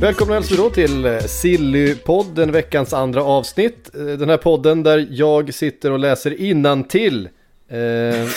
Välkomna 0.00 0.40
vi 0.40 0.56
då 0.56 0.70
till 0.70 1.04
eh, 1.04 1.18
Sillypodden, 1.18 2.52
veckans 2.52 2.92
andra 2.92 3.22
avsnitt. 3.22 3.94
Eh, 3.94 4.04
Den 4.04 4.28
här 4.28 4.36
podden 4.36 4.82
där 4.82 5.06
jag 5.10 5.54
sitter 5.54 5.92
och 5.92 5.98
läser 5.98 6.40
innantill 6.40 7.28
eh, 7.68 8.28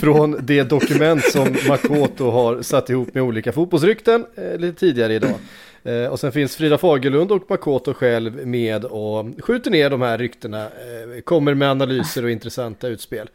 från 0.00 0.36
det 0.42 0.62
dokument 0.62 1.24
som 1.24 1.56
Makoto 1.68 2.30
har 2.30 2.62
satt 2.62 2.90
ihop 2.90 3.14
med 3.14 3.22
olika 3.22 3.52
fotbollsrykten 3.52 4.26
eh, 4.34 4.58
lite 4.58 4.80
tidigare 4.80 5.14
idag. 5.14 5.34
Eh, 5.82 6.04
och 6.06 6.20
sen 6.20 6.32
finns 6.32 6.56
Frida 6.56 6.78
Fagerlund 6.78 7.32
och 7.32 7.50
Makoto 7.50 7.94
själv 7.94 8.46
med 8.46 8.84
och 8.84 9.26
skjuter 9.38 9.70
ner 9.70 9.90
de 9.90 10.02
här 10.02 10.18
ryktena, 10.18 10.64
eh, 10.64 11.20
kommer 11.24 11.54
med 11.54 11.70
analyser 11.70 12.24
och 12.24 12.30
intressanta 12.30 12.88
utspel. 12.88 13.30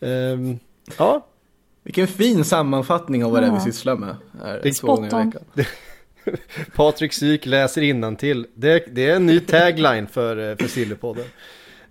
Eh, 0.00 0.10
ja, 0.98 1.26
Vilken 1.82 2.06
fin 2.06 2.44
sammanfattning 2.44 3.24
av 3.24 3.30
vad 3.32 3.42
det 3.42 3.46
är 3.46 3.54
vi 3.54 3.60
sysslar 3.60 3.96
med. 3.96 4.16
Här, 4.42 4.60
Det 4.62 4.68
är 4.68 4.72
två 4.72 4.86
gånger 4.86 5.06
i 5.06 5.10
spot 5.10 5.42
on. 5.56 5.64
Patrik 6.74 7.12
Syk 7.12 7.46
läser 7.46 7.82
innantill. 7.82 8.46
Det, 8.54 8.84
det 8.94 9.08
är 9.10 9.16
en 9.16 9.26
ny 9.26 9.40
tagline 9.40 10.06
för, 10.06 10.50
eh, 10.50 10.56
för 10.56 10.68
Sillypodden. 10.68 11.24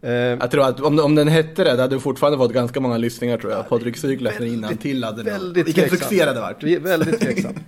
Eh, 0.02 0.12
Jag 0.14 0.52
tror 0.52 0.64
att 0.66 0.80
om, 0.80 1.00
om 1.00 1.16
den 1.16 1.28
hette 1.28 1.64
det, 1.64 1.76
det 1.76 1.82
hade 1.82 2.00
fortfarande 2.00 2.38
fått 2.38 2.54
ganska 2.54 2.80
många 2.80 2.98
lyssningar 2.98 3.38
tror 3.38 3.52
jag. 3.52 3.70
Patrik 3.70 3.98
Syk 3.98 4.22
läser 4.22 4.46
innantill 4.46 5.04
hade 5.04 5.24
det. 5.24 5.32
väldigt 5.32 5.68
Vilken 5.68 5.90
tveksam. 5.90 6.00
succé 6.09 6.20
det 6.24 6.26
hade 6.30 6.42
varit. 6.42 6.64
Vi 6.64 6.76
är 6.76 6.80
väldigt 6.80 7.20
tveksamma. 7.22 7.59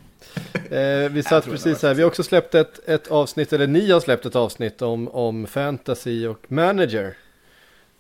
Eh, 0.69 1.09
vi 1.11 1.23
satt 1.30 1.45
precis 1.45 1.81
här, 1.83 1.94
vi 1.94 2.02
har 2.02 2.08
också 2.08 2.23
släppt 2.23 2.56
ett, 2.56 2.89
ett 2.89 3.08
avsnitt, 3.08 3.53
eller 3.53 3.67
ni 3.67 3.91
har 3.91 4.00
släppt 4.00 4.25
ett 4.25 4.36
avsnitt 4.36 4.81
om, 4.81 5.08
om 5.08 5.47
fantasy 5.47 6.28
och 6.28 6.45
manager. 6.47 7.13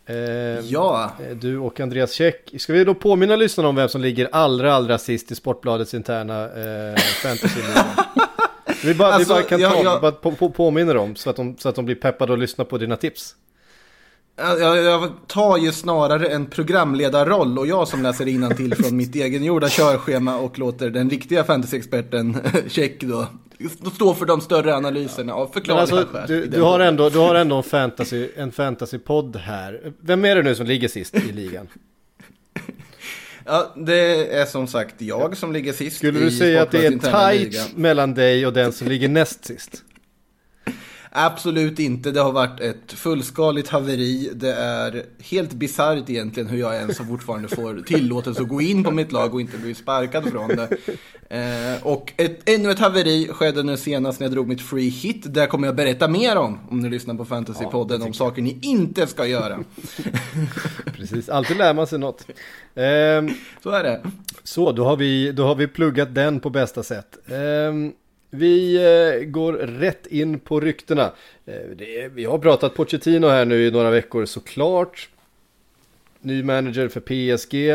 Eh, 0.05 0.15
Ja, 0.65 1.11
eh, 1.29 1.35
Du 1.37 1.57
och 1.57 1.79
Andreas 1.79 2.11
Käck. 2.13 2.53
Ska 2.57 2.73
vi 2.73 2.83
då 2.83 2.93
påminna 2.93 3.35
lyssnarna 3.35 3.69
om 3.69 3.75
vem 3.75 3.89
som 3.89 4.01
ligger 4.01 4.29
allra, 4.31 4.73
allra 4.73 4.97
sist 4.97 5.31
i 5.31 5.35
Sportbladets 5.35 5.93
interna 5.93 6.43
eh, 6.43 6.95
fantasy 7.23 7.59
Vi 8.83 8.93
bara, 8.93 9.13
Alltså, 9.13 9.33
vi 9.33 9.39
bara 9.41 9.49
kan 9.49 9.59
jag- 9.59 9.73
ta, 9.73 9.83
jag- 9.83 10.01
bara 10.01 10.11
på, 10.11 10.31
på, 10.31 10.49
påminna 10.49 10.93
dem 10.93 11.15
så 11.15 11.29
att, 11.29 11.35
de, 11.35 11.57
så 11.57 11.69
att 11.69 11.75
de 11.75 11.85
blir 11.85 11.95
peppade 11.95 12.31
och 12.31 12.37
lyssnar 12.37 12.65
på 12.65 12.77
dina 12.77 12.95
tips. 12.95 13.35
jag, 14.35 14.77
jag, 14.77 15.09
tar 15.27 15.57
ju 15.57 15.71
snarare 15.71 16.27
en 16.27 16.45
programledarroll 16.45 17.59
och 17.59 17.67
jag 17.67 17.87
som 17.87 18.03
läser 18.03 18.27
innantill 18.27 18.75
från 18.75 18.97
mitt 18.97 19.15
egengjorda 19.25 19.69
körschema 19.69 20.37
och 20.37 20.59
låter 20.59 20.89
den 20.89 21.09
riktiga 21.09 21.43
fantasyexperten 21.43 22.37
Check 22.67 23.01
då 23.01 23.27
stå 23.95 24.13
för 24.13 24.25
de 24.25 24.41
större 24.41 24.75
analyserna 24.75 25.33
av 25.33 25.45
Men 25.45 25.53
förklarliga 25.53 25.81
alltså, 25.99 26.21
du, 26.27 26.45
du, 26.45 26.61
har 26.61 26.79
ändå, 26.79 27.09
du 27.09 27.17
har 27.19 27.35
ändå 27.35 27.55
en 27.57 27.63
fantasy, 27.63 28.29
en 28.35 28.51
fantasypodd 28.51 29.35
här. 29.35 29.93
Vem 29.99 30.25
är 30.25 30.35
det 30.35 30.43
nu 30.43 30.55
som 30.55 30.65
ligger 30.65 30.87
sist 30.87 31.15
i 31.15 31.31
ligan? 31.31 31.67
Ja, 33.47 33.73
det 33.75 34.33
är 34.33 34.45
som 34.45 34.67
sagt 34.67 35.01
jag 35.01 35.37
som 35.37 35.53
ligger 35.53 35.73
sist 35.73 35.97
Skulle 35.97 36.19
du 36.19 36.31
säga 36.31 36.61
att 36.61 36.71
det 36.71 36.85
är 36.85 36.91
tight 37.31 37.77
mellan 37.77 38.13
dig 38.13 38.47
och 38.47 38.53
den 38.53 38.71
som 38.71 38.87
ligger 38.87 39.09
näst 39.09 39.45
sist? 39.45 39.83
Absolut 41.19 41.79
inte. 41.79 42.11
Det 42.11 42.19
har 42.19 42.31
varit 42.31 42.59
ett 42.59 42.91
fullskaligt 42.91 43.69
haveri. 43.69 44.29
Det 44.33 44.53
är 44.53 45.05
helt 45.19 45.53
bisarrt 45.53 46.09
egentligen 46.09 46.49
hur 46.49 46.57
jag 46.57 46.75
ens 46.75 46.97
fortfarande 46.97 47.47
får 47.47 47.81
tillåtelse 47.87 48.41
att 48.41 48.47
gå 48.47 48.61
in 48.61 48.83
på 48.83 48.91
mitt 48.91 49.11
lag 49.11 49.33
och 49.33 49.41
inte 49.41 49.57
bli 49.57 49.75
sparkad 49.75 50.31
från 50.31 50.47
det. 50.47 50.77
Eh, 51.29 51.87
och 51.87 52.13
ett, 52.17 52.49
ännu 52.49 52.71
ett 52.71 52.79
haveri 52.79 53.27
skedde 53.27 53.63
nu 53.63 53.77
senast 53.77 54.19
när 54.19 54.27
jag 54.27 54.31
drog 54.33 54.47
mitt 54.47 54.61
free 54.61 54.89
hit. 54.89 55.33
Där 55.33 55.47
kommer 55.47 55.67
jag 55.67 55.75
berätta 55.75 56.07
mer 56.07 56.35
om, 56.35 56.59
om 56.69 56.79
ni 56.79 56.89
lyssnar 56.89 57.15
på 57.15 57.25
Fantasypodden, 57.25 58.01
om 58.01 58.13
saker 58.13 58.41
ni 58.41 58.59
inte 58.61 59.07
ska 59.07 59.25
göra. 59.25 59.59
Precis, 60.95 61.29
alltid 61.29 61.57
lär 61.57 61.73
man 61.73 61.87
sig 61.87 61.99
något. 61.99 62.25
Ehm, 62.75 63.29
Så 63.63 63.69
är 63.69 63.83
det. 63.83 64.01
så, 64.43 64.71
då 64.71 64.85
har, 64.85 64.97
vi, 64.97 65.31
då 65.31 65.43
har 65.43 65.55
vi 65.55 65.67
pluggat 65.67 66.15
den 66.15 66.39
på 66.39 66.49
bästa 66.49 66.83
sätt. 66.83 67.17
Ehm, 67.31 67.91
vi 68.37 68.75
eh, 68.75 69.25
går 69.25 69.53
rätt 69.53 70.07
in 70.07 70.39
på 70.39 70.59
ryktena. 70.59 71.13
Eh, 71.45 71.61
det 71.75 72.01
är, 72.01 72.09
vi 72.09 72.25
har 72.25 72.39
pratat 72.39 72.73
Pochettino 72.73 73.27
här 73.27 73.45
nu 73.45 73.65
i 73.65 73.71
några 73.71 73.89
veckor 73.89 74.25
såklart. 74.25 75.09
Ny 76.19 76.43
manager 76.43 76.87
för 76.87 76.99
PSG. 76.99 77.69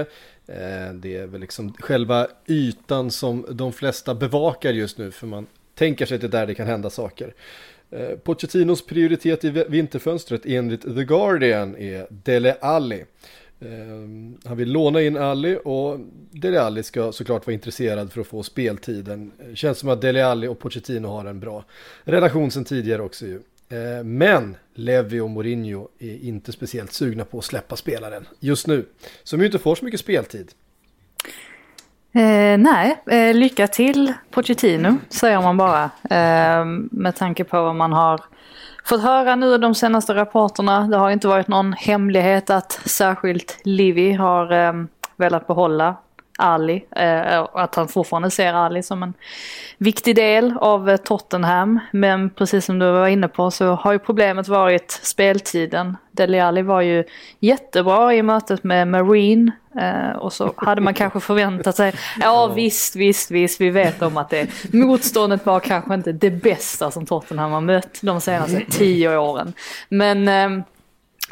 Eh, 0.47 0.95
det 0.95 1.17
är 1.17 1.27
väl 1.27 1.41
liksom 1.41 1.73
själva 1.73 2.27
ytan 2.47 3.11
som 3.11 3.47
de 3.51 3.73
flesta 3.73 4.15
bevakar 4.15 4.73
just 4.73 4.99
nu 4.99 5.11
för 5.11 5.27
man 5.27 5.47
tänker 5.75 6.07
sig 6.07 6.15
att 6.15 6.21
det 6.21 6.27
är 6.27 6.29
där 6.29 6.47
det 6.47 6.55
kan 6.55 6.67
hända 6.67 6.91
saker. 6.91 7.35
Eh, 7.91 8.19
Pochettinos 8.19 8.87
prioritet 8.87 9.45
i 9.45 9.51
vinterfönstret 9.69 10.47
enligt 10.47 10.83
The 10.83 11.05
Guardian 11.05 11.77
är 11.77 12.07
Dele 12.11 12.57
Alli. 12.61 13.05
Ehm, 13.65 14.39
han 14.45 14.57
vill 14.57 14.73
låna 14.73 15.03
in 15.03 15.17
Alli 15.17 15.59
och 15.65 16.01
Dele 16.31 16.61
Alli 16.61 16.83
ska 16.83 17.13
såklart 17.13 17.47
vara 17.47 17.55
intresserad 17.55 18.13
för 18.13 18.21
att 18.21 18.27
få 18.27 18.43
speltiden. 18.43 19.33
Det 19.49 19.57
Känns 19.57 19.79
som 19.79 19.89
att 19.89 20.01
Dele 20.01 20.27
Alli 20.27 20.47
och 20.47 20.59
Pochettino 20.59 21.09
har 21.09 21.25
en 21.25 21.41
bra 21.41 21.65
relation 22.05 22.51
sedan 22.51 22.65
tidigare 22.65 23.03
också 23.03 23.27
ju. 23.27 23.41
Ehm, 23.69 24.19
men 24.19 24.57
Levi 24.75 25.21
och 25.21 25.31
Mourinho 25.31 25.89
är 25.99 26.25
inte 26.25 26.53
speciellt 26.53 26.93
sugna 26.93 27.25
på 27.25 27.39
att 27.39 27.45
släppa 27.45 27.77
spelaren 27.77 28.27
just 28.41 28.67
nu. 28.67 28.85
Som 29.23 29.41
ju 29.41 29.47
inte 29.47 29.59
får 29.59 29.75
så 29.75 29.85
mycket 29.85 30.01
speltid. 30.01 30.53
Eh, 32.15 32.59
nej, 32.59 33.03
eh, 33.07 33.35
lycka 33.35 33.67
till 33.67 34.13
Pochettino 34.31 34.99
säger 35.09 35.41
man 35.41 35.57
bara. 35.57 35.85
Eh, 36.11 36.65
med 36.91 37.17
tanke 37.17 37.45
på 37.45 37.63
vad 37.63 37.77
man 37.77 37.93
har 37.93 38.21
fått 38.85 39.03
höra 39.03 39.37
nu 39.37 39.59
de 39.59 39.75
senaste 39.75 40.15
rapporterna. 40.15 40.81
Det 40.81 40.97
har 40.97 41.11
inte 41.11 41.29
varit 41.29 41.49
någon 41.49 41.73
hemlighet 41.73 42.51
att 42.51 42.73
särskilt 42.73 43.59
Livy 43.65 44.13
har 44.13 44.53
eh, 44.53 44.73
velat 45.17 45.47
behålla 45.47 45.97
Ali. 46.43 46.85
Eh, 46.97 47.47
att 47.53 47.75
han 47.75 47.89
fortfarande 47.89 48.31
ser 48.31 48.53
Ali 48.53 48.83
som 48.83 49.03
en 49.03 49.15
viktig 49.79 50.17
del 50.17 50.55
av 50.61 50.91
eh, 50.91 50.97
Tottenham. 50.97 51.81
Men 51.93 52.31
precis 52.31 52.65
som 52.65 52.79
du 52.79 52.93
var 52.93 53.07
inne 53.07 53.29
på 53.29 53.51
så 53.51 53.75
har 53.75 53.93
ju 53.93 53.99
problemet 53.99 54.49
varit 54.49 54.91
speltiden. 55.03 55.97
Dele 56.11 56.45
Alli 56.45 56.63
var 56.63 56.81
ju 56.81 57.05
jättebra 57.41 58.15
i 58.15 58.23
mötet 58.23 58.65
med 58.65 58.89
Marine. 58.89 59.53
Eh, 59.81 60.17
och 60.17 60.33
så 60.33 60.55
hade 60.57 60.81
man 60.81 60.95
kanske 60.95 61.21
förväntat 61.31 61.77
sig, 61.77 61.95
ja 62.21 62.47
visst, 62.47 62.97
visst, 62.97 63.31
visst, 63.31 63.61
vi 63.61 63.71
vet 63.71 64.03
om 64.03 64.17
att 64.17 64.31
det 64.31 64.73
motståndet 64.73 65.47
var 65.47 65.61
kanske 65.61 65.95
inte 65.95 66.13
det 66.13 66.31
bästa 66.31 66.91
som 66.91 67.07
Tottenham 67.07 67.53
har 67.53 67.61
mött 67.61 67.99
de 68.03 68.21
senaste 68.21 68.65
tio 68.71 69.19
åren. 69.19 69.53
Men 69.89 70.29
eh, 70.29 70.65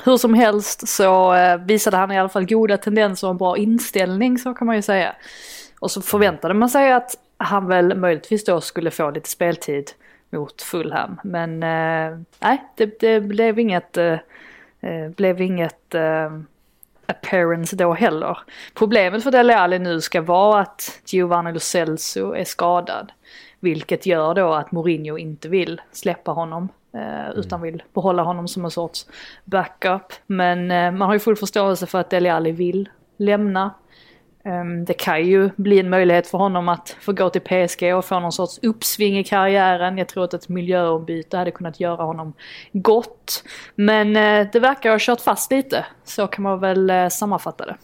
hur 0.05 0.17
som 0.17 0.35
helst 0.35 0.89
så 0.89 1.35
eh, 1.35 1.57
visade 1.57 1.97
han 1.97 2.13
i 2.13 2.19
alla 2.19 2.29
fall 2.29 2.47
goda 2.47 2.77
tendenser 2.77 3.27
och 3.27 3.31
en 3.31 3.39
bra 3.39 3.57
inställning 3.57 4.39
så 4.39 4.55
kan 4.55 4.67
man 4.67 4.77
ju 4.77 4.83
säga. 4.83 5.15
Och 5.81 5.91
så 5.91 6.03
förväntade 6.03 6.55
man 6.55 6.69
sig 6.69 6.93
att 6.93 7.17
han 7.37 7.67
väl 7.67 7.97
möjligtvis 7.97 8.45
då 8.45 8.61
skulle 8.61 8.91
få 8.91 9.11
lite 9.11 9.29
speltid 9.29 9.91
mot 10.31 10.63
Fulham. 10.63 11.21
Men 11.25 11.63
eh, 11.63 12.19
nej, 12.41 12.65
det, 12.75 13.01
det 13.01 13.21
blev 13.21 13.59
inget, 13.59 13.97
eh, 13.97 14.19
eh 14.81 15.09
blev 15.17 15.41
inget 15.41 15.95
eh, 15.95 16.31
appearance 17.07 17.77
då 17.77 17.93
heller. 17.93 18.39
Problemet 18.75 19.23
för 19.23 19.31
Dele 19.31 19.57
Alli 19.57 19.79
nu 19.79 20.01
ska 20.01 20.23
vara 20.23 20.61
att 20.61 21.01
Giovanni 21.07 21.53
Lo 21.53 21.61
Celso 21.61 22.33
är 22.35 22.45
skadad. 22.45 23.13
Vilket 23.61 24.07
gör 24.07 24.35
då 24.35 24.53
att 24.53 24.73
Mourinho 24.73 25.19
inte 25.19 25.49
vill 25.49 25.81
släppa 25.93 26.31
honom. 26.31 26.69
Eh, 26.95 27.31
utan 27.37 27.63
vill 27.63 27.83
behålla 27.95 28.23
honom 28.23 28.49
som 28.49 28.65
en 28.65 28.71
sorts 28.71 29.07
backup. 29.45 30.13
Men 30.27 30.71
eh, 30.71 30.93
man 30.93 31.09
har 31.09 31.13
ju 31.13 31.19
full 31.19 31.37
förståelse 31.37 31.87
för 31.87 31.99
att 31.99 32.11
Dele 32.11 32.33
Alli 32.33 32.53
vill 32.53 32.89
lämna. 33.17 33.75
Ehm, 34.45 34.85
Det 34.85 34.95
kan 34.95 35.27
ju 35.27 35.51
bli 35.57 35.81
en 35.81 35.91
möjlighet 35.91 36.27
för 36.27 36.39
honom 36.39 36.69
att 36.69 36.97
få 37.01 37.13
gå 37.13 37.31
till 37.31 37.41
PSG 37.41 37.95
och 37.95 38.05
få 38.05 38.21
någon 38.21 38.33
sorts 38.33 38.59
uppsving 38.63 39.19
i 39.19 39.25
karriären. 39.25 39.99
Jag 39.99 40.09
tror 40.09 40.25
att 40.25 40.35
ett 40.35 40.49
miljöombyte 40.49 41.37
hade 41.37 41.51
kunnat 41.51 41.81
göra 41.81 42.03
honom 42.03 42.33
gott. 42.73 43.45
Men 43.75 44.17
eh, 44.17 44.47
det 44.53 44.61
verkar 44.61 44.91
ha 44.91 44.99
kört 45.01 45.21
fast 45.21 45.51
lite. 45.51 45.87
Så 46.05 46.27
kan 46.27 46.43
man 46.43 46.61
väl 46.61 46.91
eh, 46.91 47.09
sammanfatta 47.09 47.67
det. 47.67 47.77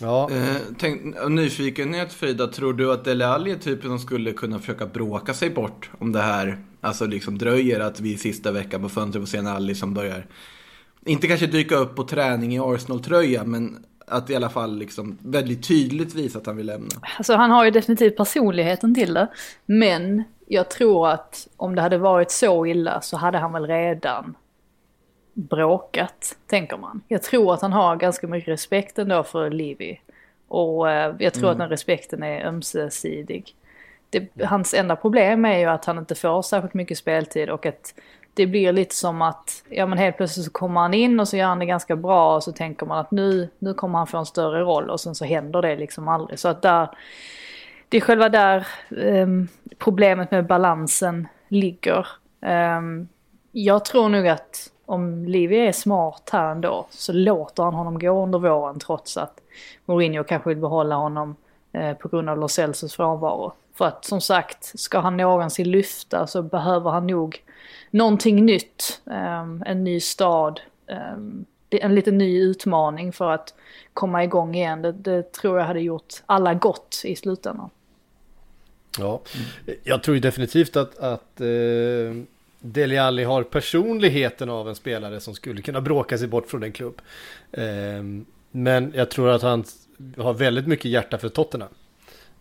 Ja, 0.00 0.30
Eh, 0.30 0.56
tänk, 0.78 1.14
nyfikenhet 1.28 2.12
Frida, 2.12 2.46
tror 2.46 2.72
du 2.72 2.92
att 2.92 3.04
Dele 3.04 3.26
Alli 3.26 3.50
är 3.50 3.56
typen 3.56 3.90
som 3.90 3.98
skulle 3.98 4.32
kunna 4.32 4.58
försöka 4.58 4.86
bråka 4.86 5.34
sig 5.34 5.50
bort 5.50 5.90
om 5.98 6.12
det 6.12 6.20
här 6.20 6.58
alltså 6.86 7.06
liksom 7.06 7.38
dröjer 7.38 7.80
att 7.80 8.00
vi 8.00 8.16
sista 8.16 8.52
veckan 8.52 8.82
på 8.82 8.88
fönstret 8.88 9.22
får 9.22 9.26
se 9.26 9.38
en 9.38 9.46
Alli 9.46 9.74
som 9.74 9.94
börjar, 9.94 10.26
inte 11.06 11.26
kanske 11.26 11.46
dyka 11.46 11.76
upp 11.76 11.96
på 11.96 12.04
träning 12.04 12.54
i 12.54 12.60
Arsenal-tröja, 12.60 13.44
men 13.44 13.84
att 14.06 14.30
i 14.30 14.36
alla 14.36 14.48
fall 14.48 14.78
liksom 14.78 15.18
väldigt 15.22 15.68
tydligt 15.68 16.14
visa 16.14 16.38
att 16.38 16.46
han 16.46 16.56
vill 16.56 16.66
lämna. 16.66 16.88
Alltså 17.18 17.34
han 17.34 17.50
har 17.50 17.64
ju 17.64 17.70
definitivt 17.70 18.16
personligheten 18.16 18.94
till 18.94 19.14
det. 19.14 19.28
Men 19.66 20.24
jag 20.46 20.70
tror 20.70 21.08
att 21.08 21.48
om 21.56 21.74
det 21.74 21.82
hade 21.82 21.98
varit 21.98 22.30
så 22.30 22.66
illa 22.66 23.00
så 23.00 23.16
hade 23.16 23.38
han 23.38 23.52
väl 23.52 23.66
redan 23.66 24.36
bråkat, 25.34 26.36
tänker 26.46 26.76
man. 26.76 27.00
Jag 27.08 27.22
tror 27.22 27.54
att 27.54 27.62
han 27.62 27.72
har 27.72 27.96
ganska 27.96 28.26
mycket 28.26 28.48
respekt 28.48 28.98
ändå 28.98 29.22
för 29.22 29.50
Livy. 29.50 29.96
Och 30.48 30.90
eh, 30.90 31.14
jag 31.18 31.34
tror 31.34 31.50
att 31.50 31.58
den 31.58 31.68
respekten 31.68 32.22
är 32.22 32.46
ömsesidig. 32.46 33.54
Det, 34.34 34.44
hans 34.44 34.74
enda 34.74 34.96
problem 34.96 35.44
är 35.44 35.58
ju 35.58 35.64
att 35.64 35.84
han 35.84 35.98
inte 35.98 36.14
får 36.14 36.42
särskilt 36.42 36.74
mycket 36.74 36.98
speltid 36.98 37.50
och 37.50 37.66
att 37.66 37.94
det 38.34 38.46
blir 38.46 38.72
lite 38.72 38.94
som 38.94 39.22
att, 39.22 39.62
ja 39.68 39.86
men 39.86 39.98
helt 39.98 40.16
plötsligt 40.16 40.46
så 40.46 40.52
kommer 40.52 40.80
han 40.80 40.94
in 40.94 41.20
och 41.20 41.28
så 41.28 41.36
gör 41.36 41.46
han 41.46 41.58
det 41.58 41.66
ganska 41.66 41.96
bra 41.96 42.36
och 42.36 42.42
så 42.42 42.52
tänker 42.52 42.86
man 42.86 42.98
att 42.98 43.10
nu, 43.10 43.48
nu 43.58 43.74
kommer 43.74 43.98
han 43.98 44.06
få 44.06 44.18
en 44.18 44.26
större 44.26 44.60
roll 44.60 44.90
och 44.90 45.00
sen 45.00 45.14
så 45.14 45.24
händer 45.24 45.62
det 45.62 45.76
liksom 45.76 46.08
aldrig. 46.08 46.38
Så 46.38 46.48
att 46.48 46.62
där, 46.62 46.88
det 47.88 47.96
är 47.96 48.00
själva 48.00 48.28
där 48.28 48.66
ehm, 49.02 49.48
problemet 49.78 50.30
med 50.30 50.46
balansen 50.46 51.28
ligger. 51.48 52.06
Ehm, 52.40 53.08
jag 53.52 53.84
tror 53.84 54.08
nog 54.08 54.28
att 54.28 54.72
om 54.86 55.24
Livie 55.24 55.68
är 55.68 55.72
smart 55.72 56.30
här 56.32 56.50
ändå 56.50 56.86
så 56.90 57.12
låter 57.12 57.62
han 57.62 57.74
honom 57.74 57.98
gå 57.98 58.22
under 58.22 58.38
våren 58.38 58.78
trots 58.78 59.16
att 59.16 59.40
Mourinho 59.84 60.24
kanske 60.24 60.48
vill 60.48 60.58
behålla 60.58 60.94
honom 60.94 61.36
eh, 61.72 61.96
på 61.96 62.08
grund 62.08 62.28
av 62.30 62.38
Los 62.38 62.52
Celsos 62.52 62.94
frånvaro. 62.94 63.52
För 63.76 63.84
att 63.84 64.04
som 64.04 64.20
sagt, 64.20 64.80
ska 64.80 64.98
han 64.98 65.16
någonsin 65.16 65.70
lyfta 65.70 66.26
så 66.26 66.42
behöver 66.42 66.90
han 66.90 67.06
nog 67.06 67.42
någonting 67.90 68.46
nytt. 68.46 69.00
Ehm, 69.10 69.62
en 69.66 69.84
ny 69.84 70.00
stad. 70.00 70.60
Ehm, 70.86 71.44
en 71.70 71.94
lite 71.94 72.10
ny 72.10 72.40
utmaning 72.40 73.12
för 73.12 73.30
att 73.30 73.54
komma 73.94 74.24
igång 74.24 74.54
igen. 74.54 74.82
Det, 74.82 74.92
det 74.92 75.32
tror 75.32 75.58
jag 75.58 75.66
hade 75.66 75.80
gjort 75.80 76.14
alla 76.26 76.54
gott 76.54 77.02
i 77.04 77.16
slutändan. 77.16 77.70
Ja, 78.98 79.20
jag 79.84 80.02
tror 80.02 80.14
ju 80.14 80.20
definitivt 80.20 80.76
att, 80.76 80.98
att 80.98 81.40
eh, 81.40 81.46
Deli 82.60 82.98
Alli 82.98 83.24
har 83.24 83.42
personligheten 83.42 84.50
av 84.50 84.68
en 84.68 84.74
spelare 84.74 85.20
som 85.20 85.34
skulle 85.34 85.62
kunna 85.62 85.80
bråka 85.80 86.18
sig 86.18 86.28
bort 86.28 86.46
från 86.46 86.62
en 86.62 86.72
klubb. 86.72 87.02
Eh, 87.52 87.64
men 88.50 88.92
jag 88.94 89.10
tror 89.10 89.28
att 89.28 89.42
han 89.42 89.64
har 90.16 90.34
väldigt 90.34 90.66
mycket 90.66 90.90
hjärta 90.90 91.18
för 91.18 91.28
Tottenham. 91.28 91.70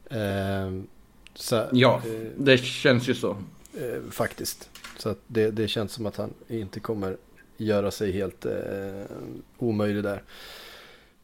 Eh, 0.09 0.94
så, 1.35 1.63
Ja, 1.71 2.01
eh, 2.05 2.11
det 2.37 2.57
känns 2.57 3.09
ju 3.09 3.13
så. 3.13 3.37
eh, 3.77 4.11
faktiskt. 4.11 4.69
Så 4.97 5.09
att 5.09 5.19
det, 5.27 5.51
det 5.51 5.67
känns 5.67 5.91
som 5.91 6.05
att 6.05 6.17
han 6.17 6.33
inte 6.47 6.79
kommer 6.79 7.17
göra 7.57 7.91
sig 7.91 8.11
helt 8.11 8.45
eh, 8.45 8.51
omöjlig 9.57 10.03
där. 10.03 10.23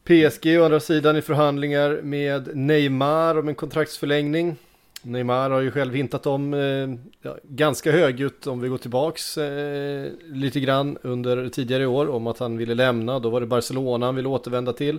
PSG 0.04 0.58
å 0.60 0.64
andra 0.64 0.80
sidan 0.80 1.16
i 1.16 1.22
förhandlingar 1.22 2.00
med 2.02 2.56
Neymar 2.56 3.38
om 3.38 3.48
en 3.48 3.54
kontraktsförlängning. 3.54 4.56
Neymar 5.02 5.50
har 5.50 5.60
ju 5.60 5.70
själv 5.70 5.94
hintat 5.94 6.26
om 6.26 6.54
eh, 6.54 6.90
ja, 7.22 7.38
ganska 7.42 7.92
högljutt 7.92 8.46
om 8.46 8.60
vi 8.60 8.68
går 8.68 8.78
tillbaks 8.78 9.38
eh, 9.38 10.08
lite 10.32 10.60
grann 10.60 10.98
under 11.02 11.48
tidigare 11.48 11.86
år 11.86 12.08
om 12.10 12.26
att 12.26 12.38
han 12.38 12.56
ville 12.56 12.74
lämna. 12.74 13.18
Då 13.18 13.30
var 13.30 13.40
det 13.40 13.46
Barcelona 13.46 14.06
han 14.06 14.16
ville 14.16 14.28
återvända 14.28 14.72
till. 14.72 14.98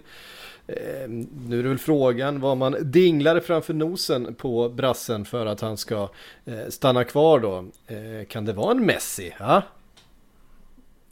Eh, 0.68 1.10
nu 1.48 1.60
är 1.60 1.64
det 1.64 1.70
väl 1.70 1.78
frågan 1.78 2.40
vad 2.40 2.58
man 2.58 2.76
dinglar 2.82 3.40
framför 3.40 3.74
nosen 3.74 4.36
på 4.36 4.70
brassen 4.70 5.26
för 5.26 5.46
att 5.46 5.62
han 5.62 5.78
ska 5.78 6.10
eh, 6.46 6.70
stanna 6.70 7.04
kvar 7.04 7.40
då. 7.40 7.58
Eh, 7.88 8.28
kan 8.28 8.46
det 8.46 8.54
vara 8.54 8.72
en 8.72 8.86
Messi? 8.86 9.34
Ja? 9.40 9.64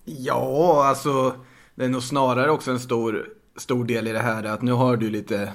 Ja, 0.05 0.85
alltså 0.85 1.33
det 1.75 1.85
är 1.85 1.89
nog 1.89 2.03
snarare 2.03 2.51
också 2.51 2.71
en 2.71 2.79
stor, 2.79 3.29
stor 3.55 3.85
del 3.85 4.07
i 4.07 4.11
det 4.11 4.19
här 4.19 4.43
att 4.43 4.61
nu 4.61 4.71
har 4.71 4.97
du 4.97 5.09
lite 5.09 5.51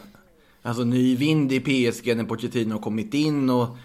alltså, 0.62 0.84
ny 0.84 1.16
vind 1.16 1.52
i 1.52 1.60
PSG 1.60 2.16
när 2.16 2.24
Pochettino 2.24 2.72
har 2.72 2.82
kommit 2.82 3.14
in 3.14 3.50
och, 3.50 3.76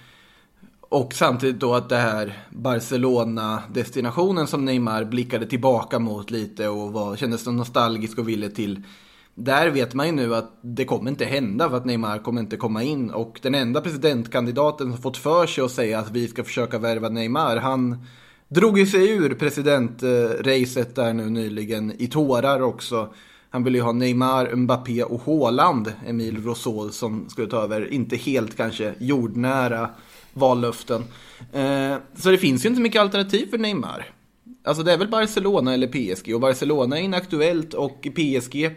och 0.80 1.14
samtidigt 1.14 1.60
då 1.60 1.74
att 1.74 1.90
det 1.90 1.98
här 1.98 2.44
Barcelona-destinationen 2.50 4.48
som 4.48 4.66
Neymar 4.66 5.04
blickade 5.04 5.46
tillbaka 5.46 6.00
mot 6.00 6.32
lite 6.32 6.68
och 6.68 6.94
var, 6.94 7.16
kändes 7.16 7.46
nostalgisk 7.46 8.18
och 8.18 8.30
ville 8.30 8.50
till. 8.50 8.84
Där 9.36 9.70
vet 9.70 9.94
man 9.94 10.06
ju 10.06 10.12
nu 10.12 10.36
att 10.36 10.60
det 10.62 10.86
kommer 10.86 11.12
inte 11.12 11.26
hända 11.26 11.70
för 11.70 11.78
att 11.78 11.86
Neymar 11.86 12.18
kommer 12.18 12.42
inte 12.42 12.58
komma 12.58 12.84
in 12.84 13.10
och 13.12 13.40
den 13.42 13.56
enda 13.56 13.82
presidentkandidaten 13.82 14.92
som 14.92 15.02
fått 15.02 15.18
för 15.18 15.48
sig 15.48 15.64
att 15.64 15.72
säga 15.72 16.00
att 16.00 16.12
vi 16.12 16.28
ska 16.28 16.44
försöka 16.44 16.78
värva 16.78 17.10
Neymar, 17.10 17.58
han 17.58 18.06
drog 18.48 18.80
ju 18.80 18.86
sig 18.86 19.10
ur 19.10 19.34
presidentracet 19.34 20.96
där 20.96 21.14
nu 21.14 21.30
nyligen 21.30 21.94
i 21.98 22.08
tårar 22.08 22.62
också. 22.62 23.14
Han 23.50 23.64
ville 23.64 23.78
ju 23.78 23.84
ha 23.84 23.92
Neymar, 23.92 24.56
Mbappé 24.56 25.04
och 25.04 25.22
Haaland, 25.26 25.94
Emil 26.08 26.44
Rosol, 26.44 26.92
som 26.92 27.30
skulle 27.30 27.48
ta 27.48 27.64
över, 27.64 27.94
inte 27.94 28.16
helt 28.16 28.58
kanske 28.58 28.94
jordnära 29.00 29.90
vallöften. 30.34 31.04
Eh, 31.54 31.96
så 32.16 32.32
det 32.32 32.38
finns 32.38 32.66
ju 32.66 32.70
inte 32.70 32.82
mycket 32.82 33.02
alternativ 33.02 33.50
för 33.50 33.58
Neymar. 33.58 34.06
Alltså 34.64 34.84
det 34.84 34.94
är 34.94 34.98
väl 34.98 35.08
Barcelona 35.08 35.74
eller 35.74 35.88
PSG 35.88 36.36
och 36.36 36.42
Barcelona 36.42 37.00
är 37.00 37.04
inaktuellt 37.04 37.74
och 37.74 38.08
PSG 38.16 38.70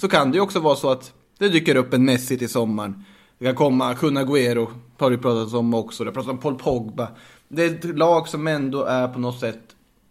så 0.00 0.08
kan 0.08 0.30
det 0.30 0.36
ju 0.36 0.40
också 0.42 0.60
vara 0.60 0.76
så 0.76 0.90
att 0.90 1.12
det 1.38 1.48
dyker 1.48 1.76
upp 1.76 1.94
en 1.94 2.04
Messi 2.04 2.38
till 2.38 2.48
sommaren. 2.48 3.04
Det 3.38 3.44
kan 3.44 3.54
komma 3.54 3.94
Kun 3.94 4.18
Agüero, 4.18 4.66
har 4.98 5.10
det 5.10 5.18
pratats 5.18 5.54
om 5.54 5.74
också. 5.74 6.04
Det 6.04 6.10
har 6.10 6.14
pratats 6.14 6.30
om 6.30 6.38
Paul 6.38 6.54
Pogba. 6.54 7.08
Det 7.48 7.64
är 7.64 7.74
ett 7.74 7.98
lag 7.98 8.28
som 8.28 8.46
ändå 8.46 8.84
är 8.84 9.08
på 9.08 9.18
något 9.18 9.40
sätt 9.40 9.60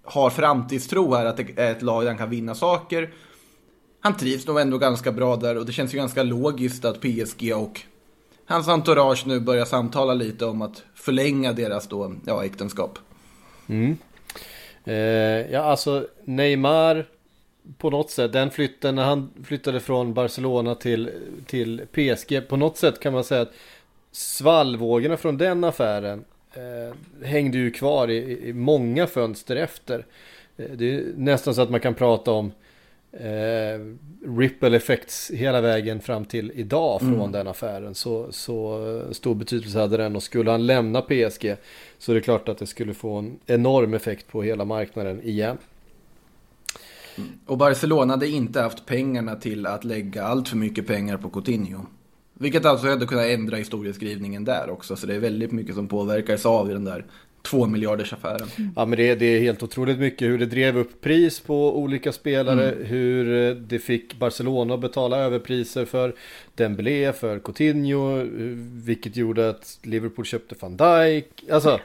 har 0.03 0.30
framtidstro 0.30 1.13
här, 1.13 1.25
att 1.25 1.38
det 1.38 1.47
är 1.56 1.71
ett 1.71 1.81
lag 1.81 2.03
där 2.03 2.07
han 2.07 2.18
kan 2.18 2.30
vinna 2.30 2.56
saker. 2.56 3.09
Han 4.00 4.18
trivs 4.18 4.47
nog 4.47 4.59
ändå 4.59 4.77
ganska 4.77 5.12
bra 5.12 5.36
där 5.36 5.57
och 5.57 5.65
det 5.65 5.71
känns 5.71 5.94
ju 5.94 5.97
ganska 5.97 6.24
logiskt 6.24 6.85
att 6.85 7.01
PSG 7.01 7.53
och 7.56 7.81
hans 8.45 8.68
entourage 8.68 9.27
nu 9.27 9.39
börjar 9.39 9.65
samtala 9.65 10.13
lite 10.13 10.45
om 10.45 10.62
att 10.62 10.83
förlänga 10.95 11.53
deras 11.53 11.88
då, 11.88 12.15
ja, 12.25 12.45
äktenskap. 12.45 13.00
Mm. 13.68 13.97
Eh, 14.83 15.51
ja, 15.51 15.59
alltså 15.59 16.07
Neymar 16.25 17.06
på 17.77 17.89
något 17.89 18.12
sätt, 18.12 18.33
den 18.33 18.51
flytten 18.51 18.95
när 18.95 19.04
han 19.04 19.30
flyttade 19.44 19.80
från 19.80 20.13
Barcelona 20.13 20.75
till, 20.75 21.10
till 21.45 21.81
PSG, 21.92 22.48
på 22.48 22.57
något 22.57 22.77
sätt 22.77 23.00
kan 23.00 23.13
man 23.13 23.24
säga 23.24 23.42
att 23.42 23.54
svallvågorna 24.12 25.18
från 25.18 25.38
den 25.38 25.63
affären 25.63 26.25
eh, 26.54 27.25
hängde 27.27 27.57
ju 27.57 27.71
kvar 27.71 28.07
i, 28.07 28.48
i 28.50 28.54
många 28.54 29.07
fönster 29.07 29.56
efter. 29.56 30.06
Eh, 30.57 30.71
det 30.71 30.95
är 30.95 31.04
nästan 31.16 31.56
så 31.56 31.62
att 31.62 31.69
man 31.69 31.80
kan 31.80 31.95
prata 31.95 32.31
om 32.31 32.51
eh, 33.12 33.80
ripple 34.38 34.77
effects 34.77 35.31
hela 35.33 35.62
vägen 35.62 36.00
fram 36.00 36.25
till 36.25 36.51
idag 36.56 37.00
från 37.00 37.31
den 37.31 37.48
affären. 37.48 37.95
Så, 37.95 38.31
så 38.31 38.88
eh, 38.88 39.12
stor 39.12 39.36
betydelse 39.36 39.80
hade 39.80 39.98
den 39.98 40.16
och 40.16 40.24
skulle 40.24 40.51
han 40.51 40.66
lämna 40.66 41.01
PSG 41.01 41.56
så 41.98 42.12
är 42.12 42.16
det 42.16 42.21
klart 42.21 42.50
att 42.50 42.57
det 42.57 42.68
skulle 42.68 42.94
få 42.94 43.16
en 43.16 43.40
enorm 43.45 43.94
effekt 43.94 44.28
på 44.28 44.44
hela 44.44 44.66
marknaden 44.66 45.23
igen. 45.23 45.57
Och 47.45 47.57
Barcelona 47.57 48.14
hade 48.14 48.28
inte 48.28 48.61
haft 48.61 48.85
pengarna 48.85 49.35
till 49.35 49.66
att 49.66 49.83
lägga 49.83 50.23
allt 50.23 50.49
för 50.49 50.57
mycket 50.57 50.88
pengar 50.88 51.18
på 51.18 51.30
Coutinho. 51.30 51.85
Vilket 52.33 52.66
alltså 52.66 52.88
hade 52.88 53.06
kunnat 53.06 53.26
ändra 53.26 53.57
historieskrivningen 53.57 54.45
där 54.45 54.69
också. 54.69 54.95
Så 54.95 55.07
det 55.07 55.16
är 55.16 55.19
väldigt 55.19 55.52
mycket 55.52 55.76
som 55.76 55.88
påverkas 55.88 56.45
av 56.45 56.69
i 56.69 56.73
den 56.73 56.85
där 56.85 57.06
två 57.42 57.66
miljarders 57.66 58.14
affären. 58.14 58.47
Ja 58.76 58.85
men 58.85 58.97
det, 58.97 59.16
det 59.16 59.26
är 59.26 59.40
helt 59.40 59.64
otroligt 59.64 59.99
mycket 59.99 60.28
hur 60.28 60.38
det 60.38 60.45
drev 60.45 60.78
upp 60.78 61.02
pris 61.02 61.40
på 61.40 61.78
olika 61.78 62.11
spelare, 62.11 62.76
hur 62.80 63.49
eh, 63.49 63.56
det 63.56 63.80
fick 63.80 64.19
Barcelona 64.19 64.73
att 64.73 64.80
betala 64.80 65.18
överpriser 65.18 65.85
för 65.85 66.16
Dembélé, 66.56 67.14
för 67.14 67.40
Coutinho, 67.40 68.19
eh, 68.19 68.26
vilket 68.85 69.16
gjorde 69.16 69.49
att 69.49 69.80
Liverpool 69.83 70.26
köpte 70.26 70.56
van 70.59 70.78
Dijk. 70.78 71.44
Alltså, 71.52 71.80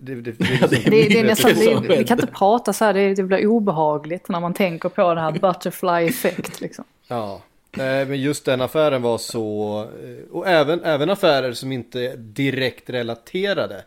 det, 0.00 0.14
det, 0.14 0.32
det, 0.32 1.18
är 1.18 1.24
nästan, 1.24 1.52
det, 1.54 1.96
vi 1.98 2.04
kan 2.04 2.20
inte 2.20 2.32
prata 2.32 2.72
så 2.72 2.84
här, 2.84 2.94
det, 2.94 3.14
det 3.14 3.22
blir 3.22 3.46
obehagligt 3.46 4.28
när 4.28 4.40
man 4.40 4.54
tänker 4.54 4.88
på 4.88 5.14
det 5.14 5.20
här 5.20 5.32
butterfly 5.32 6.08
effect 6.08 6.60
liksom. 6.60 6.84
Ja, 7.08 7.42
nej, 7.76 8.06
men 8.06 8.20
just 8.20 8.44
den 8.44 8.60
affären 8.60 9.02
var 9.02 9.18
så, 9.18 9.80
eh, 10.04 10.32
och 10.36 10.48
även, 10.48 10.84
även 10.84 11.10
affärer 11.10 11.52
som 11.52 11.72
inte 11.72 12.00
är 12.00 12.16
direkt 12.16 12.90
relaterade. 12.90 13.84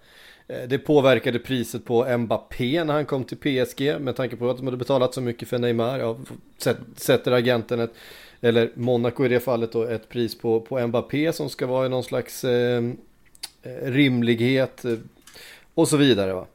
Eh, 0.47 0.67
Det 0.67 0.77
påverkade 0.77 1.39
priset 1.39 1.85
på 1.85 2.17
Mbappé 2.17 2.83
när 2.83 2.93
han 2.93 3.05
kom 3.05 3.23
till 3.23 3.37
PSG 3.37 3.99
med 3.99 4.15
tanke 4.15 4.35
på 4.35 4.49
att 4.49 4.57
de 4.57 4.65
hade 4.67 4.77
betalat 4.77 5.13
så 5.13 5.21
mycket 5.21 5.47
för 5.47 5.57
Neymar. 5.59 5.99
Ja, 5.99 6.17
sätt- 6.57 6.77
sätter 6.95 7.31
agenten 7.31 7.79
ett, 7.79 7.93
eller 8.41 8.69
Monaco 8.73 9.25
i 9.25 9.29
det 9.29 9.39
fallet 9.39 9.71
då, 9.71 9.83
ett 9.83 10.09
pris 10.09 10.37
på, 10.37 10.59
på 10.61 10.87
Mbappé 10.87 11.33
som 11.33 11.49
ska 11.49 11.65
vara 11.65 11.85
i 11.85 11.89
någon 11.89 12.03
slags 12.03 12.43
eh, 12.43 12.83
eh, 13.63 13.91
rimlighet 13.91 14.85
och 15.75 15.87
så 15.87 15.97
vidare 15.97 16.33
va. 16.33 16.45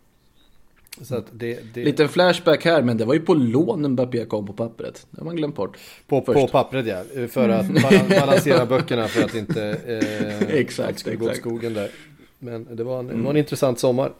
Så 1.02 1.22
det, 1.32 1.74
det 1.74 1.84
Liten 1.84 2.08
flashback 2.08 2.64
här, 2.64 2.82
men 2.82 2.96
det 2.96 3.04
var 3.04 3.14
ju 3.14 3.20
på 3.20 3.34
lån 3.34 3.88
Mbappé 3.88 4.24
kom 4.24 4.46
på 4.46 4.52
pappret. 4.52 5.06
Det 5.10 5.20
har 5.20 5.24
man 5.24 5.36
glömt 5.36 5.54
bort. 5.56 5.76
På, 6.06 6.20
på 6.20 6.48
pappret 6.48 6.86
ja, 6.86 7.02
för 7.28 7.48
att 7.48 7.66
bala- 7.66 8.20
balansera 8.20 8.66
böckerna 8.66 9.08
för 9.08 9.24
att 9.24 9.34
inte 9.34 9.76
eh, 9.86 10.54
Exakt, 10.60 10.98
skulle 10.98 11.16
gå 11.16 11.26
åt 11.26 11.36
skogen 11.36 11.74
där. 11.74 11.90
Men 12.38 12.76
det 12.76 12.84
var 12.84 12.98
en, 12.98 13.06
det 13.06 13.14
var 13.14 13.30
en 13.30 13.36
intressant 13.36 13.78
sommar. 13.78 14.12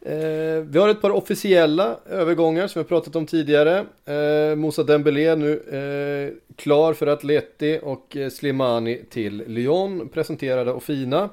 Eh, 0.00 0.62
vi 0.62 0.78
har 0.78 0.88
ett 0.88 1.00
par 1.00 1.10
officiella 1.10 1.96
övergångar 2.10 2.66
som 2.66 2.82
vi 2.82 2.88
pratat 2.88 3.16
om 3.16 3.26
tidigare. 3.26 3.86
Eh, 4.04 4.56
Moussa 4.56 4.82
Dembélé 4.82 5.36
nu 5.36 5.52
eh, 5.52 6.54
klar 6.56 6.94
för 6.94 7.06
Atleti 7.06 7.78
och 7.82 8.16
eh, 8.16 8.30
Slimani 8.30 9.00
till 9.10 9.44
Lyon, 9.46 10.08
presenterade 10.08 10.72
och 10.72 10.82
fina. 10.82 11.28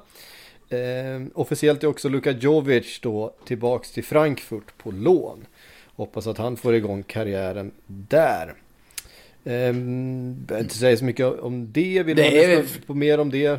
Eh, 0.70 1.22
officiellt 1.34 1.84
är 1.84 1.88
också 1.88 2.10
Luka 2.10 2.32
Jovic 2.32 3.00
då 3.02 3.34
tillbaks 3.46 3.92
till 3.92 4.04
Frankfurt 4.04 4.78
på 4.78 4.92
lån. 4.92 5.46
Hoppas 5.96 6.28
att 6.28 6.38
han 6.38 6.58
får 6.58 6.76
igång 6.76 7.04
karriären 7.04 7.72
där. 7.88 8.54
Eh, 9.44 9.74
behöver 9.74 10.60
inte 10.60 10.76
säga 10.76 10.98
så 10.98 11.06
mycket 11.06 11.40
om 11.40 11.72
det. 11.72 12.04
Vill 12.04 12.16
Det 12.18 12.44
är- 12.54 12.66
på 12.88 12.94
mer 12.94 13.18
om 13.20 13.30
det? 13.30 13.46
Eh, 13.46 13.58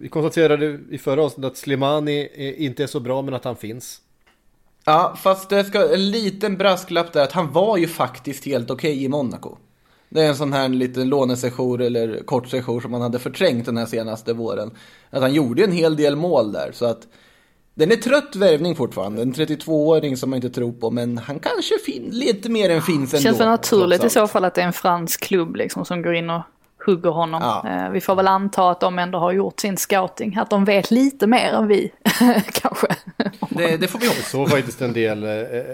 vi 0.00 0.08
konstaterade 0.10 0.78
i 0.90 0.98
förra 0.98 1.22
avsnittet 1.22 1.50
att 1.52 1.56
Slimani 1.56 2.28
inte 2.64 2.82
är 2.82 2.86
så 2.86 3.00
bra 3.00 3.22
men 3.22 3.34
att 3.34 3.44
han 3.44 3.56
finns. 3.56 4.00
Ja, 4.84 5.16
fast 5.22 5.50
det 5.50 5.64
ska 5.64 5.94
en 5.94 6.10
liten 6.10 6.56
brasklapp 6.56 7.12
där 7.12 7.22
att 7.22 7.32
han 7.32 7.52
var 7.52 7.76
ju 7.76 7.86
faktiskt 7.86 8.44
helt 8.46 8.70
okej 8.70 9.04
i 9.04 9.08
Monaco. 9.08 9.56
Det 10.14 10.22
är 10.24 10.28
en 10.28 10.36
sån 10.36 10.52
här 10.52 10.68
liten 10.68 11.08
lånesession 11.08 11.80
eller 11.80 12.22
kortsession 12.24 12.82
som 12.82 12.90
man 12.90 13.00
hade 13.02 13.18
förträngt 13.18 13.66
den 13.66 13.76
här 13.76 13.86
senaste 13.86 14.32
våren. 14.32 14.70
Att 15.10 15.22
han 15.22 15.34
gjorde 15.34 15.64
en 15.64 15.72
hel 15.72 15.96
del 15.96 16.16
mål 16.16 16.52
där 16.52 16.70
så 16.72 16.84
att 16.86 17.08
den 17.74 17.92
är 17.92 17.96
trött 17.96 18.36
värvning 18.36 18.76
fortfarande. 18.76 19.22
En 19.22 19.32
32-åring 19.34 20.16
som 20.16 20.30
man 20.30 20.36
inte 20.36 20.50
tror 20.50 20.72
på 20.72 20.90
men 20.90 21.18
han 21.18 21.38
kanske 21.38 21.78
fin- 21.86 22.08
lite 22.12 22.48
mer 22.50 22.70
än 22.70 22.82
finns 22.82 23.14
ändå. 23.14 23.22
Känns 23.22 23.40
väl 23.40 23.46
naturligt 23.48 24.04
i 24.04 24.10
så 24.10 24.26
fall 24.26 24.44
att 24.44 24.54
det 24.54 24.60
är 24.62 24.66
en 24.66 24.72
fransk 24.72 25.22
klubb 25.24 25.56
liksom 25.56 25.84
som 25.84 26.02
går 26.02 26.14
in 26.14 26.30
och 26.30 26.42
hugger 26.86 27.10
honom. 27.10 27.40
Ja. 27.42 27.70
Eh, 27.86 27.90
Vi 27.90 28.00
får 28.00 28.14
väl 28.14 28.28
anta 28.28 28.70
att 28.70 28.80
de 28.80 28.98
ändå 28.98 29.18
har 29.18 29.32
gjort 29.32 29.60
sin 29.60 29.76
scouting, 29.76 30.36
att 30.36 30.50
de 30.50 30.64
vet 30.64 30.90
lite 30.90 31.26
mer 31.26 31.52
än 31.52 31.68
vi 31.68 31.92
kanske. 32.52 32.86
Det, 33.50 33.76
det 33.76 33.86
får 33.88 33.98
vi 33.98 34.06
hoppas. 34.06 34.30
Så 34.30 34.46
faktiskt 34.46 34.82
en 34.82 34.92
del, 34.92 35.22
eh, 35.24 35.30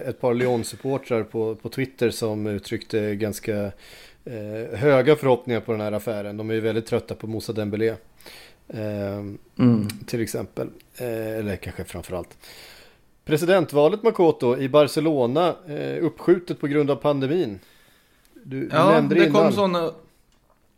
ett 0.08 0.20
par 0.20 0.34
Lyon-supportrar 0.34 1.22
på, 1.22 1.54
på 1.54 1.68
Twitter 1.68 2.10
som 2.10 2.46
uttryckte 2.46 3.14
ganska 3.14 3.72
eh, 4.24 4.78
höga 4.78 5.16
förhoppningar 5.16 5.60
på 5.60 5.72
den 5.72 5.80
här 5.80 5.92
affären. 5.92 6.36
De 6.36 6.50
är 6.50 6.54
ju 6.54 6.60
väldigt 6.60 6.86
trötta 6.86 7.14
på 7.14 7.26
Moussa 7.26 7.52
Dembélé. 7.52 7.94
Eh, 8.68 9.24
Till 10.06 10.20
exempel. 10.22 10.68
Eh, 10.96 11.38
eller 11.38 11.56
kanske 11.56 11.84
framförallt. 11.84 12.38
Presidentvalet 13.24 14.02
Makoto 14.02 14.56
i 14.58 14.68
Barcelona 14.68 15.54
eh, 15.68 16.04
uppskjutet 16.04 16.60
på 16.60 16.66
grund 16.66 16.90
av 16.90 16.96
pandemin. 16.96 17.58
Du, 18.44 18.60
du 18.60 18.68
Ja, 18.72 18.90
nämnde 18.90 19.14
det 19.14 19.20
det 19.20 19.30
kom 19.30 19.40
innan. 19.40 19.52
såna 19.52 19.90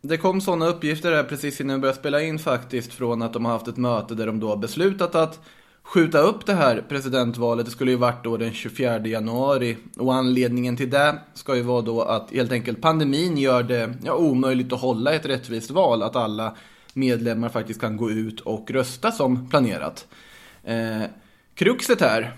det 0.01 0.17
kom 0.17 0.41
sådana 0.41 0.67
uppgifter 0.67 1.11
här 1.11 1.23
precis 1.23 1.61
innan 1.61 1.75
vi 1.75 1.81
började 1.81 1.99
spela 1.99 2.21
in 2.21 2.39
faktiskt 2.39 2.93
från 2.93 3.21
att 3.21 3.33
de 3.33 3.45
har 3.45 3.51
haft 3.51 3.67
ett 3.67 3.77
möte 3.77 4.15
där 4.15 4.25
de 4.25 4.39
då 4.39 4.47
har 4.49 4.57
beslutat 4.57 5.15
att 5.15 5.39
skjuta 5.83 6.19
upp 6.19 6.45
det 6.45 6.53
här 6.53 6.83
presidentvalet. 6.89 7.65
Det 7.65 7.71
skulle 7.71 7.91
ju 7.91 7.97
varit 7.97 8.23
då 8.23 8.37
den 8.37 8.53
24 8.53 9.07
januari 9.07 9.77
och 9.97 10.13
anledningen 10.13 10.77
till 10.77 10.89
det 10.89 11.19
ska 11.33 11.55
ju 11.55 11.61
vara 11.61 11.81
då 11.81 12.01
att 12.01 12.31
helt 12.31 12.51
enkelt 12.51 12.81
pandemin 12.81 13.37
gör 13.37 13.63
det 13.63 13.93
ja, 14.03 14.15
omöjligt 14.15 14.73
att 14.73 14.81
hålla 14.81 15.13
ett 15.13 15.25
rättvist 15.25 15.71
val. 15.71 16.03
Att 16.03 16.15
alla 16.15 16.55
medlemmar 16.93 17.49
faktiskt 17.49 17.81
kan 17.81 17.97
gå 17.97 18.11
ut 18.11 18.39
och 18.39 18.71
rösta 18.71 19.11
som 19.11 19.49
planerat. 19.49 20.07
Eh, 20.63 21.01
kruxet 21.53 22.01
här 22.01 22.37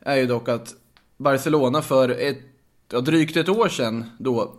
är 0.00 0.16
ju 0.16 0.26
dock 0.26 0.48
att 0.48 0.74
Barcelona 1.16 1.82
för 1.82 2.08
ett, 2.08 2.38
ja, 2.92 3.00
drygt 3.00 3.36
ett 3.36 3.48
år 3.48 3.68
sedan 3.68 4.04
då 4.18 4.54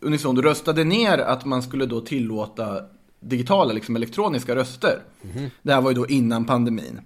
unisont 0.00 0.38
röstade 0.38 0.84
ner 0.84 1.18
att 1.18 1.44
man 1.44 1.62
skulle 1.62 1.86
då 1.86 2.00
tillåta 2.00 2.80
digitala, 3.20 3.72
liksom 3.72 3.96
elektroniska 3.96 4.56
röster. 4.56 5.02
Det 5.62 5.72
här 5.72 5.80
var 5.80 5.90
ju 5.90 5.94
då 5.94 6.06
innan 6.06 6.44
pandemin. 6.44 7.00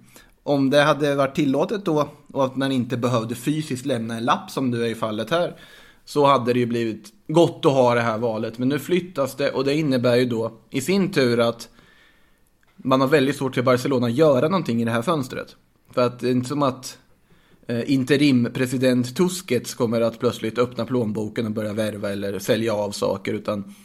Om 0.47 0.69
det 0.69 0.81
hade 0.81 1.15
varit 1.15 1.35
tillåtet 1.35 1.85
då 1.85 2.09
och 2.33 2.45
att 2.45 2.55
man 2.55 2.71
inte 2.71 2.97
behövde 2.97 3.35
fysiskt 3.35 3.85
lämna 3.85 4.17
en 4.17 4.25
lapp 4.25 4.51
som 4.51 4.69
nu 4.69 4.85
är 4.85 4.89
i 4.89 4.95
fallet 4.95 5.29
här 5.29 5.55
så 6.05 6.25
hade 6.25 6.53
det 6.53 6.59
ju 6.59 6.65
blivit 6.65 7.13
gott 7.27 7.65
att 7.65 7.71
ha 7.71 7.95
det 7.95 8.01
här 8.01 8.17
valet. 8.17 8.57
Men 8.57 8.69
nu 8.69 8.79
flyttas 8.79 9.35
det 9.35 9.51
och 9.51 9.63
det 9.63 9.75
innebär 9.75 10.15
ju 10.15 10.25
då 10.25 10.51
i 10.69 10.81
sin 10.81 11.11
tur 11.11 11.39
att 11.39 11.69
man 12.75 13.01
har 13.01 13.07
väldigt 13.07 13.35
svårt 13.35 13.55
för 13.55 13.61
Barcelona 13.61 14.07
att 14.07 14.13
göra 14.13 14.47
någonting 14.47 14.81
i 14.81 14.85
det 14.85 14.91
här 14.91 15.01
fönstret. 15.01 15.55
För 15.91 16.01
att 16.01 16.19
det 16.19 16.27
är 16.27 16.31
inte 16.31 16.49
som 16.49 16.63
att 16.63 16.97
eh, 17.67 17.91
interimpresident 17.91 19.15
Tusquets 19.15 19.73
kommer 19.73 20.01
att 20.01 20.19
plötsligt 20.19 20.57
öppna 20.57 20.85
plånboken 20.85 21.45
och 21.45 21.51
börja 21.51 21.73
värva 21.73 22.09
eller 22.11 22.39
sälja 22.39 22.73
av 22.73 22.91
saker. 22.91 23.33
Utan 23.33 23.75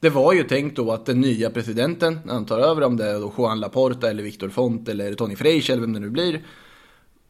det 0.00 0.10
var 0.10 0.32
ju 0.32 0.44
tänkt 0.44 0.76
då 0.76 0.92
att 0.92 1.06
den 1.06 1.20
nya 1.20 1.50
presidenten, 1.50 2.20
när 2.24 2.34
han 2.34 2.46
tar 2.46 2.58
över 2.58 2.82
om 2.82 2.96
det 2.96 3.04
är 3.04 3.20
då 3.20 3.34
Juan 3.38 3.60
Laporta 3.60 4.10
eller 4.10 4.22
Victor 4.22 4.48
Font 4.48 4.88
eller 4.88 5.14
Tony 5.14 5.36
Freisch 5.36 5.70
eller 5.70 5.80
vem 5.80 5.92
det 5.92 6.00
nu 6.00 6.10
blir. 6.10 6.44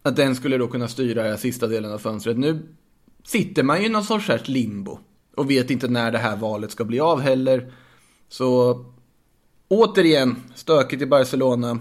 Att 0.03 0.17
den 0.17 0.35
skulle 0.35 0.59
då 0.59 0.69
kunna 0.69 0.89
styra 0.89 1.37
sista 1.37 1.67
delen 1.67 1.93
av 1.93 1.99
fönstret. 1.99 2.39
Nu 2.39 2.69
sitter 3.25 3.63
man 3.63 3.81
ju 3.81 3.87
i 3.87 3.89
någon 3.89 4.05
sorts 4.05 4.29
här 4.29 4.43
limbo. 4.45 4.99
Och 5.37 5.51
vet 5.51 5.71
inte 5.71 5.89
när 5.89 6.13
det 6.13 6.19
här 6.19 6.37
valet 6.37 6.71
ska 6.71 6.85
bli 6.85 7.01
av 7.01 7.21
heller. 7.21 7.73
Så 8.29 8.85
återigen, 9.69 10.37
stökigt 10.55 11.03
i 11.03 11.07
Barcelona. 11.07 11.79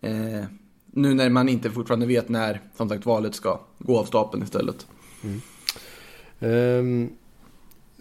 Eh, 0.00 0.44
nu 0.86 1.14
när 1.14 1.30
man 1.30 1.48
inte 1.48 1.70
fortfarande 1.70 2.06
vet 2.06 2.28
när, 2.28 2.60
som 2.76 2.88
sagt, 2.88 3.06
valet 3.06 3.34
ska 3.34 3.60
gå 3.78 3.98
av 3.98 4.04
stapeln 4.04 4.42
istället. 4.42 4.86
Mm. 5.22 5.40
Ehm, 6.40 7.10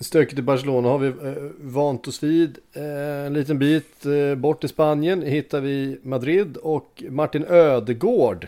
stökigt 0.04 0.40
i 0.40 0.42
Barcelona 0.42 0.90
har 0.90 0.98
vi 0.98 1.08
eh, 1.08 1.44
vant 1.60 2.08
oss 2.08 2.24
vid. 2.24 2.58
Eh, 2.74 3.26
en 3.26 3.34
liten 3.34 3.60
bit 3.60 4.06
eh, 4.06 4.36
bort 4.36 4.64
i 4.64 4.68
Spanien 4.68 5.22
hittar 5.22 5.62
vi 5.62 6.00
Madrid 6.04 6.58
och 6.58 7.04
Martin 7.10 7.46
Ödegård 7.50 8.48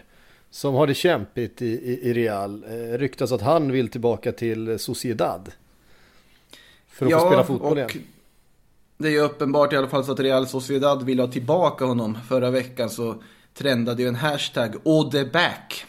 som 0.49 0.73
har 0.73 0.87
det 0.87 0.93
kämpigt 0.93 1.61
i, 1.61 1.65
i, 1.65 2.09
i 2.09 2.13
Real. 2.13 2.63
Eh, 2.67 2.97
ryktas 2.97 3.31
att 3.31 3.41
han 3.41 3.71
vill 3.71 3.89
tillbaka 3.89 4.31
till 4.31 4.79
Sociedad. 4.79 5.51
För 6.87 7.05
att 7.05 7.11
få 7.11 7.27
spela 7.27 7.43
fotboll 7.43 7.77
igen. 7.77 7.89
Det 8.97 9.07
är 9.07 9.11
ju 9.11 9.19
uppenbart 9.19 9.73
i 9.73 9.77
alla 9.77 9.87
fall 9.87 10.05
så 10.05 10.11
att 10.11 10.19
Real 10.19 10.47
Sociedad 10.47 11.03
vill 11.03 11.19
ha 11.19 11.27
tillbaka 11.27 11.85
honom. 11.85 12.17
Förra 12.27 12.51
veckan 12.51 12.89
så 12.89 13.23
trendade 13.53 14.01
ju 14.01 14.07
en 14.07 14.15
hashtag 14.15 14.75
”Odeback” 14.83 15.85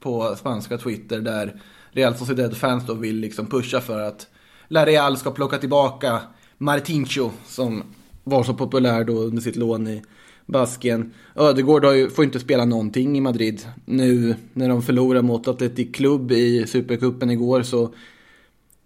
på 0.00 0.36
spanska 0.36 0.78
Twitter 0.78 1.20
där 1.20 1.60
Real 1.90 2.14
Sociedad-fans 2.14 2.86
då 2.86 2.94
vill 2.94 3.16
liksom 3.16 3.46
pusha 3.46 3.80
för 3.80 4.00
att 4.00 4.28
La 4.74 4.86
Real 4.86 5.16
ska 5.16 5.30
plocka 5.30 5.58
tillbaka 5.58 6.20
Martincho 6.58 7.30
som 7.46 7.82
var 8.24 8.42
så 8.42 8.54
populär 8.54 9.04
då 9.04 9.12
under 9.12 9.42
sitt 9.42 9.56
lån 9.56 9.88
i 9.88 10.02
Baskien. 10.46 11.12
Ödegård 11.34 11.84
har 11.84 11.92
ju, 11.92 12.10
får 12.10 12.24
inte 12.24 12.40
spela 12.40 12.64
någonting 12.64 13.16
i 13.16 13.20
Madrid. 13.20 13.66
Nu 13.84 14.34
när 14.52 14.68
de 14.68 14.82
förlorar 14.82 15.22
mot 15.22 15.48
Atletic 15.48 15.92
Club 15.92 16.32
i 16.32 16.66
Supercupen 16.66 17.30
igår 17.30 17.62
så 17.62 17.94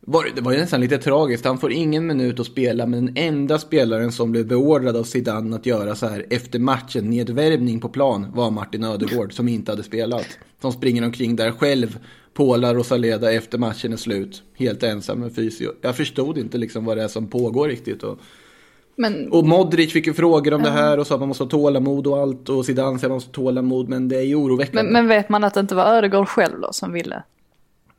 var 0.00 0.24
det, 0.24 0.30
det 0.34 0.40
var 0.40 0.52
ju 0.52 0.58
nästan 0.58 0.80
lite 0.80 0.98
tragiskt. 0.98 1.44
Han 1.44 1.58
får 1.58 1.72
ingen 1.72 2.06
minut 2.06 2.40
att 2.40 2.46
spela, 2.46 2.86
men 2.86 3.06
den 3.06 3.16
enda 3.16 3.58
spelaren 3.58 4.12
som 4.12 4.32
blev 4.32 4.46
beordrad 4.46 4.96
av 4.96 5.04
Zidane 5.04 5.56
att 5.56 5.66
göra 5.66 5.94
så 5.94 6.06
här 6.06 6.26
efter 6.30 6.58
matchen, 6.58 7.10
nedvärmning 7.10 7.80
på 7.80 7.88
plan, 7.88 8.26
var 8.34 8.50
Martin 8.50 8.84
Ödegård 8.84 9.32
som 9.32 9.48
inte 9.48 9.72
hade 9.72 9.82
spelat. 9.82 10.26
Som 10.60 10.72
springer 10.72 11.04
omkring 11.04 11.36
där 11.36 11.50
själv, 11.50 11.98
Paula 12.38 12.74
Rosaleda 12.74 13.32
efter 13.32 13.58
matchen 13.58 13.92
är 13.92 13.96
slut, 13.96 14.42
helt 14.54 14.82
ensam 14.82 15.20
med 15.20 15.34
fysio. 15.34 15.72
Jag 15.80 15.96
förstod 15.96 16.38
inte 16.38 16.58
liksom 16.58 16.84
vad 16.84 16.96
det 16.96 17.02
är 17.02 17.08
som 17.08 17.26
pågår 17.26 17.68
riktigt. 17.68 18.02
Och, 18.02 18.18
Men 18.96 19.32
och 19.32 19.46
Modric 19.46 19.92
fick 19.92 20.06
ju 20.06 20.14
frågor 20.14 20.54
om 20.54 20.62
det 20.62 20.70
här 20.70 20.98
och 20.98 21.06
sa 21.06 21.14
att 21.14 21.20
man 21.20 21.28
måste 21.28 21.44
ha 21.44 21.50
tålamod 21.50 22.06
och 22.06 22.18
allt. 22.18 22.48
Och 22.48 22.66
Zidane 22.66 22.98
säger 22.98 23.06
att 23.06 23.10
man 23.10 23.16
måste 23.16 23.28
ha 23.28 23.34
tålamod, 23.34 23.88
men 23.88 24.08
det 24.08 24.16
är 24.16 24.22
ju 24.22 24.34
oroväckande. 24.34 24.82
Men, 24.82 24.92
men 24.92 25.08
vet 25.08 25.28
man 25.28 25.44
att 25.44 25.54
det 25.54 25.60
inte 25.60 25.74
var 25.74 25.84
Ödegård 25.84 26.28
själv 26.28 26.60
då 26.60 26.72
som 26.72 26.92
ville 26.92 27.22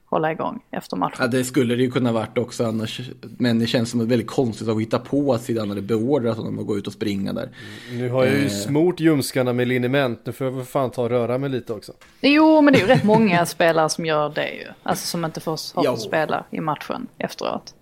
hålla 0.09 0.31
igång 0.31 0.59
efter 0.71 0.97
matchen? 0.97 1.17
Ja, 1.19 1.27
det 1.27 1.43
skulle 1.43 1.75
det 1.75 1.83
ju 1.83 1.91
kunna 1.91 2.11
varit 2.11 2.37
också 2.37 2.65
annars. 2.65 3.01
Men 3.37 3.59
det 3.59 3.67
känns 3.67 3.89
som 3.91 4.01
ett 4.01 4.07
väldigt 4.07 4.27
konstigt 4.27 4.67
att 4.69 4.81
hitta 4.81 4.99
på 4.99 5.33
att 5.33 5.41
Zidane 5.41 5.69
hade 5.69 5.81
beordrat 5.81 6.37
honom 6.37 6.59
att 6.59 6.65
gå 6.67 6.77
ut 6.77 6.87
och 6.87 6.93
springa 6.93 7.33
där. 7.33 7.49
Nu 7.91 8.09
har 8.09 8.25
jag 8.25 8.33
ju 8.33 8.43
Eh. 8.45 8.49
smort 8.49 8.99
ljumskarna 8.99 9.53
med 9.53 9.67
liniment. 9.67 10.19
Nu 10.25 10.31
får 10.31 10.47
jag 10.47 10.51
väl 10.51 10.65
fan 10.65 10.89
ta 10.91 11.01
och 11.03 11.09
röra 11.09 11.37
mig 11.37 11.49
lite 11.49 11.73
också. 11.73 11.93
Jo, 12.21 12.61
men 12.61 12.73
det 12.73 12.79
är 12.79 12.81
ju 12.81 12.87
rätt 12.87 13.03
många 13.03 13.45
spelare 13.55 13.89
som 13.89 14.05
gör 14.05 14.29
det 14.29 14.49
ju. 14.49 14.65
Alltså 14.83 15.07
som 15.07 15.25
inte 15.25 15.39
får, 15.39 15.75
har 15.75 15.85
Jo. 15.85 15.91
fått 15.91 16.01
spela 16.01 16.43
i 16.51 16.59
matchen 16.61 17.07
efteråt. 17.17 17.73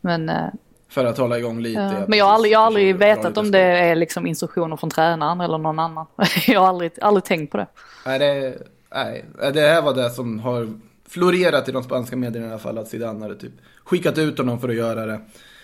Men, 0.00 0.28
eh, 0.28 0.44
För 0.88 1.04
att 1.04 1.18
hålla 1.18 1.38
igång 1.38 1.60
lite. 1.60 1.80
ja. 1.80 2.04
men 2.08 2.18
jag 2.18 2.24
har 2.26 2.32
aldrig, 2.32 2.52
jag 2.52 2.58
har 2.58 2.66
aldrig 2.66 2.96
vetat 2.96 3.36
om 3.38 3.50
det 3.50 3.58
är 3.60 3.94
liksom 3.94 4.26
instruktioner 4.26 4.76
från 4.76 4.90
tränaren 4.90 5.40
eller 5.40 5.58
någon 5.58 5.78
annan. 5.78 6.06
jag 6.46 6.60
har 6.60 6.68
aldrig, 6.68 6.90
aldrig 7.02 7.24
tänkt 7.24 7.50
på 7.52 7.56
det. 7.56 7.66
Nej, 8.06 8.18
det, 8.18 8.58
nej, 8.94 9.24
det 9.54 9.60
här 9.60 9.82
var 9.82 9.94
det 9.94 10.10
som 10.10 10.38
har 10.38 10.68
florerat 11.08 11.68
i 11.68 11.72
de 11.72 11.82
spanska 11.82 12.16
medierna 12.16 12.46
i 12.46 12.50
alla 12.50 12.58
fall. 12.58 12.78
Att 12.78 12.88
Zidane 12.88 13.20
hade 13.20 13.36
typ 13.36 13.52
skickat 13.84 14.18
ut 14.18 14.38
honom 14.38 14.60
för 14.60 14.68
att 14.68 14.74
göra 14.74 15.06
det. 15.06 15.20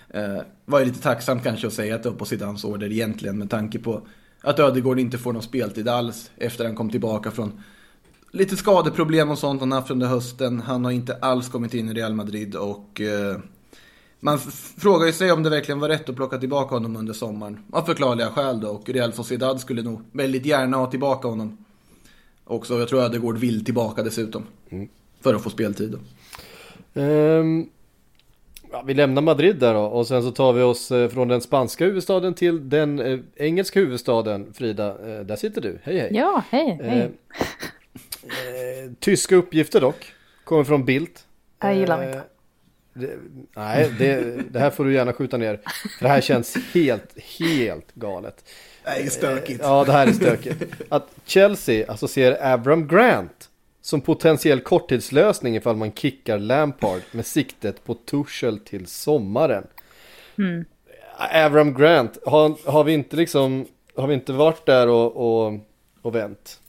Eh, 0.08 0.42
var 0.64 0.78
ju 0.78 0.84
lite 0.84 1.02
tacksamt 1.02 1.42
kanske 1.42 1.66
att 1.66 1.72
säga 1.72 1.94
att 1.94 2.02
det 2.02 2.11
var 2.11 2.16
på 2.16 2.25
Zidanes 2.25 2.64
order 2.64 2.92
egentligen. 2.92 3.38
Med 3.38 3.50
tanke 3.50 3.78
på 3.78 4.06
att 4.40 4.58
Ödegård 4.58 4.99
inte 4.99 5.18
får 5.18 5.32
någon 5.32 5.42
speltid 5.42 5.88
alls. 5.88 6.30
Efter 6.37 6.64
han 6.64 6.75
kom 6.75 6.90
tillbaka 6.90 7.30
från 7.30 7.62
lite 8.30 8.56
skadeproblem 8.56 9.30
och 9.30 9.38
sånt 9.38 9.61
han 9.61 9.72
haft 9.72 9.90
under 9.90 10.06
hösten. 10.06 10.61
Han 10.61 10.84
har 10.84 10.92
inte 10.92 11.16
alls 11.16 11.49
kommit 11.49 11.75
in 11.75 11.88
i 11.88 11.94
Real 11.94 12.14
Madrid 12.14 12.56
och 12.56 13.00
eh, 13.00 13.37
man 14.20 14.38
frågar 14.76 15.06
ju 15.06 15.12
sig 15.12 15.32
om 15.32 15.42
det 15.42 15.50
verkligen 15.50 15.80
var 15.80 15.88
rätt 15.88 16.08
att 16.08 16.16
plocka 16.16 16.38
tillbaka 16.38 16.75
honom 16.75 16.96
under 16.96 17.12
sommaren. 17.12 17.58
Av 17.72 17.82
förklarliga 17.82 18.28
skäl 18.28 18.61
då. 18.61 18.68
Och 18.68 18.88
Real 18.88 19.12
Sociedad 19.12 19.61
skulle 19.61 19.82
nog 19.82 20.02
väldigt 20.12 20.46
gärna 20.46 20.76
ha 20.76 20.90
tillbaka 20.90 21.28
honom. 21.28 21.64
Också, 22.44 22.78
jag 22.78 22.88
tror 22.88 23.00
Ödegård 23.00 23.38
vill 23.38 23.64
tillbaka 23.64 24.02
dessutom. 24.02 24.44
Mm. 24.70 24.88
För 25.22 25.34
att 25.34 25.42
få 25.42 25.50
speltid. 25.50 25.98
Ehm, 26.94 27.66
Ja, 28.74 28.82
vi 28.86 28.94
lämnar 28.94 29.22
Madrid 29.22 29.56
där 29.56 29.74
då 29.74 29.80
och 29.80 30.06
sen 30.06 30.22
så 30.22 30.30
tar 30.30 30.52
vi 30.52 30.62
oss 30.62 30.90
eh, 30.90 31.08
från 31.08 31.28
den 31.28 31.40
spanska 31.40 31.84
huvudstaden 31.84 32.34
till 32.34 32.68
den 32.68 33.00
eh, 33.00 33.18
engelska 33.36 33.80
huvudstaden. 33.80 34.52
Frida, 34.54 34.88
eh, 34.88 35.20
där 35.20 35.36
sitter 35.36 35.60
du. 35.60 35.78
Hej 35.82 35.98
hej. 35.98 36.08
Ja, 36.12 36.42
hej, 36.50 36.80
hej. 36.82 37.10
Eh, 38.22 38.92
tyska 39.00 39.36
uppgifter 39.36 39.80
dock. 39.80 40.12
Kommer 40.44 40.64
från 40.64 40.84
Bildt. 40.84 41.26
Jag 41.60 41.74
gillar 41.74 42.02
Eh, 42.02 42.06
inte. 42.08 42.22
Det, 42.94 43.10
nej, 43.56 43.92
det, 43.98 44.40
det 44.50 44.58
här 44.58 44.70
får 44.70 44.84
du 44.84 44.94
gärna 44.94 45.12
skjuta 45.12 45.36
ner. 45.36 45.60
För 45.98 46.04
det 46.04 46.08
här 46.08 46.20
känns 46.20 46.56
helt, 46.74 47.18
helt 47.38 47.94
galet. 47.94 48.44
Nej, 48.84 49.10
stökigt. 49.10 49.60
Ja, 49.62 49.84
det 49.84 49.92
här 49.92 50.06
är 50.06 50.12
stökigt. 50.12 50.64
Att 50.88 51.08
Chelsea 51.26 51.90
alltså 51.90 52.08
ser 52.08 52.46
Abram 52.52 52.88
Grant 52.88 53.48
som 53.82 54.00
potentiell 54.00 54.60
korttidslösning 54.60 55.56
ifall 55.56 55.76
man 55.76 55.92
kickar 55.92 56.38
Lampard 56.38 57.00
med 57.10 57.26
siktet 57.26 57.84
på 57.84 57.94
Tuchel 57.94 58.58
till 58.58 58.86
sommaren. 58.86 59.66
Abram 61.16 61.74
Grant, 61.74 62.18
har, 62.26 62.70
har 62.70 62.84
vi 62.84 62.92
inte 62.92 63.16
liksom, 63.16 63.66
har 63.96 64.06
vi 64.06 64.14
inte 64.14 64.32
varit 64.32 64.66
där 64.66 64.88
och, 64.88 65.16
och, 65.16 65.52
och 66.02 66.14
vänt? 66.14 66.60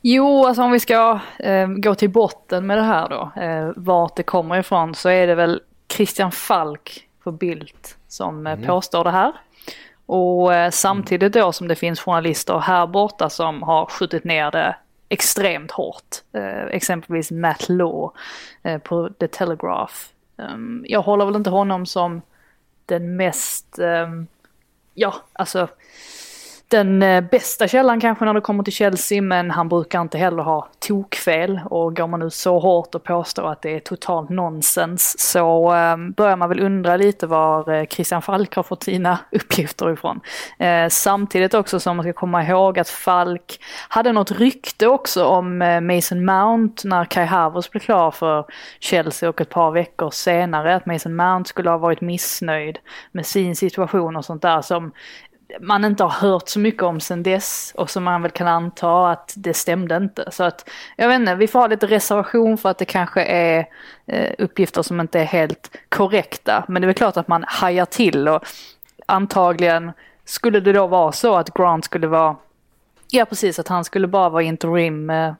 Jo, 0.00 0.46
alltså 0.46 0.62
om 0.62 0.72
vi 0.72 0.80
ska 0.80 1.20
eh, 1.38 1.68
gå 1.68 1.94
till 1.94 2.10
botten 2.10 2.66
med 2.66 2.78
det 2.78 2.82
här 2.82 3.08
då, 3.08 3.42
eh, 3.42 3.72
vart 3.76 4.16
det 4.16 4.22
kommer 4.22 4.58
ifrån, 4.58 4.94
så 4.94 5.08
är 5.08 5.26
det 5.26 5.34
väl 5.34 5.62
Christian 5.88 6.32
Falk 6.32 7.08
på 7.22 7.32
Bildt 7.32 7.96
som 8.08 8.46
eh, 8.46 8.66
påstår 8.66 9.04
det 9.04 9.10
här. 9.10 9.32
Och 10.06 10.54
eh, 10.54 10.70
samtidigt 10.70 11.32
då 11.32 11.52
som 11.52 11.68
det 11.68 11.74
finns 11.74 12.00
journalister 12.00 12.58
här 12.58 12.86
borta 12.86 13.30
som 13.30 13.62
har 13.62 13.86
skjutit 13.86 14.24
ner 14.24 14.50
det 14.50 14.76
extremt 15.08 15.70
hårt. 15.70 16.16
Eh, 16.32 16.64
exempelvis 16.64 17.30
Matt 17.30 17.68
Law 17.68 18.12
eh, 18.62 18.78
på 18.78 19.08
The 19.08 19.28
Telegraph. 19.28 19.94
Um, 20.36 20.84
jag 20.88 21.02
håller 21.02 21.24
väl 21.24 21.36
inte 21.36 21.50
honom 21.50 21.86
som 21.86 22.22
den 22.86 23.16
mest, 23.16 23.78
ehm, 23.78 24.26
ja 24.94 25.14
alltså 25.32 25.68
den 26.68 27.02
eh, 27.02 27.20
bästa 27.20 27.68
källan 27.68 28.00
kanske 28.00 28.24
när 28.24 28.34
det 28.34 28.40
kommer 28.40 28.64
till 28.64 28.72
Chelsea 28.72 29.22
men 29.22 29.50
han 29.50 29.68
brukar 29.68 30.00
inte 30.00 30.18
heller 30.18 30.42
ha 30.42 30.68
tokfel 30.78 31.60
och 31.64 31.96
går 31.96 32.06
man 32.06 32.22
ut 32.22 32.34
så 32.34 32.58
hårt 32.58 32.94
och 32.94 33.04
påstår 33.04 33.52
att 33.52 33.62
det 33.62 33.74
är 33.74 33.80
totalt 33.80 34.30
nonsens 34.30 35.32
så 35.32 35.70
ehm, 35.70 36.12
börjar 36.12 36.36
man 36.36 36.48
väl 36.48 36.60
undra 36.60 36.96
lite 36.96 37.26
var 37.26 37.72
eh, 37.72 37.86
Christian 37.86 38.22
Falk 38.22 38.56
har 38.56 38.62
fått 38.62 38.82
sina 38.82 39.18
uppgifter 39.32 39.92
ifrån. 39.92 40.20
Eh, 40.58 40.88
samtidigt 40.88 41.54
också 41.54 41.80
som 41.80 41.96
man 41.96 42.04
ska 42.04 42.12
komma 42.12 42.44
ihåg 42.44 42.78
att 42.78 42.88
Falk 42.88 43.60
hade 43.88 44.12
något 44.12 44.30
rykte 44.30 44.86
också 44.86 45.24
om 45.24 45.58
Mason 45.82 46.24
Mount 46.24 46.88
när 46.88 47.04
Kai 47.04 47.24
Havertz 47.24 47.70
blev 47.70 47.80
klar 47.80 48.10
för 48.10 48.44
Chelsea 48.80 49.28
och 49.28 49.40
ett 49.40 49.50
par 49.50 49.70
veckor 49.70 50.10
senare 50.10 50.74
att 50.74 50.86
Mason 50.86 51.16
Mount 51.16 51.48
skulle 51.48 51.70
ha 51.70 51.78
varit 51.78 52.00
missnöjd 52.00 52.78
med 53.12 53.26
sin 53.26 53.56
situation 53.56 54.16
och 54.16 54.24
sånt 54.24 54.42
där 54.42 54.62
som 54.62 54.92
man 55.60 55.84
inte 55.84 56.04
har 56.04 56.10
hört 56.10 56.48
så 56.48 56.58
mycket 56.58 56.82
om 56.82 57.00
sen 57.00 57.22
dess 57.22 57.72
och 57.76 57.90
som 57.90 58.04
man 58.04 58.22
väl 58.22 58.30
kan 58.30 58.46
anta 58.46 59.10
att 59.10 59.34
det 59.36 59.54
stämde 59.54 59.96
inte. 59.96 60.28
Så 60.30 60.44
att 60.44 60.70
jag 60.96 61.08
vet 61.08 61.20
inte, 61.20 61.34
vi 61.34 61.48
får 61.48 61.58
ha 61.58 61.66
lite 61.66 61.86
reservation 61.86 62.58
för 62.58 62.68
att 62.68 62.78
det 62.78 62.84
kanske 62.84 63.24
är 63.24 63.66
eh, 64.06 64.32
uppgifter 64.38 64.82
som 64.82 65.00
inte 65.00 65.20
är 65.20 65.24
helt 65.24 65.76
korrekta. 65.88 66.64
Men 66.68 66.82
det 66.82 66.84
är 66.84 66.86
väl 66.86 66.94
klart 66.94 67.16
att 67.16 67.28
man 67.28 67.44
hajar 67.48 67.84
till 67.84 68.28
och 68.28 68.44
antagligen 69.06 69.92
skulle 70.24 70.60
det 70.60 70.72
då 70.72 70.86
vara 70.86 71.12
så 71.12 71.36
att 71.36 71.54
Grant 71.54 71.84
skulle 71.84 72.06
vara, 72.06 72.36
ja 73.10 73.24
precis 73.24 73.58
att 73.58 73.68
han 73.68 73.84
skulle 73.84 74.06
bara 74.06 74.28
vara 74.28 74.42
interim, 74.42 75.10
eh, 75.10 75.32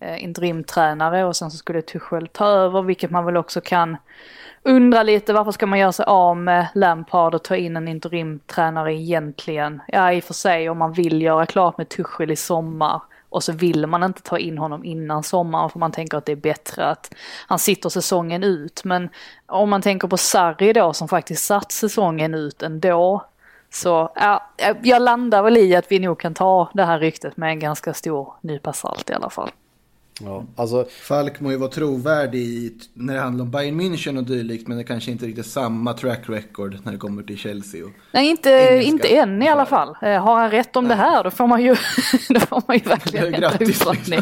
eh 0.00 0.24
interimtränare 0.24 1.24
och 1.24 1.36
sen 1.36 1.50
så 1.50 1.56
skulle 1.56 1.82
Tuchel 1.82 2.28
ta 2.28 2.46
över 2.46 2.82
vilket 2.82 3.10
man 3.10 3.24
väl 3.24 3.36
också 3.36 3.60
kan 3.60 3.96
Undrar 4.66 5.04
lite 5.04 5.32
varför 5.32 5.52
ska 5.52 5.66
man 5.66 5.78
göra 5.78 5.92
sig 5.92 6.04
av 6.04 6.36
med 6.36 6.68
Lampard 6.74 7.34
och 7.34 7.42
ta 7.42 7.56
in 7.56 7.76
en 7.76 7.88
interimtränare 7.88 8.94
egentligen? 8.94 9.82
Ja 9.88 10.12
i 10.12 10.20
och 10.20 10.24
för 10.24 10.34
sig 10.34 10.70
om 10.70 10.78
man 10.78 10.92
vill 10.92 11.22
göra 11.22 11.46
klart 11.46 11.78
med 11.78 11.88
Tuchel 11.88 12.30
i 12.30 12.36
sommar 12.36 13.02
och 13.28 13.42
så 13.42 13.52
vill 13.52 13.86
man 13.86 14.02
inte 14.02 14.22
ta 14.22 14.38
in 14.38 14.58
honom 14.58 14.84
innan 14.84 15.22
sommaren 15.22 15.70
för 15.70 15.78
man 15.78 15.92
tänker 15.92 16.18
att 16.18 16.26
det 16.26 16.32
är 16.32 16.36
bättre 16.36 16.86
att 16.86 17.14
han 17.46 17.58
sitter 17.58 17.88
säsongen 17.88 18.44
ut. 18.44 18.84
Men 18.84 19.08
om 19.46 19.70
man 19.70 19.82
tänker 19.82 20.08
på 20.08 20.16
Sarri 20.16 20.72
då 20.72 20.92
som 20.92 21.08
faktiskt 21.08 21.44
satt 21.44 21.72
säsongen 21.72 22.34
ut 22.34 22.62
ändå. 22.62 23.24
Så 23.70 24.12
ja, 24.14 24.50
jag 24.82 25.02
landar 25.02 25.42
väl 25.42 25.56
i 25.56 25.76
att 25.76 25.92
vi 25.92 25.98
nog 25.98 26.20
kan 26.20 26.34
ta 26.34 26.70
det 26.74 26.84
här 26.84 26.98
ryktet 26.98 27.36
med 27.36 27.50
en 27.50 27.58
ganska 27.58 27.94
stor 27.94 28.34
nypa 28.40 28.72
salt 28.72 29.10
i 29.10 29.12
alla 29.12 29.30
fall. 29.30 29.50
Ja, 30.20 30.44
alltså, 30.56 30.86
Falk 30.90 31.40
må 31.40 31.50
ju 31.50 31.56
vara 31.56 31.70
trovärdig 31.70 32.40
i- 32.40 32.74
när 32.94 33.14
det 33.14 33.20
handlar 33.20 33.44
om 33.44 33.50
Bayern 33.50 33.80
München 33.80 34.18
och 34.18 34.24
dylikt, 34.24 34.68
men 34.68 34.76
det 34.78 34.84
kanske 34.84 35.10
inte 35.10 35.26
riktigt 35.26 35.46
samma 35.46 35.92
track 35.92 36.20
record 36.26 36.78
när 36.82 36.92
det 36.92 36.98
kommer 36.98 37.22
till 37.22 37.38
Chelsea. 37.38 37.84
Och... 37.84 37.90
Nej, 38.12 38.30
inte, 38.30 38.50
Engelska. 38.50 38.82
inte 38.90 39.08
än 39.08 39.42
i 39.42 39.48
alla 39.48 39.66
fall. 39.66 39.96
Eh, 40.02 40.22
Har 40.24 40.36
han 40.40 40.50
rätt 40.50 40.76
om 40.76 40.88
det 40.88 40.94
här 40.94 41.24
då 41.24 41.30
får 41.30 41.46
man 41.46 41.62
ju, 41.62 41.68
då 42.28 42.40
får 42.40 42.62
man 42.66 42.76
ju 42.76 42.82
verkligen 42.88 43.32
grattis, 43.32 43.68
uppfattning. 43.80 44.20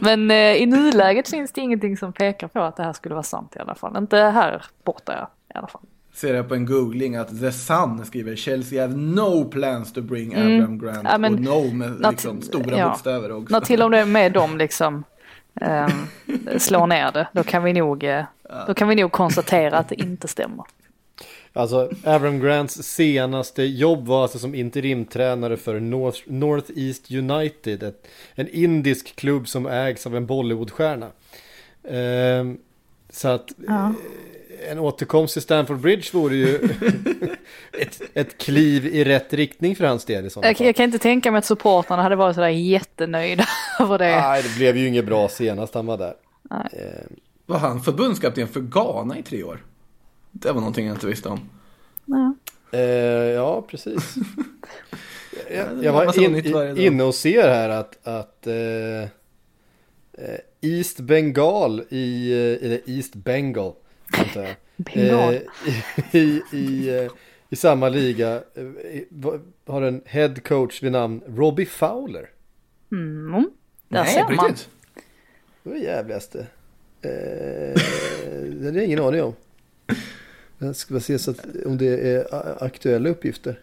Men 0.00 0.30
eh, 0.30 0.36
i 0.36 0.66
nuläget 0.66 1.28
finns 1.30 1.52
det 1.52 1.60
ingenting 1.60 1.96
som 1.96 2.12
pekar 2.12 2.48
på 2.48 2.60
att 2.60 2.76
det 2.76 2.82
här 2.82 2.92
skulle 2.92 3.14
vara 3.14 3.22
sant 3.22 3.52
i 3.56 3.58
alla 3.58 3.74
fall. 3.74 3.96
Inte 3.96 4.16
här 4.16 4.64
borta 4.84 5.12
ja, 5.18 5.30
i 5.54 5.58
alla 5.58 5.66
fall. 5.68 5.82
Ser 6.14 6.34
jag 6.34 6.48
på 6.48 6.54
en 6.54 6.66
googling 6.66 7.16
att 7.16 7.40
The 7.40 7.52
Sun 7.52 8.04
skriver 8.04 8.36
Chelsea 8.36 8.82
have 8.82 8.96
no 8.96 9.44
plans 9.44 9.92
to 9.92 10.00
bring 10.02 10.34
Abraham 10.34 10.78
Grant. 10.78 10.96
Mm. 10.98 11.06
Ja, 11.12 11.18
men 11.18 11.34
och 11.34 11.40
no 11.40 11.72
med 11.74 12.00
liksom 12.10 12.42
stora 12.42 12.78
ja. 12.78 12.88
bokstäver 12.88 13.32
också. 13.32 13.52
När 13.52 13.60
till 13.60 13.82
och 13.82 14.08
med 14.08 14.32
dem 14.32 14.58
liksom 14.58 15.04
slår 16.58 16.86
ner 16.86 17.12
det, 17.12 17.28
då 17.32 17.42
kan 17.44 17.64
vi 17.64 17.72
nog, 17.72 18.04
eh, 18.04 18.24
då 18.66 18.74
kan 18.74 18.88
vi 18.88 18.94
nog 18.94 19.12
konstatera 19.12 19.78
att 19.78 19.88
det 19.88 20.00
inte 20.00 20.28
stämmer. 20.28 20.64
alltså 21.52 21.90
Abram 22.04 22.40
Grants 22.40 22.82
senaste 22.82 23.62
jobb 23.62 24.06
var 24.06 24.22
alltså 24.22 24.38
som 24.38 24.54
interimtränare 24.54 25.56
för 25.56 25.80
North, 25.80 26.20
North 26.26 26.70
East 26.76 27.10
United. 27.10 27.82
Ett, 27.82 28.06
en 28.34 28.48
indisk 28.48 29.16
klubb 29.16 29.48
som 29.48 29.66
ägs 29.66 30.06
av 30.06 30.16
en 30.16 30.26
Bollywoodstjärna. 30.26 31.06
Ehm, 31.88 32.58
så 33.10 33.28
att 33.28 33.52
Ja. 33.66 33.92
Eh, 34.66 34.72
en 34.72 34.78
återkomst 34.78 35.32
till 35.32 35.42
Stamford 35.42 35.78
Bridge 35.80 36.08
vore 36.12 36.34
ju 36.36 36.58
ett, 37.72 38.00
ett 38.14 38.38
kliv 38.38 38.86
i 38.86 39.04
rätt 39.04 39.32
riktning 39.32 39.76
för 39.76 39.84
hans 39.84 40.04
del 40.04 40.26
i 40.26 40.30
sådana 40.30 40.48
Jag, 40.48 40.56
fall. 40.56 40.66
jag 40.66 40.76
kan 40.76 40.84
inte 40.84 40.98
tänka 40.98 41.30
mig 41.30 41.38
att 41.38 41.44
supportrarna 41.44 42.02
hade 42.02 42.16
varit 42.16 42.34
sådär 42.34 42.48
jättenöjda 42.48 43.44
över 43.80 43.98
det. 43.98 44.16
Nej, 44.20 44.42
det 44.42 44.56
blev 44.56 44.76
ju 44.76 44.88
inget 44.88 45.04
bra 45.06 45.28
senast 45.28 45.74
han 45.74 45.86
var 45.86 45.98
där. 45.98 46.14
Ehm, 46.50 47.16
Var 47.46 47.58
han 47.58 47.82
förbundskapten 47.82 48.48
för 48.48 48.60
Ghana 48.60 49.18
i 49.18 49.22
tre 49.22 49.42
år? 49.42 49.64
Det 50.30 50.48
var 50.52 50.60
någonting 50.60 50.86
jag 50.86 50.96
inte 50.96 51.06
visste 51.06 51.28
om. 51.28 51.40
Ja. 52.04 52.34
Eh, 52.72 52.80
ja, 53.30 53.62
precis. 53.62 54.14
jag, 55.50 55.84
jag 55.84 55.92
var 55.92 56.18
in, 56.22 56.76
inne 56.78 57.02
och 57.04 57.14
ser 57.14 57.48
här 57.48 57.68
att, 57.68 58.06
att 58.06 58.46
eh, 58.46 59.02
eh, 59.02 60.38
East 60.60 61.00
Bengal 61.00 61.82
i, 61.90 62.32
eh, 62.32 62.66
eller 62.66 62.80
East 62.86 63.14
Bengal, 63.14 63.72
antar 64.18 64.42
jag. 64.42 64.54
Bengal. 64.76 65.34
Eh, 65.34 65.40
i, 66.16 66.42
i, 66.52 66.88
eh, 66.98 67.10
I 67.50 67.56
samma 67.56 67.88
liga 67.88 68.42
eh, 68.54 69.32
har 69.66 69.82
en 69.82 70.02
head 70.04 70.34
coach 70.44 70.82
vid 70.82 70.92
namn 70.92 71.22
Robbie 71.26 71.66
Fowler. 71.66 72.28
Mm. 72.92 73.32
Där 73.32 73.48
Nej, 74.04 74.06
ser 74.14 74.20
man. 74.22 74.30
riktigt. 74.48 74.68
Det 75.62 75.70
var 75.70 75.76
jävligaste. 75.76 76.38
Eh, 77.02 77.10
det 78.60 78.66
jag 78.74 78.84
ingen 78.84 79.00
aning 79.00 79.22
om. 79.22 79.34
Jag 80.58 80.76
ska 80.76 80.94
bara 80.94 81.00
se 81.00 81.18
så 81.18 81.30
att, 81.30 81.46
om 81.66 81.78
det 81.78 81.86
är 82.10 82.26
aktuella 82.64 83.08
uppgifter. 83.08 83.60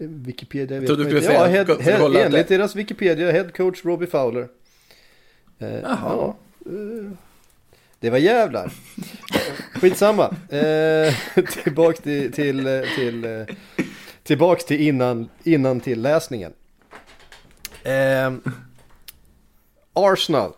Wikipedia 0.00 0.80
vet 0.80 0.88
du 0.88 1.02
inte. 1.16 1.32
Ja, 1.32 1.44
head, 1.44 1.64
head, 1.80 2.04
enligt 2.16 2.48
det- 2.48 2.56
deras 2.56 2.76
Wikipedia, 2.76 3.32
head 3.32 3.48
coach 3.56 3.84
Robbie 3.84 4.06
Fowler. 4.06 4.48
Eh, 5.58 5.74
Jaha. 5.74 5.98
ja, 6.02 6.36
eh, 6.66 7.10
det 8.00 8.10
var 8.10 8.18
jävlar. 8.18 8.70
Skitsamma. 9.74 10.36
Eh, 10.48 11.14
tillbaks 11.64 12.00
till, 12.00 12.32
till, 12.32 12.66
eh, 12.66 12.80
till, 12.96 13.24
eh, 13.24 13.54
tillbaks 14.22 14.64
till 14.64 14.80
innan, 14.80 15.28
innan 15.44 15.80
till 15.80 16.02
läsningen. 16.02 16.52
Eh, 17.82 18.32
Arsenal 19.92 20.52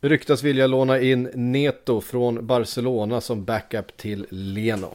ryktas 0.00 0.42
vilja 0.42 0.66
låna 0.66 1.00
in 1.00 1.30
Neto 1.34 2.00
från 2.00 2.46
Barcelona 2.46 3.20
som 3.20 3.44
backup 3.44 3.96
till 3.96 4.26
Leno. 4.30 4.94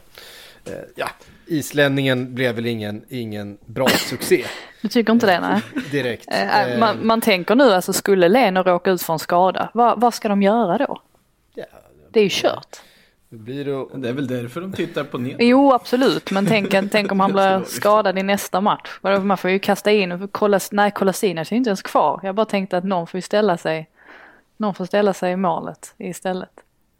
Eh, 0.64 0.72
ja, 0.96 1.08
islänningen 1.46 2.34
blev 2.34 2.54
väl 2.54 2.66
ingen, 2.66 3.02
ingen 3.08 3.58
bra 3.66 3.88
succé 3.88 4.44
Du 4.82 4.88
tycker 4.88 5.12
inte 5.12 5.26
det 5.26 5.40
nej? 5.40 5.60
direkt. 5.90 6.28
Eh, 6.32 6.78
man, 6.78 7.06
man 7.06 7.20
tänker 7.20 7.54
nu 7.54 7.72
alltså 7.72 7.92
skulle 7.92 8.28
Leno 8.28 8.62
råka 8.62 8.90
ut 8.90 9.02
för 9.02 9.12
en 9.12 9.18
skada, 9.18 9.70
vad, 9.74 10.00
vad 10.00 10.14
ska 10.14 10.28
de 10.28 10.42
göra 10.42 10.78
då? 10.78 11.02
Det 12.12 12.20
är 12.20 12.24
ju 12.24 12.30
kört. 12.32 12.76
det 13.28 13.36
blir 13.36 13.64
det, 13.64 13.98
Det 13.98 14.08
är 14.08 14.12
väl 14.12 14.26
därför 14.26 14.60
de 14.60 14.72
tittar 14.72 15.04
på 15.04 15.18
ner. 15.18 15.36
Jo 15.38 15.72
absolut, 15.72 16.30
men 16.30 16.46
tänk, 16.46 16.90
tänk 16.92 17.12
om 17.12 17.20
han 17.20 17.32
blir 17.32 17.64
skadad 17.66 18.18
i 18.18 18.22
nästa 18.22 18.60
match. 18.60 18.98
Man 19.02 19.38
får 19.38 19.50
ju 19.50 19.58
kasta 19.58 19.90
in, 19.92 20.28
Kolas, 20.28 20.72
nej 20.72 20.90
Kolasinac 20.90 21.48
är 21.48 21.54
ju 21.54 21.58
inte 21.58 21.70
ens 21.70 21.82
kvar. 21.82 22.20
Jag 22.22 22.34
bara 22.34 22.46
tänkte 22.46 22.76
att 22.76 22.84
någon 22.84 23.06
får 23.06 23.20
ställa 23.20 23.56
sig, 23.56 23.88
någon 24.56 24.74
får 24.74 24.84
ställa 24.84 25.12
sig 25.12 25.32
i 25.32 25.36
målet 25.36 25.94
istället. 25.98 26.52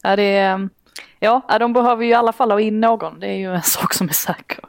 Ja, 0.03 0.17
det 0.17 0.23
är, 0.23 0.69
Ja, 1.19 1.57
de 1.61 1.73
behöver 1.73 2.05
ju 2.05 2.11
i 2.11 2.15
alla 2.15 2.33
fall 2.33 2.51
ha 2.51 2.61
in 2.61 2.81
någon. 2.81 3.21
Det 3.21 3.27
är 3.27 3.37
ju 3.37 3.55
en 3.55 3.63
sak 3.79 3.95
som 3.95 4.09
är 4.09 4.13
säker. 4.13 4.65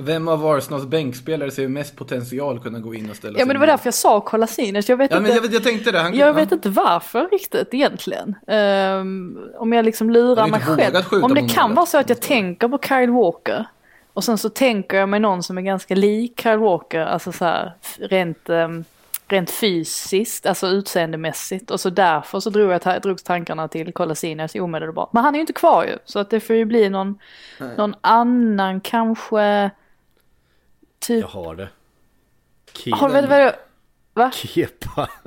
Vem 0.00 0.28
av 0.28 0.46
Arsenals 0.46 0.86
bänkspelare 0.86 1.50
ser 1.50 1.68
mest 1.68 1.96
potential 1.96 2.60
kunna 2.60 2.78
gå 2.78 2.94
in 2.94 3.10
och 3.10 3.16
ställa 3.16 3.38
Ja, 3.38 3.46
men 3.46 3.54
det 3.54 3.60
var 3.60 3.66
därför 3.66 3.86
jag 3.86 3.94
sa 3.94 4.20
Kolasinac. 4.20 4.88
Jag 4.88 4.96
vet 4.96 5.10
Ja, 5.10 5.16
inte. 5.16 5.28
men 5.28 5.34
jag, 5.36 5.42
vet- 5.42 5.52
jag 5.52 5.62
tänkte 5.64 5.90
det. 5.90 5.98
Han, 5.98 6.14
Jag 6.14 6.26
han, 6.26 6.36
vet 6.36 6.52
inte 6.52 6.68
varför 6.68 7.28
riktigt 7.28 7.74
egentligen. 7.74 8.34
Ehm, 8.46 9.38
om 9.58 9.72
jag 9.72 9.84
liksom 9.84 10.10
lurar 10.10 10.46
mig 10.48 10.60
själv. 10.60 11.24
Om 11.24 11.34
det 11.34 11.48
kan 11.48 11.74
vara 11.74 11.86
så 11.86 11.98
att 11.98 12.08
jag 12.08 12.20
tänker 12.20 12.68
på 12.68 12.78
Kyle 12.78 13.10
Walker. 13.10 13.66
Och 14.12 14.24
sen 14.24 14.38
så 14.38 14.48
tänker 14.48 14.96
jag 14.96 15.08
mig 15.08 15.20
någon 15.20 15.42
som 15.42 15.58
är 15.58 15.62
ganska 15.62 15.94
lik 15.94 16.40
Kyle 16.42 16.58
Walker. 16.58 17.00
Alltså 17.00 17.32
så 17.32 17.44
här 17.44 17.72
rent, 17.98 18.48
ehm, 18.48 18.84
rent 19.28 19.50
fysiskt, 19.50 20.46
alltså 20.46 20.66
utseendemässigt. 20.66 21.70
Och 21.70 21.80
så 21.80 21.90
därför 21.90 22.40
så 22.40 22.50
drog 22.50 22.70
jag 22.70 23.02
drogs 23.02 23.22
tankarna 23.22 23.68
till 23.68 23.92
Kolasinac 23.92 24.54
omedelbart. 24.54 25.12
Men 25.12 25.24
han 25.24 25.34
är 25.34 25.38
ju 25.38 25.40
inte 25.40 25.52
kvar 25.52 25.84
ju. 25.84 25.98
Så 26.04 26.18
att 26.18 26.30
det 26.30 26.40
får 26.40 26.56
ju 26.56 26.64
bli 26.64 26.88
någon, 26.88 27.18
någon 27.76 27.94
annan 28.00 28.80
kanske. 28.80 29.70
Typ. 31.00 31.20
Jag 31.20 31.28
har 31.28 31.54
det. 31.54 31.68
Har, 32.92 33.08
vet, 33.08 33.22
du 33.22 33.28
vad 33.28 33.40
jag, 33.40 33.52
va? 34.14 34.30
Kepa. 34.34 35.08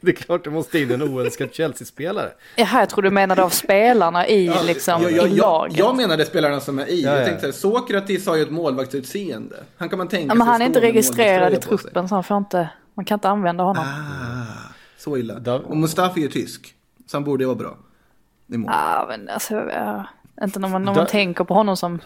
Det 0.00 0.10
är 0.10 0.14
klart 0.14 0.44
det 0.44 0.50
måste 0.50 0.78
in 0.78 0.90
en 0.90 1.02
oönskad 1.02 1.54
Chelsea-spelare. 1.54 2.32
Jaha, 2.56 2.80
jag 2.80 2.88
tror 2.90 3.02
du 3.02 3.10
menade 3.10 3.42
av 3.44 3.48
spelarna 3.48 4.26
i 4.28 4.52
liksom 4.64 5.02
jag, 5.02 5.12
jag, 5.12 5.26
i 5.26 5.30
jag, 5.30 5.36
laget. 5.36 5.78
jag 5.78 5.96
menade 5.96 6.24
spelarna 6.24 6.60
som 6.60 6.78
är 6.78 6.86
i. 6.86 7.02
Ja, 7.02 7.10
jag 7.12 7.20
ja. 7.22 7.26
tänkte 7.26 7.52
Sokratis 7.52 8.26
har 8.26 8.36
ju 8.36 8.42
ett 8.42 8.50
målvaktsutseende. 8.50 9.56
Han 9.76 9.88
kan 9.88 9.98
man 9.98 10.08
tänka 10.08 10.26
Ja, 10.30 10.34
men 10.34 10.46
sig 10.46 10.52
han 10.52 10.62
är 10.62 10.66
inte 10.66 10.80
registrerad 10.80 11.52
i 11.52 11.56
truppen 11.56 12.08
så 12.08 12.14
han 12.14 12.24
får 12.24 12.36
inte, 12.36 12.68
man 12.94 13.04
kan 13.04 13.16
inte 13.16 13.28
använda 13.28 13.64
honom. 13.64 13.84
Ah, 13.86 14.72
så 14.98 15.16
illa. 15.16 15.34
Dav- 15.38 15.62
Och 15.62 15.76
Mustafi 15.76 16.20
är 16.20 16.24
ju 16.24 16.30
tysk. 16.30 16.74
Så 17.06 17.16
han 17.16 17.24
borde 17.24 17.42
ju 17.42 17.46
vara 17.46 17.58
bra. 17.58 17.76
Ja, 18.46 19.06
men 19.08 19.28
alltså, 19.28 19.54
ja, 19.54 20.06
inte 20.42 20.58
när 20.58 20.68
man, 20.68 20.82
när 20.84 20.94
man 20.94 21.06
tänker 21.06 21.44
på 21.44 21.54
honom 21.54 21.76
som 21.76 22.00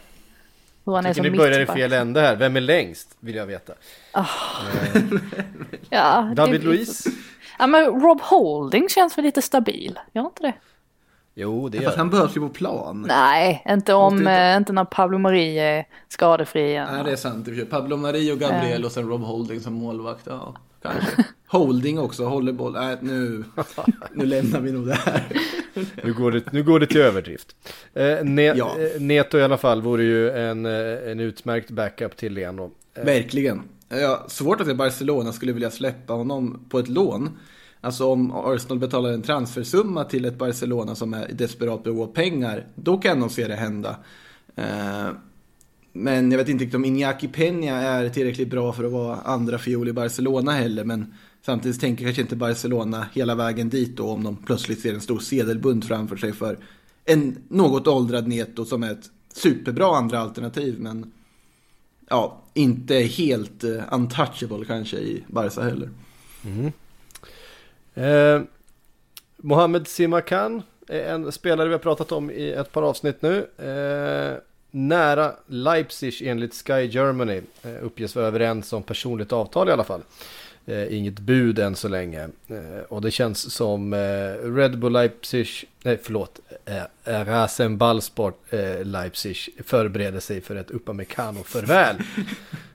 hur 0.93 0.97
han 0.97 1.07
är 1.07 1.15
Tycker 1.15 1.25
som 1.29 1.33
ni 1.33 1.39
börjar 1.39 1.61
i 1.61 1.67
fel 1.67 1.93
ände 1.93 2.21
här. 2.21 2.37
Vem 2.37 2.57
är 2.57 2.61
längst? 2.61 3.17
Vill 3.21 3.35
jag 3.35 3.47
veta. 3.47 3.73
Ja, 5.91 6.33
David 6.37 6.65
Luiz? 6.65 7.05
Ja, 7.59 7.67
men 7.67 7.85
Rob 8.01 8.21
Holding 8.21 8.89
känns 8.89 9.19
väl 9.19 9.25
lite 9.25 9.43
stabil, 9.43 9.99
gör 10.13 10.25
inte 10.27 10.43
det? 10.43 10.53
Jo, 11.35 11.69
det 11.69 11.79
Fast 11.79 11.83
gör 11.85 11.91
han. 11.91 11.99
han 11.99 12.11
behövs 12.11 12.37
ju 12.37 12.41
på 12.41 12.49
plan. 12.49 13.05
Nej, 13.09 13.65
inte 13.69 13.95
om, 13.95 14.19
inte- 14.19 14.33
eh, 14.33 14.57
inte 14.57 14.73
när 14.73 14.85
Pablo 14.85 15.19
Mari 15.19 15.59
är 15.59 15.85
skadefri 16.09 16.69
igen. 16.69 16.89
Nej, 16.93 17.05
det 17.05 17.13
är 17.13 17.17
sant. 17.17 17.49
och. 17.49 17.71
Pablo 17.71 17.97
Marie 17.97 18.33
och 18.33 18.39
Gabriel 18.39 18.85
och 18.85 18.93
sen 18.93 19.09
Rob 19.09 19.23
Holding 19.23 19.61
som 19.61 19.73
målvakt. 19.75 20.23
Ja, 20.27 20.55
kanske. 20.83 21.25
Holding 21.47 21.99
också, 21.99 22.25
håller 22.25 22.53
boll. 22.53 22.73
Nej, 22.73 22.97
nu, 23.01 23.45
nu 24.15 24.27
lämnar 24.27 24.61
vi 24.61 24.73
nog 24.73 24.87
det 24.87 24.95
här. 24.95 25.27
Nu 26.05 26.13
går 26.15 26.33
det, 26.33 26.53
nu 26.53 26.63
går 26.63 26.81
det 26.81 26.87
till 26.87 27.01
överdrift. 27.01 27.57
Eh, 27.95 28.25
ne, 28.25 28.43
Ja. 28.43 28.77
eh, 28.79 29.01
Neto 29.01 29.39
i 29.39 29.43
alla 29.43 29.57
fall 29.59 29.83
vore 29.83 30.05
ju 30.05 30.31
en, 30.31 30.67
eh, 30.67 31.11
en 31.11 31.21
utmärkt 31.21 31.71
backup 31.71 32.17
till 32.17 32.33
Leno. 32.33 32.71
Verkligen. 33.05 33.63
Ja, 33.89 34.25
svårt 34.29 34.61
att 34.61 34.77
Barcelona 34.77 35.33
skulle 35.33 35.53
vilja 35.53 35.71
släppa 35.71 36.13
honom 36.13 36.67
på 36.69 36.79
ett 36.79 36.89
lån. 36.89 37.39
Alltså 37.81 38.07
om 38.13 38.33
Arsenal 38.33 38.79
betalar 38.79 39.13
en 39.13 39.23
transfersumma 39.23 40.05
till 40.05 40.25
ett 40.25 40.39
Barcelona 40.39 40.95
som 40.95 41.15
är 41.15 41.31
i 41.31 41.33
desperat 41.33 41.85
behov 41.85 42.03
av 42.03 42.07
pengar, 42.15 42.67
då 42.75 42.99
kan 42.99 43.19
nog 43.21 43.31
se 43.31 43.49
det 43.49 43.55
hända. 43.57 43.97
Men 45.99 46.31
jag 46.31 46.39
vet 46.39 46.49
inte 46.49 46.65
riktigt 46.65 46.77
om 46.77 46.85
Iñaki 46.85 47.29
Peña 47.29 47.81
är 47.81 48.09
tillräckligt 48.09 48.51
bra 48.51 48.73
för 48.73 48.85
att 48.85 48.93
vara 48.93 49.17
andra 49.17 49.59
fiol 49.59 49.89
i 49.89 49.93
Barcelona 49.93 50.53
heller. 50.53 50.85
Men 50.85 51.15
samtidigt 51.43 51.81
tänker 51.81 52.05
kanske 52.05 52.23
inte 52.23 52.37
Barcelona 52.37 53.07
hela 53.13 53.35
vägen 53.35 53.69
dit 53.69 53.97
då 53.97 54.09
om 54.09 54.25
de 54.25 54.37
plötsligt 54.37 54.81
ser 54.81 54.95
en 54.95 55.01
stor 55.01 55.19
sedelbunt 55.19 55.85
framför 55.85 56.17
sig 56.17 56.33
för 56.33 56.59
en 57.05 57.37
något 57.49 57.87
åldrad 57.87 58.29
Neto 58.29 58.65
som 58.65 58.83
är 58.83 58.93
ett 58.93 59.11
superbra 59.33 59.97
andra 59.97 60.19
alternativ. 60.19 60.81
Men 60.81 61.13
ja, 62.09 62.43
inte 62.55 62.95
helt 62.95 63.65
eh, 63.65 63.83
untouchable 63.93 64.65
kanske 64.67 64.97
i 64.97 65.25
Barca 65.27 65.63
heller. 65.63 65.91
Mm. 66.45 66.73
Eh, 67.95 68.43
Mohamed 69.37 69.89
Simakan 69.89 70.63
är 70.89 71.15
en 71.15 71.33
spelare 71.33 71.69
vi 71.69 71.75
har 71.75 71.79
pratat 71.79 72.13
om 72.13 72.31
i 72.31 72.51
ett 72.51 72.73
par 72.73 72.83
avsnitt 72.83 73.23
nu. 73.23 73.37
Eh, 73.57 74.39
nära 74.71 75.33
Leipzig 75.47 76.23
enligt 76.23 76.55
Sky 76.55 76.83
Germany. 76.85 77.41
Eh, 77.63 77.71
uppges 77.83 78.17
vara 78.17 78.27
överens 78.27 78.73
om 78.73 78.83
personligt 78.83 79.33
avtal 79.33 79.69
i 79.69 79.73
alla 79.73 79.85
fall. 79.85 80.03
Eh, 80.67 80.97
inget 80.97 81.19
bud 81.19 81.59
än 81.59 81.77
så 81.77 81.89
länge. 81.89 82.29
Eh, 82.49 82.83
och 82.89 83.03
det 83.03 83.11
känns 83.11 83.53
som 83.55 83.95
Red 84.57 84.79
Bull 84.79 84.93
Leipzig, 84.93 85.49
nej 85.83 85.99
förlåt, 86.03 86.41
Rasenballsport 87.05 88.41
eh, 88.51 88.85
Leipzig 88.85 89.37
förbereder 89.65 90.21
sig 90.21 90.41
för 90.41 90.57
ett 90.57 90.71
Upamecano-förväl. 90.71 91.97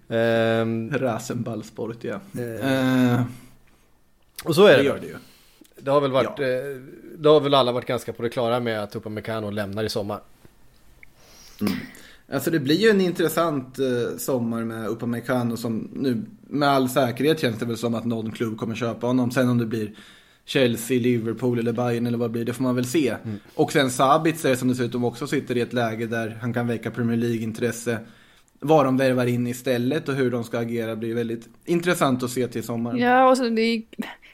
eh, 0.09 0.97
Rasenballsport 0.99 1.97
ja. 2.01 2.19
Eh, 2.39 3.13
Eh, 3.13 3.21
och 4.43 4.55
så 4.55 4.65
är 4.65 4.71
det 4.71 4.77
det. 4.77 4.83
gör 4.83 4.99
det 4.99 5.07
ju. 5.07 5.15
Det 5.75 5.91
har 5.91 6.01
väl 6.01 6.11
varit, 6.11 6.39
eh, 6.39 6.45
det 7.17 7.29
har 7.29 7.39
väl 7.39 7.53
alla 7.53 7.71
varit 7.71 7.87
ganska 7.87 8.13
på 8.13 8.23
det 8.23 8.29
klara 8.29 8.59
med 8.59 8.83
att 8.83 8.95
Upamecano 8.95 9.49
lämnar 9.49 9.83
i 9.83 9.89
sommar. 9.89 10.19
Alltså 12.31 12.51
det 12.51 12.59
blir 12.59 12.75
ju 12.75 12.89
en 12.89 13.01
intressant 13.01 13.79
eh, 13.79 14.17
sommar 14.17 14.63
med 14.63 14.87
Upamecano 14.87 15.57
som 15.57 15.89
nu 15.93 16.25
med 16.47 16.69
all 16.69 16.89
säkerhet 16.89 17.39
känns 17.39 17.59
det 17.59 17.65
väl 17.65 17.77
som 17.77 17.95
att 17.95 18.05
någon 18.05 18.31
klubb 18.31 18.57
kommer 18.57 18.75
köpa 18.75 19.07
honom. 19.07 19.31
Sen 19.31 19.49
om 19.49 19.57
det 19.57 19.65
blir 19.65 19.91
Chelsea, 20.45 20.99
Liverpool 20.99 21.59
eller 21.59 21.73
Bayern 21.73 22.07
eller 22.07 22.17
vad 22.17 22.29
det 22.29 22.31
blir, 22.31 22.45
det 22.45 22.53
får 22.53 22.63
man 22.63 22.75
väl 22.75 22.85
se. 22.85 23.15
Och 23.55 23.71
sen 23.71 23.91
Sabitzer 23.91 24.55
som 24.55 24.67
dessutom 24.67 25.03
också 25.03 25.27
sitter 25.27 25.57
i 25.57 25.61
ett 25.61 25.73
läge 25.73 26.07
där 26.07 26.37
han 26.41 26.53
kan 26.53 26.67
väcka 26.67 26.91
Premier 26.91 27.17
League-intresse. 27.17 27.97
Vad 28.59 28.85
de 28.85 28.97
värvar 28.97 29.25
in 29.25 29.47
istället 29.47 30.09
och 30.09 30.15
hur 30.15 30.31
de 30.31 30.43
ska 30.43 30.59
agera 30.59 30.95
blir 30.95 31.15
väldigt 31.15 31.49
intressant 31.65 32.23
att 32.23 32.31
se 32.31 32.47
till 32.47 32.63
sommaren. 32.63 32.97
Ja, 32.97 33.29
och 33.29 33.37
så 33.37 33.49
det 33.49 33.61
är 33.61 33.83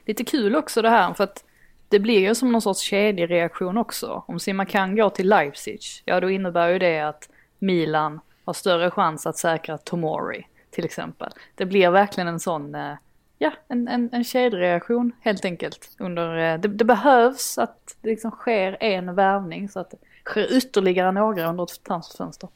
lite 0.05 0.23
kul 0.23 0.55
också 0.55 0.81
det 0.81 0.89
här 0.89 1.13
för 1.13 1.23
att 1.23 1.43
det 1.89 1.99
blir 1.99 2.19
ju 2.19 2.35
som 2.35 2.51
någon 2.51 2.61
sorts 2.61 2.79
kedjereaktion 2.81 3.77
också. 3.77 4.23
Om 4.27 4.39
Simakan 4.39 4.95
går 4.95 5.09
till 5.09 5.29
Leipzig, 5.29 5.79
ja 6.05 6.19
då 6.19 6.29
innebär 6.29 6.69
ju 6.69 6.79
det 6.79 6.99
att 6.99 7.29
Milan 7.59 8.19
har 8.45 8.53
större 8.53 8.91
chans 8.91 9.27
att 9.27 9.37
säkra 9.37 9.77
Tomori 9.77 10.47
till 10.71 10.85
exempel. 10.85 11.29
Det 11.55 11.65
blir 11.65 11.89
verkligen 11.89 12.27
en 12.27 12.39
sån, 12.39 12.75
eh, 12.75 12.93
ja, 13.37 13.51
en, 13.67 13.87
en, 13.87 14.09
en 14.13 14.23
kedjereaktion 14.23 15.11
helt 15.21 15.45
enkelt. 15.45 15.89
Under, 15.99 16.37
eh, 16.37 16.59
det, 16.59 16.67
det 16.67 16.85
behövs 16.85 17.57
att 17.57 17.97
det 18.01 18.09
liksom 18.09 18.31
sker 18.31 18.77
en 18.83 19.15
värvning 19.15 19.69
så 19.69 19.79
att 19.79 19.91
det 19.91 19.97
sker 20.25 20.57
ytterligare 20.57 21.11
några 21.11 21.49
under 21.49 21.63
ett 21.63 21.83
transferfönster. 21.83 22.49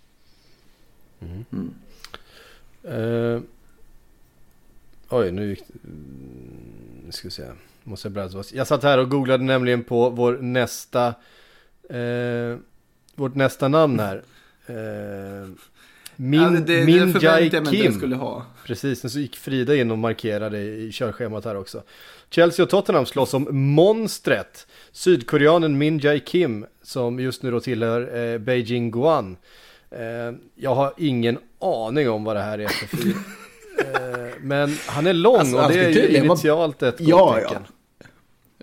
Mm. 1.20 1.46
Mm. 1.52 1.74
Eh, 2.84 3.42
oj, 5.10 5.32
nu 5.32 5.50
gick 5.50 5.64
det... 5.68 5.74
Nu 7.06 7.12
ska 7.12 7.28
vi 7.28 7.32
se. 7.32 7.44
Måste 7.84 8.12
jag. 8.16 8.46
Jag 8.54 8.68
satt 8.68 8.84
här 8.84 8.98
och 8.98 9.10
googlade 9.10 9.44
nämligen 9.44 9.84
på 9.84 10.10
vår 10.10 10.38
nästa 10.38 11.08
eh, 11.90 12.58
Vårt 13.16 13.36
nästa 13.36 13.68
namn 13.68 14.00
här. 14.00 14.24
Eh, 14.66 15.50
Min, 16.16 16.42
ja, 16.42 16.50
det, 16.50 16.60
det, 16.60 16.80
det 16.80 16.86
Min 16.86 17.14
förväntade 17.14 17.72
Jai 17.72 17.84
Kim. 17.84 17.94
skulle 17.94 18.16
ha. 18.16 18.46
Precis, 18.66 19.12
så 19.12 19.20
gick 19.20 19.36
Frida 19.36 19.76
in 19.76 19.92
och 19.92 19.98
markerade 19.98 20.60
i 20.60 20.92
körschemat 20.92 21.46
här 21.46 21.58
också. 21.58 21.84
Chelsea 22.30 22.64
och 22.64 22.70
Tottenham 22.70 23.06
slåss 23.06 23.34
om 23.34 23.48
monstret. 23.52 24.68
Sydkoreanen 24.92 25.78
Min 25.78 26.00
Jae 26.00 26.20
Kim 26.20 26.66
som 26.82 27.20
just 27.20 27.44
nu 27.44 27.52
då 27.52 27.60
tillhör 27.60 28.34
eh, 28.34 28.38
Beijing 28.38 28.92
Guan. 28.92 29.38
Eh, 29.92 30.38
jag 30.56 30.76
har 30.76 30.94
ingen 30.98 31.38
aning 31.60 32.10
om 32.10 32.24
vad 32.24 32.36
det 32.36 32.42
här 32.42 32.60
är 32.60 32.68
för 32.68 32.98
fyr. 32.98 33.16
eh, 33.78 34.30
men 34.42 34.76
han 34.88 35.08
är 35.08 35.14
lång 35.14 35.36
Alltså, 35.36 35.58
och 35.58 35.70
det 35.72 35.80
är 35.80 35.88
ju 35.88 35.94
tydligen 35.94 36.28
vara- 36.28 36.36
initialt 36.38 36.84
ett 36.84 36.96
Ja, 37.00 37.40
ja. 37.42 37.52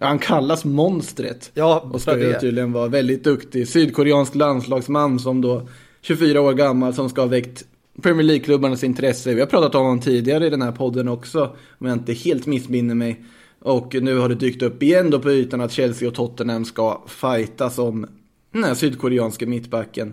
Han 0.01 0.19
kallas 0.19 0.65
Monstret. 0.65 1.51
Ja, 1.55 1.91
Och 1.93 2.01
ska 2.03 2.19
ju 2.19 2.25
det. 2.33 2.41
tydligen 2.41 2.73
vara 2.73 2.89
väldigt 2.89 3.25
duktig. 3.25 3.69
Sydkoreansk 3.69 4.35
landslagsman 4.35 5.19
som 5.19 5.41
då 5.41 5.69
24 6.01 6.41
år 6.41 6.53
gammal 6.53 6.95
som 6.95 7.09
ska 7.09 7.21
ha 7.21 7.29
väckt 7.29 7.65
Premier 8.03 8.23
League-klubbarnas 8.27 8.85
intresse. 8.85 9.35
Vi 9.35 9.41
har 9.41 9.47
pratat 9.47 9.75
om 9.75 9.83
honom 9.83 10.01
tidigare 10.01 10.47
i 10.47 10.51
den 10.51 10.63
här 10.63 10.73
podden 10.73 11.09
också. 11.09 11.57
Om 11.79 11.87
jag 11.87 11.93
inte 11.97 12.13
helt 12.13 12.47
missminner 12.47 12.95
mig. 12.95 13.25
Och 13.63 13.95
nu 14.03 14.19
har 14.19 14.29
det 14.29 14.35
dykt 14.35 14.63
upp 14.63 14.83
igen 14.83 15.11
då 15.11 15.19
på 15.19 15.31
ytan 15.31 15.61
att 15.61 15.73
Chelsea 15.73 16.09
och 16.09 16.15
Tottenham 16.15 16.65
ska 16.65 17.03
fightas 17.07 17.79
om 17.79 18.07
den 18.53 18.65
här 18.65 18.75
sydkoreanska 18.75 19.47
mittbacken. 19.47 20.13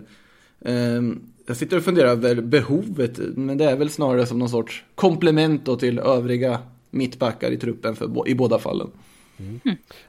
Ehm, 0.64 1.20
Jag 1.48 1.56
sitter 1.56 1.76
och 1.76 1.82
funderar 1.84 2.08
över 2.08 2.34
behovet, 2.34 3.18
men 3.18 3.58
det 3.58 3.64
är 3.64 3.76
väl 3.76 3.90
snarare 3.90 4.26
som 4.26 4.38
någon 4.38 4.48
sorts 4.48 4.84
komplement 4.94 5.64
då 5.64 5.76
till 5.76 5.98
övriga 5.98 6.58
mittbackar 6.90 7.50
i 7.50 7.56
truppen 7.56 7.96
för, 7.96 8.28
i 8.28 8.34
båda 8.34 8.58
fallen. 8.58 8.90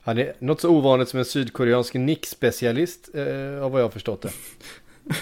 Han 0.01 0.17
är 0.17 0.33
något 0.39 0.61
så 0.61 0.69
ovanligt 0.69 1.09
som 1.09 1.19
en 1.19 1.25
sydkoreansk 1.25 1.93
nickspecialist 1.93 3.09
eh, 3.13 3.63
av 3.63 3.71
vad 3.71 3.81
jag 3.81 3.85
har 3.85 3.89
förstått 3.91 4.21
det. 4.21 4.29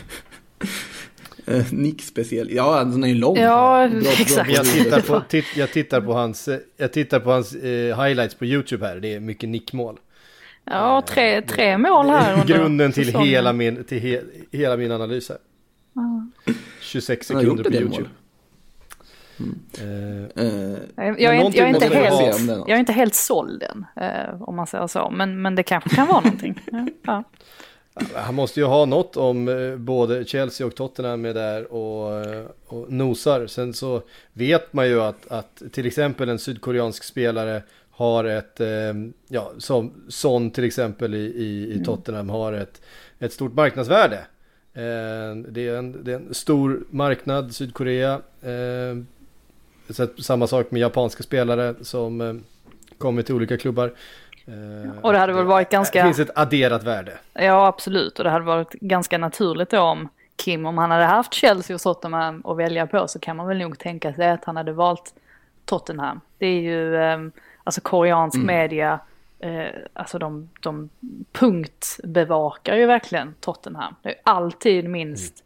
Eh, 1.52 1.66
Nick 1.72 2.02
speciell. 2.02 2.52
Ja, 2.52 2.84
den 2.84 3.04
är 3.04 3.08
ju 3.08 3.14
lång. 3.16 3.38
Ja, 3.38 3.88
Bra- 3.92 4.00
bra 4.02 4.12
exakt. 4.12 4.52
Jag 4.52 4.66
tittar 4.66 5.02
på, 5.02 5.22
titt, 5.30 5.46
jag 5.56 5.72
tittar 5.72 6.02
på 6.02 6.14
hans, 6.14 6.48
eh, 6.48 6.60
jag 6.78 6.94
tittar 6.94 7.20
på 7.20 7.32
hans 7.32 7.56
eh, 7.56 8.04
highlights 8.04 8.36
på 8.36 8.46
YouTube 8.46 8.88
här. 8.88 9.00
Det 9.00 9.14
är 9.14 9.20
mycket 9.20 9.50
nickmål. 9.50 10.00
Ja, 10.66 11.04
tre, 11.08 11.42
tre 11.42 11.78
mål 11.78 12.06
här 12.10 12.34
under 12.42 12.48
Grunden 12.58 12.92
till, 12.92 13.16
hela 13.20 13.54
min, 13.54 13.84
till 13.84 14.00
he, 14.00 14.22
hela 14.52 14.78
min 14.78 14.92
analys 14.92 15.30
här. 15.30 15.38
26 16.82 17.30
Han 17.30 17.38
har 17.38 17.44
gjort 17.44 17.58
sekunder 17.58 17.80
på 17.80 17.86
YouTube. 17.86 18.10
Eh, 19.78 20.44
Eh, 20.46 20.80
Jag, 20.96 21.22
jag, 21.22 21.36
är, 21.36 21.46
inte- 21.46 21.58
jag, 21.58 21.70
är 21.70 21.90
helt, 21.90 22.40
jag 22.68 22.70
är 22.70 22.78
inte 22.78 23.10
såld 23.16 23.64
än, 23.64 23.86
eh, 23.96 24.42
om 24.42 24.56
man 24.56 24.68
säger 24.68 24.88
så. 24.88 25.10
Men, 25.10 25.42
men 25.42 25.56
det 25.56 25.64
kanske 25.64 25.90
kan 25.90 26.08
vara 26.08 26.20
någonting. 26.22 26.62
Ja. 27.06 27.24
Han 28.16 28.36
måste 28.36 28.60
ju 28.60 28.66
ha 28.66 28.86
något 28.86 29.18
om 29.18 29.76
både 29.80 30.26
Chelsea 30.26 30.68
och 30.68 30.76
Tottenham 30.76 31.26
är 31.26 31.34
där 31.34 31.74
och, 31.74 32.26
och 32.68 32.92
nosar. 32.92 33.48
Sen 33.48 33.74
så 33.74 34.02
vet 34.34 34.74
man 34.74 34.88
ju 34.88 35.02
att, 35.02 35.28
att 35.28 35.62
till 35.72 35.86
exempel 35.86 36.30
en 36.30 36.40
sydkoreansk 36.40 37.04
spelare 37.04 37.64
har 37.92 38.24
ett, 38.24 38.60
eh, 38.60 38.68
ja 39.28 39.52
som 39.58 39.94
Son 40.10 40.52
till 40.52 40.64
exempel 40.64 41.14
i, 41.14 41.18
i, 41.18 41.74
i 41.82 41.84
Tottenham 41.86 42.30
har 42.30 42.54
ett, 42.54 42.82
ett 43.20 43.34
stort 43.34 43.54
marknadsvärde. 43.54 44.20
Eh, 44.78 45.36
det, 45.36 45.68
är 45.68 45.78
en, 45.78 46.04
det 46.04 46.12
är 46.12 46.16
en 46.16 46.34
stor 46.34 46.84
marknad, 46.90 47.56
Sydkorea. 47.56 48.14
Eh, 48.42 48.98
så 49.90 50.08
samma 50.22 50.48
sak 50.48 50.72
med 50.72 50.82
japanska 50.82 51.24
spelare 51.24 51.76
som 51.82 52.22
eh, 52.22 52.34
kommer 52.98 53.22
till 53.22 53.36
olika 53.36 53.58
klubbar. 53.58 53.94
Och 55.02 55.12
det 55.12 55.20
hade 55.20 55.34
väl 55.34 55.46
varit 55.46 55.70
Det 55.70 55.76
ganska... 55.76 56.04
finns 56.04 56.20
ett 56.20 56.38
adderat 56.38 56.84
värde. 56.84 57.18
Ja, 57.34 57.68
absolut. 57.68 58.20
Och 58.20 58.24
det 58.24 58.30
hade 58.30 58.46
varit 58.46 58.74
ganska 58.74 59.18
naturligt 59.18 59.70
då 59.70 59.80
om 59.80 60.10
Kim, 60.36 60.66
om 60.66 60.78
han 60.78 60.92
hade 60.92 61.04
haft 61.04 61.34
Chelsea 61.34 61.76
och 61.76 61.82
Tottenham 61.82 62.42
att 62.46 62.58
välja 62.58 62.88
på 62.88 63.08
så 63.08 63.20
kan 63.20 63.38
man 63.38 63.48
väl 63.48 63.58
nog 63.58 63.80
tänka 63.80 64.14
sig 64.14 64.30
att 64.30 64.46
han 64.46 64.58
hade 64.58 64.72
valt 64.72 65.14
Tottenham. 65.66 66.22
Det 66.38 66.46
är 66.46 66.62
ju, 66.62 66.96
eh, 66.96 67.20
alltså 67.64 67.82
koreansk 67.82 68.38
media, 68.38 69.00
eh, 69.40 69.70
alltså 69.94 70.20
de, 70.20 70.50
de 70.62 70.90
punktbevakar 71.32 72.76
ju 72.76 72.86
verkligen 72.86 73.34
Tottenham. 73.40 73.96
Det 74.02 74.10
är 74.10 74.16
alltid 74.24 74.90
minst 74.90 75.44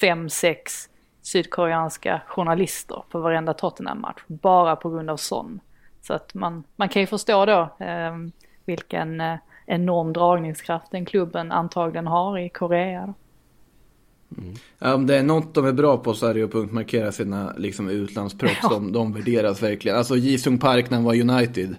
fem, 0.00 0.28
sex 0.28 0.88
sydkoreanska 1.22 2.20
journalister 2.26 3.02
på 3.10 3.20
varenda 3.20 3.54
Tottenham-match, 3.54 4.22
bara 4.26 4.76
på 4.76 4.90
grund 4.90 5.10
av 5.10 5.16
Son. 5.16 5.60
Så 6.02 6.12
att 6.14 6.34
man, 6.34 6.64
man 6.76 6.88
kan 6.88 7.02
ju 7.02 7.06
förstå 7.06 7.46
då 7.46 7.84
eh, 7.84 8.16
vilken 8.64 9.20
eh, 9.20 9.36
enorm 9.66 10.12
dragningskraft 10.12 10.90
den 10.90 11.04
klubben 11.04 11.52
antagligen 11.52 12.06
har 12.06 12.38
i 12.38 12.48
Korea. 12.48 13.06
Då. 13.06 13.14
Ja, 14.78 14.94
om 14.94 15.06
det 15.06 15.18
är 15.18 15.22
något 15.22 15.54
de 15.54 15.66
är 15.66 15.72
bra 15.72 15.96
på 15.96 16.14
så 16.14 16.26
är 16.26 16.34
det 16.34 16.42
att 16.42 16.52
punktmarkera 16.52 17.12
sina 17.12 17.54
liksom, 17.56 17.88
utlandsproffs. 17.88 18.58
Ja. 18.62 18.68
De, 18.68 18.92
de 18.92 19.12
värderas 19.12 19.62
verkligen. 19.62 19.98
Alltså 19.98 20.16
Jisung 20.16 20.58
Park 20.58 20.90
när 20.90 20.96
han 20.96 21.04
var 21.04 21.20
United 21.20 21.76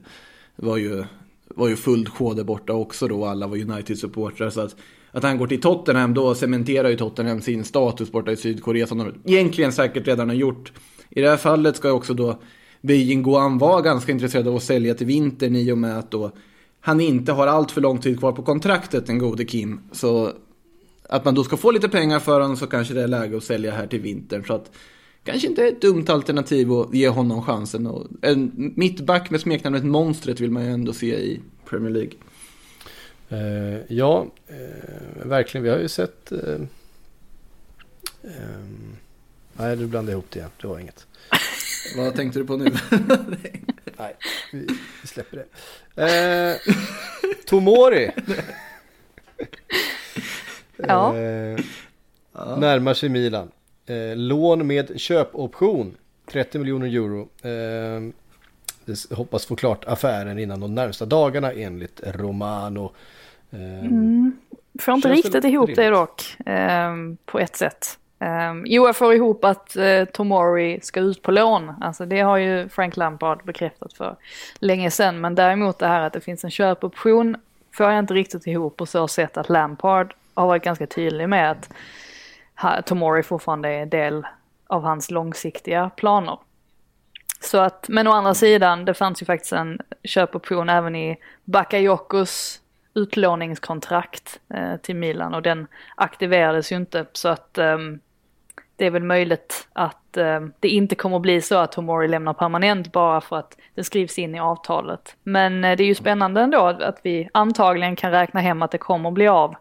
var 0.56 0.78
ju, 0.78 1.06
var 1.58 1.68
ju 1.68 1.76
fullt 1.76 2.10
sjå 2.10 2.34
där 2.34 2.44
borta 2.44 2.74
också 2.74 3.08
då. 3.08 3.26
Alla 3.26 3.48
var 3.48 3.58
United-supportrar. 3.58 4.50
Så 4.50 4.62
att, 4.62 4.76
att 5.12 5.24
han 5.24 5.38
går 5.38 5.48
till 5.48 5.62
Tottenham 5.62 6.14
då 6.14 6.36
cementerar 6.36 6.90
ju 6.90 6.98
Tottenham 6.98 7.42
sin 7.42 7.64
status 7.64 8.12
borta 8.12 8.32
i 8.32 8.38
Sydkorea 8.38 8.88
som 8.88 8.98
de 8.98 9.14
egentligen 9.26 9.72
säkert 9.72 10.08
redan 10.08 10.30
har 10.30 10.36
gjort. 10.36 10.72
I 11.10 11.22
det 11.22 11.30
här 11.30 11.38
fallet 11.38 11.76
ska 11.76 11.88
ju 11.88 11.94
också 11.94 12.14
då 12.14 12.40
Beijing 12.82 13.24
Guan 13.24 13.58
vara 13.58 13.82
ganska 13.82 14.12
intresserad 14.12 14.48
av 14.48 14.56
att 14.56 14.64
sälja 14.64 14.94
till 14.94 15.08
vintern 15.08 15.56
i 15.56 15.72
och 15.72 15.78
med 15.78 15.98
att 15.98 16.12
då 16.12 16.32
han 16.80 17.02
inte 17.02 17.32
har 17.32 17.48
allt 17.48 17.72
för 17.72 17.82
lång 17.82 17.98
tid 17.98 18.20
kvar 18.20 18.32
på 18.32 18.44
kontraktet, 18.44 19.08
den 19.08 19.18
gode 19.18 19.46
Kim. 19.46 19.80
Så 19.92 20.32
att 21.10 21.26
man 21.26 21.36
då 21.36 21.44
ska 21.44 21.58
få 21.58 21.72
lite 21.72 21.90
pengar 21.90 22.20
för 22.20 22.40
honom 22.40 22.58
så 22.58 22.68
kanske 22.68 22.94
det 22.94 23.04
är 23.04 23.08
läge 23.08 23.38
att 23.38 23.44
sälja 23.44 23.72
här 23.72 23.88
till 23.88 24.02
vintern. 24.02 24.44
Så 24.48 24.54
att 24.54 24.72
kanske 25.28 25.48
inte 25.48 25.64
är 25.64 25.68
ett 25.68 25.82
dumt 25.82 26.06
alternativ 26.08 26.72
att 26.72 26.94
ge 26.94 27.10
honom 27.10 27.44
chansen. 27.44 27.88
Och 27.88 28.08
en 28.22 28.52
mittback 28.76 29.30
med 29.30 29.42
smeknamnet 29.42 29.84
Monstret 29.84 30.40
vill 30.40 30.52
man 30.52 30.66
ju 30.66 30.72
ändå 30.72 30.94
se 30.94 31.16
i 31.16 31.42
Premier 31.66 31.92
League. 31.92 32.12
Eh, 33.30 33.82
ja, 33.88 34.28
eh, 34.48 35.26
verkligen. 35.26 35.64
Vi 35.64 35.70
har 35.70 35.78
ju 35.78 35.88
sett... 35.88 36.32
Eh, 36.32 36.40
ehm, 38.24 38.96
nej, 39.54 39.78
du 39.78 39.88
blandade 39.88 40.12
ihop 40.12 40.26
det 40.30 40.40
igen. 40.40 40.50
Det 40.62 40.68
var 40.68 40.80
inget. 40.80 41.08
Vad 41.98 42.16
tänkte 42.16 42.40
du 42.40 42.46
på 42.46 42.58
nu? 42.58 42.66
Nej, 43.98 44.16
vi, 44.52 44.68
vi 45.02 45.08
släpper 45.08 45.46
det. 45.96 46.60
Tomori. 47.46 48.12
Ja. 50.78 51.14
Närmar 52.58 52.94
sig 52.94 53.10
Milan. 53.10 53.52
Eh, 53.88 54.16
lån 54.16 54.68
med 54.68 55.00
köpoption. 55.00 55.98
30 56.32 56.60
miljoner 56.60 56.88
euro. 56.88 57.22
Eh, 57.42 58.14
det 58.86 59.16
hoppas 59.16 59.46
få 59.46 59.56
klart 59.56 59.86
affären 59.86 60.40
innan 60.40 60.60
de 60.60 60.76
närmsta 60.76 61.06
dagarna 61.06 61.52
enligt 61.52 62.02
Romano. 62.04 62.92
Eh, 63.52 63.90
Får 64.80 64.94
inte 64.94 65.10
riktigt 65.10 65.36
väl 65.36 65.46
ihop 65.46 65.70
det 65.76 65.90
dock, 65.90 66.36
ehm, 66.46 67.18
på 67.26 67.40
ett 67.40 67.56
sätt. 67.56 68.00
Um, 68.20 68.64
jo, 68.68 68.86
jag 68.86 68.96
får 68.96 69.14
ihop 69.14 69.46
att 69.46 69.78
uh, 69.78 70.06
Tomori 70.06 70.80
ska 70.82 71.00
ut 71.00 71.22
på 71.22 71.32
lån. 71.32 71.72
Alltså 71.82 72.06
det 72.06 72.20
har 72.20 72.38
ju 72.38 72.70
Frank 72.70 72.98
Lampard 72.98 73.46
bekräftat 73.46 73.94
för 73.94 74.16
länge 74.60 74.92
sedan. 74.92 75.22
Men 75.22 75.36
däremot 75.36 75.80
det 75.80 75.88
här 75.88 76.02
att 76.02 76.14
det 76.14 76.22
finns 76.22 76.44
en 76.44 76.52
köpoption 76.52 77.38
får 77.74 77.86
jag 77.86 78.00
inte 78.00 78.14
riktigt 78.14 78.48
ihop 78.48 78.78
på 78.78 78.86
så 78.86 79.08
sätt 79.08 79.38
att 79.38 79.50
Lampard 79.50 80.14
har 80.34 80.48
varit 80.48 80.64
ganska 80.64 80.88
tydlig 80.88 81.30
med 81.30 81.52
att 81.52 81.70
Tomori 82.86 83.24
fortfarande 83.24 83.70
är 83.70 83.82
en 83.82 83.90
del 83.90 84.26
av 84.68 84.84
hans 84.84 85.12
långsiktiga 85.12 85.90
planer. 85.90 86.40
Så 87.40 87.58
att, 87.58 87.90
men 87.90 88.08
å 88.08 88.12
andra 88.12 88.34
sidan, 88.34 88.86
det 88.86 88.94
fanns 88.94 89.22
ju 89.22 89.26
faktiskt 89.26 89.54
en 89.54 89.80
köpoption 90.04 90.70
även 90.70 90.96
i 90.96 91.18
Bakayokos 91.44 92.62
utlåningskontrakt 92.94 94.40
eh, 94.54 94.78
till 94.78 94.96
Milan 94.96 95.34
och 95.34 95.42
den 95.42 95.68
aktiverades 95.96 96.72
ju 96.72 96.76
inte 96.76 97.06
så 97.14 97.28
att 97.30 97.58
eh, 97.58 97.78
det 98.76 98.86
är 98.86 98.92
väl 98.92 99.04
möjligt 99.04 99.68
att 99.74 100.18
eh, 100.18 100.42
det 100.60 100.70
inte 100.70 100.96
kommer 100.96 101.20
bli 101.20 101.42
så 101.42 101.58
att 101.58 101.72
Tomori 101.72 102.08
lämnar 102.08 102.34
permanent 102.34 102.92
bara 102.92 103.22
för 103.22 103.36
att 103.36 103.58
det 103.76 103.84
skrivs 103.84 104.20
in 104.20 104.36
i 104.36 104.40
avtalet. 104.40 105.16
Men 105.24 105.64
eh, 105.64 105.78
det 105.78 105.84
är 105.84 105.88
ju 105.88 105.96
spännande 105.96 106.42
ändå 106.42 106.66
att 106.66 107.00
vi 107.04 107.30
antagligen 107.32 107.96
kan 107.96 108.12
räkna 108.12 108.40
hem 108.40 108.62
att 108.62 108.72
det 108.72 108.78
kommer 108.78 109.12
bli 109.12 109.28
av 109.28 109.56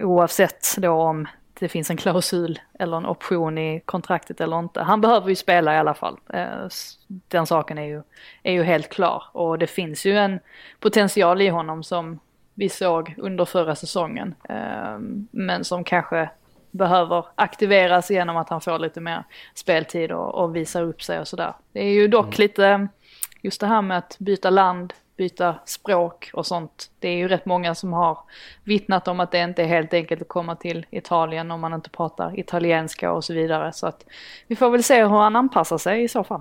oavsett 0.00 0.76
då 0.76 0.92
om 0.92 1.26
det 1.58 1.68
finns 1.68 1.90
en 1.90 1.96
klausul 1.96 2.58
eller 2.78 2.96
en 2.96 3.06
option 3.06 3.58
i 3.58 3.80
kontraktet 3.84 4.40
eller 4.40 4.58
inte. 4.58 4.82
Han 4.82 5.00
behöver 5.00 5.28
ju 5.28 5.36
spela 5.36 5.74
i 5.74 5.78
alla 5.78 5.94
fall. 5.94 6.18
Eh, 6.32 6.68
Den 7.08 7.46
saken 7.46 7.78
är 7.78 7.86
ju, 7.86 8.02
är 8.42 8.52
ju 8.52 8.62
helt 8.62 8.88
klar. 8.88 9.24
Och 9.32 9.58
det 9.58 9.66
finns 9.66 10.06
ju 10.06 10.18
en 10.18 10.40
potential 10.80 11.42
i 11.42 11.48
honom 11.48 11.82
som 11.82 12.20
vi 12.54 12.68
såg 12.68 13.14
under 13.18 13.44
förra 13.44 13.74
säsongen. 13.74 14.34
eh, 14.48 14.98
Men 15.30 15.64
som 15.64 15.84
kanske 15.84 16.30
behöver 16.70 17.26
aktiveras 17.34 18.10
genom 18.10 18.36
att 18.36 18.48
han 18.48 18.60
får 18.60 18.78
lite 18.78 19.00
mer 19.00 19.24
speltid 19.54 20.12
och, 20.12 20.34
och 20.34 20.56
visar 20.56 20.82
upp 20.82 21.02
sig 21.02 21.20
och 21.20 21.28
sådär. 21.28 21.52
Det 21.72 21.80
är 21.80 21.92
ju 21.92 22.08
dock 22.08 22.38
lite, 22.38 22.88
just 23.42 23.60
det 23.60 23.66
här 23.66 23.82
med 23.82 23.98
att 23.98 24.16
byta 24.18 24.50
land, 24.50 24.92
byta 25.16 25.54
språk 25.64 26.30
och 26.34 26.46
sånt. 26.46 26.90
Det 26.98 27.08
är 27.08 27.16
ju 27.16 27.28
rätt 27.28 27.46
många 27.46 27.74
som 27.74 27.92
har 27.92 28.18
vittnat 28.64 29.08
om 29.08 29.20
att 29.20 29.30
det 29.30 29.42
inte 29.42 29.62
är 29.62 29.66
helt 29.66 29.94
enkelt 29.94 30.22
att 30.22 30.28
komma 30.28 30.56
till 30.56 30.86
Italien 30.90 31.50
om 31.50 31.60
man 31.60 31.74
inte 31.74 31.90
pratar 31.90 32.38
italienska 32.38 33.12
och 33.12 33.24
så 33.24 33.34
vidare. 33.34 33.72
Så 33.72 33.86
att 33.86 34.06
vi 34.46 34.56
får 34.56 34.70
väl 34.70 34.82
se 34.82 35.02
hur 35.02 35.08
han 35.08 35.36
anpassar 35.36 35.78
sig 35.78 36.04
i 36.04 36.08
så 36.08 36.24
fall. 36.24 36.40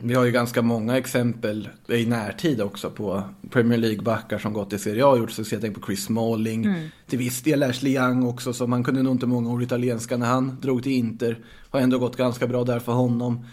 Vi 0.00 0.14
har 0.14 0.24
ju 0.24 0.32
ganska 0.32 0.62
många 0.62 0.96
exempel 0.98 1.68
i 1.88 2.06
närtid 2.06 2.60
också 2.60 2.90
på 2.90 3.22
Premier 3.50 3.78
League-backar 3.78 4.38
som 4.38 4.52
gått 4.52 4.72
i 4.72 4.78
Serie 4.78 5.04
A 5.04 5.08
och 5.08 5.18
gjort 5.18 5.30
succé. 5.30 5.56
Jag 5.56 5.62
tänker 5.62 5.80
på 5.80 5.86
Chris 5.86 6.04
Smalling, 6.04 6.66
till 7.06 7.18
viss 7.18 7.42
del 7.42 7.62
Ashley 7.62 7.94
Young 7.94 8.26
också, 8.26 8.52
så 8.52 8.66
man 8.66 8.84
kunde 8.84 9.02
nog 9.02 9.14
inte 9.14 9.26
många 9.26 9.50
ord 9.50 9.62
italienska 9.62 10.16
när 10.16 10.26
han 10.26 10.60
drog 10.60 10.82
till 10.82 10.92
Inter. 10.92 11.38
Har 11.70 11.80
ändå 11.80 11.98
gått 11.98 12.16
ganska 12.16 12.46
bra 12.46 12.64
där 12.64 12.78
för 12.78 12.92
honom. 12.92 13.46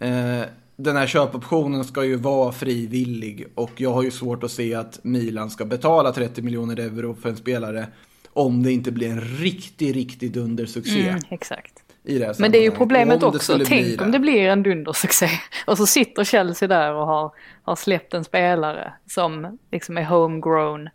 Eh, 0.00 0.42
den 0.82 0.96
här 0.96 1.06
köpoptionen 1.06 1.84
ska 1.84 2.04
ju 2.04 2.16
vara 2.16 2.52
frivillig 2.52 3.46
och 3.54 3.70
jag 3.76 3.92
har 3.92 4.02
ju 4.02 4.10
svårt 4.10 4.44
att 4.44 4.50
se 4.50 4.74
att 4.74 5.04
Milan 5.04 5.50
ska 5.50 5.64
betala 5.64 6.12
30 6.12 6.42
miljoner 6.42 6.80
euro 6.80 7.14
för 7.14 7.28
en 7.28 7.36
spelare 7.36 7.86
om 8.32 8.62
det 8.62 8.72
inte 8.72 8.92
blir 8.92 9.10
en 9.10 9.20
riktig, 9.20 9.96
riktig 9.96 10.32
dundersuccé 10.32 11.08
Mm, 11.08 11.20
exakt. 11.28 11.72
i 12.04 12.18
det 12.18 12.38
Men 12.38 12.52
det 12.52 12.58
är 12.58 12.62
ju 12.62 12.70
problemet 12.70 13.22
också. 13.22 13.58
Tänk 13.66 14.02
om 14.02 14.10
det 14.10 14.18
blir 14.18 14.48
en 14.48 14.62
dundersuccé. 14.62 15.28
Och 15.66 15.76
så 15.76 15.86
sitter 15.86 16.24
Chelsea 16.24 16.68
där 16.68 16.94
och 16.94 17.06
har, 17.06 17.32
har 17.62 17.76
släppt 17.76 18.14
en 18.14 18.24
spelare 18.24 18.92
som 19.06 19.58
liksom 19.72 19.98
är 19.98 20.04
homegrown. 20.04 20.88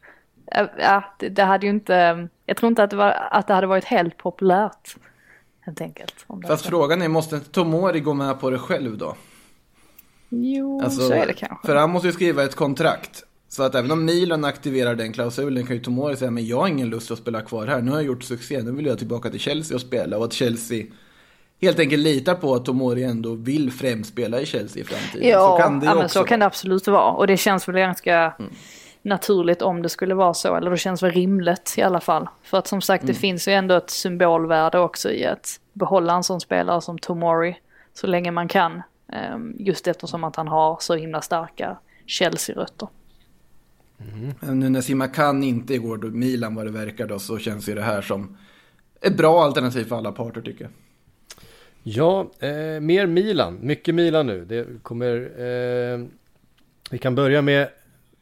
Ja, 0.80 1.16
det, 1.20 1.44
hade 1.44 1.66
ju 1.66 1.72
inte, 1.72 2.28
jag 2.46 2.58
tror 2.58 2.68
inte 2.68 2.84
att 2.84 2.90
det, 2.90 2.96
var, 2.96 3.28
att 3.32 3.48
det 3.48 3.54
hade 3.54 3.68
varit 3.68 3.86
helt 3.86 4.18
populärt. 4.18 4.96
Helt 5.62 5.82
enkelt. 5.82 6.26
Fast 6.48 6.66
frågan 6.66 7.02
är, 7.02 7.08
måste 7.08 7.36
inte 7.36 7.50
Tomori 7.50 8.00
gå 8.00 8.14
med 8.14 8.40
på 8.40 8.50
det 8.50 8.60
själv 8.60 8.98
då? 8.98 9.16
Jo, 10.44 10.82
Alltså, 10.84 11.08
så 11.08 11.14
är 11.14 11.28
det 11.28 11.34
kanske. 11.34 11.68
För 11.68 11.76
han 11.76 11.90
måste 11.90 12.08
ju 12.08 12.14
skriva 12.14 12.44
ett 12.44 12.56
kontrakt. 12.56 13.24
Så 13.48 13.64
att 13.64 13.76
även 13.76 13.92
om 13.92 14.06
Milan 14.06 14.46
aktiverar 14.46 14.96
den 14.96 15.14
klausulen 15.14 15.66
kan 15.66 15.76
ju 15.76 15.82
Tomori 15.82 16.16
säga, 16.16 16.32
men 16.32 16.48
jag 16.48 16.58
har 16.58 16.68
ingen 16.68 16.90
lust 16.90 17.12
att 17.12 17.18
spela 17.18 17.42
kvar 17.42 17.68
här. 17.68 17.82
Nu 17.82 17.92
har 17.92 17.98
jag 17.98 18.06
gjort 18.06 18.24
succé, 18.24 18.62
nu 18.62 18.72
vill 18.72 18.86
jag 18.86 18.98
tillbaka 18.98 19.30
till 19.30 19.40
Chelsea 19.40 19.76
och 19.76 19.82
spela. 19.82 20.18
Och 20.18 20.26
att 20.26 20.34
Chelsea 20.34 20.86
helt 21.62 21.80
enkelt 21.80 22.04
litar 22.04 22.36
på 22.36 22.56
att 22.56 22.66
Tomori 22.66 23.04
ändå 23.04 23.36
vill 23.36 23.72
främst 23.72 24.10
spela 24.10 24.42
i 24.42 24.46
Chelsea 24.46 24.82
i 24.82 24.86
framtiden. 24.86 25.30
Ja, 25.30 25.58
så 25.58 25.64
kan 25.64 25.80
det 25.80 25.86
ja 25.86 25.96
men 25.96 26.06
också 26.06 26.20
så 26.20 26.26
kan 26.26 26.40
det 26.40 26.46
absolut 26.46 26.88
vara. 26.88 27.12
Och 27.12 27.28
det 27.28 27.38
känns 27.38 27.68
väl 27.68 27.76
ganska 27.76 28.34
naturligt 29.02 29.62
om 29.62 29.82
det 29.82 29.90
skulle 29.90 30.16
vara 30.16 30.34
så, 30.34 30.56
eller 30.56 30.72
det 30.72 30.78
känns 30.78 31.04
väl 31.04 31.12
rimligt 31.12 31.74
i 31.78 31.82
alla 31.82 32.00
fall. 32.00 32.28
För 32.44 32.58
att 32.58 32.68
som 32.68 32.82
sagt 32.82 33.08
det 33.08 33.14
finns 33.14 33.48
ju 33.48 33.52
ändå 33.52 33.76
ett 33.76 33.90
symbolvärde 33.90 34.80
också 34.80 35.12
i 35.12 35.26
att 35.26 35.60
behålla 35.74 36.14
en 36.14 36.24
sån 36.24 36.42
spelare 36.42 36.82
som 36.82 36.98
Tomori 36.98 37.58
så 37.94 38.08
länge 38.08 38.32
man 38.32 38.48
kan. 38.48 38.82
Ehm, 39.12 39.56
Just 39.60 39.88
eftersom 39.88 40.24
att 40.24 40.36
han 40.36 40.48
har 40.48 40.78
så 40.82 40.96
himla 40.96 41.22
starka 41.22 41.78
Chelsea-rötter. 42.06 42.88
Men 44.40 44.60
Nu 44.60 44.70
när 44.70 44.82
Simakan 44.82 45.44
inte 45.44 45.78
går 45.78 45.98
då 45.98 46.08
Milan 46.08 46.56
vad 46.56 46.66
det 46.66 46.72
verkar 46.72 47.08
då 47.08 47.20
så 47.20 47.38
känns 47.38 47.70
ju 47.70 47.76
det 47.76 47.82
här 47.82 48.02
som 48.02 48.38
ett 49.02 49.18
bra 49.18 49.44
alternativ 49.44 49.86
för 49.86 49.96
alla 49.96 50.12
parter 50.12 50.42
tycker 50.42 50.64
jag. 50.64 50.72
Ja, 51.84 52.32
eh, 52.40 52.80
mer 52.80 53.06
Milan. 53.06 53.60
Mycket 53.62 53.96
Milan 53.96 54.28
nu. 54.28 54.46
Det 54.46 54.84
kommer... 54.84 55.16
Eh, 55.40 56.06
vi 56.90 56.98
kan 56.98 57.16
börja 57.16 57.42
med 57.42 57.70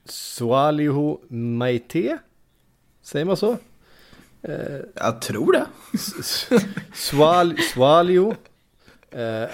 Sualihu 0.06 1.17
Maite. 1.30 2.17
Säger 3.02 3.26
man 3.26 3.38
så? 3.38 3.58
Jag 4.96 5.22
tror 5.22 5.52
det. 5.54 5.65
Sual. 6.93 7.58
Eh, 9.12 9.50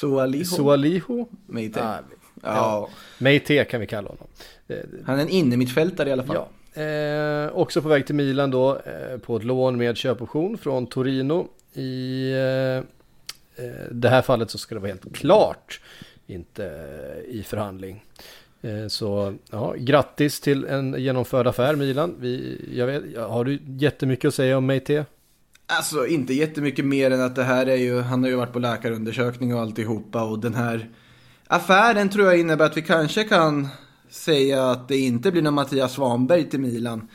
Sualiho. 0.00 0.44
Sualihu. 0.44 1.24
Meite. 1.46 1.82
Ah, 1.82 1.98
Ja, 2.42 2.88
Maite 3.18 3.64
kan 3.64 3.80
vi 3.80 3.86
kalla 3.86 4.08
honom. 4.08 4.26
Eh, 4.68 4.76
han 5.04 5.18
är 5.18 5.22
en 5.22 5.28
innermittfältare 5.28 6.08
i 6.08 6.12
alla 6.12 6.24
fall. 6.24 6.36
Ja. 6.36 6.82
Eh, 6.82 7.48
också 7.52 7.82
på 7.82 7.88
väg 7.88 8.06
till 8.06 8.14
Milan 8.14 8.50
då 8.50 8.76
eh, 8.76 9.18
på 9.18 9.36
ett 9.36 9.44
lån 9.44 9.76
med 9.76 9.96
köpoption 9.96 10.58
från 10.58 10.86
Torino. 10.86 11.48
I 11.74 12.30
eh, 12.32 12.76
eh, 13.64 13.82
det 13.90 14.08
här 14.08 14.22
fallet 14.22 14.50
så 14.50 14.58
ska 14.58 14.74
det 14.74 14.80
vara 14.80 14.88
helt 14.90 15.16
klart, 15.16 15.80
inte 16.26 16.64
eh, 16.66 17.34
i 17.34 17.42
förhandling. 17.42 18.04
Eh, 18.62 18.86
så 18.88 19.34
ja, 19.50 19.74
grattis 19.78 20.40
till 20.40 20.64
en 20.64 20.94
genomförd 20.98 21.46
affär 21.46 21.76
Milan. 21.76 22.14
Vi, 22.20 22.60
jag 22.74 22.86
vet, 22.86 23.02
har 23.16 23.44
du 23.44 23.58
jättemycket 23.66 24.28
att 24.28 24.34
säga 24.34 24.58
om 24.58 24.66
Meite? 24.66 25.04
Alltså 25.70 26.06
inte 26.06 26.34
jättemycket 26.34 26.84
mer 26.84 27.10
än 27.10 27.20
att 27.20 27.36
det 27.36 27.44
här 27.44 27.66
är 27.66 27.76
ju, 27.76 28.00
han 28.00 28.22
har 28.22 28.30
ju 28.30 28.36
varit 28.36 28.52
på 28.52 28.58
läkarundersökning 28.58 29.54
och 29.54 29.60
alltihopa 29.60 30.24
och 30.24 30.38
den 30.38 30.54
här 30.54 30.90
affären 31.46 32.08
tror 32.08 32.26
jag 32.26 32.40
innebär 32.40 32.66
att 32.66 32.76
vi 32.76 32.82
kanske 32.82 33.24
kan 33.24 33.68
säga 34.10 34.70
att 34.70 34.88
det 34.88 34.96
inte 34.96 35.30
blir 35.30 35.42
någon 35.42 35.54
Mattias 35.54 35.92
Svanberg 35.92 36.50
till 36.50 36.60
Milan. 36.60 37.08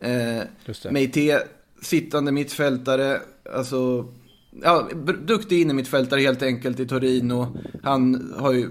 Eh. 0.00 0.42
Meite, 0.90 1.42
sittande 1.82 2.32
mittfältare, 2.32 3.20
alltså 3.54 4.06
ja, 4.62 4.88
duktig 5.22 5.60
innermittfältare 5.60 6.20
helt 6.20 6.42
enkelt 6.42 6.80
i 6.80 6.86
Torino. 6.86 7.58
Han 7.82 8.32
har 8.38 8.52
ju 8.52 8.70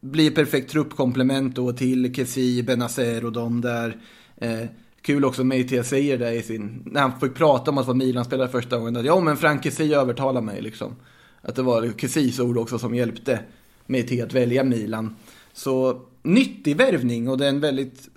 blir 0.00 0.30
perfekt 0.30 0.70
truppkomplement 0.70 1.56
då 1.56 1.72
till 1.72 2.14
Kessie, 2.14 2.62
Benazer 2.62 3.24
och 3.24 3.32
de 3.32 3.60
där. 3.60 3.96
Eh, 4.36 4.64
kul 5.04 5.24
också 5.24 5.44
Meite 5.44 5.84
säger 5.84 6.18
det 6.18 6.34
i 6.34 6.42
sin, 6.42 6.82
när 6.86 7.00
han 7.00 7.20
fick 7.20 7.34
prata 7.34 7.70
om 7.70 7.78
att 7.78 7.86
vara 7.86 7.96
Milan-spelare 7.96 8.48
första 8.48 8.78
gången, 8.78 8.96
att 8.96 9.04
ja 9.04 9.20
men 9.20 9.36
Frank 9.36 9.64
Kessie 9.64 9.98
övertalade 9.98 10.46
mig 10.46 10.62
liksom. 10.62 10.96
Att 11.42 11.56
det 11.56 11.62
var 11.62 11.92
Kessies 11.96 12.40
ord 12.40 12.58
också 12.58 12.78
som 12.78 12.94
hjälpte 12.94 13.40
Meite 13.86 14.24
att 14.24 14.32
välja 14.32 14.64
Milan. 14.64 15.16
Så 15.52 16.00
nyttig 16.22 16.76
värvning 16.76 17.28
och 17.28 17.38
det 17.38 17.44
är 17.44 17.48
en 17.48 17.60
väldigt 17.60 18.08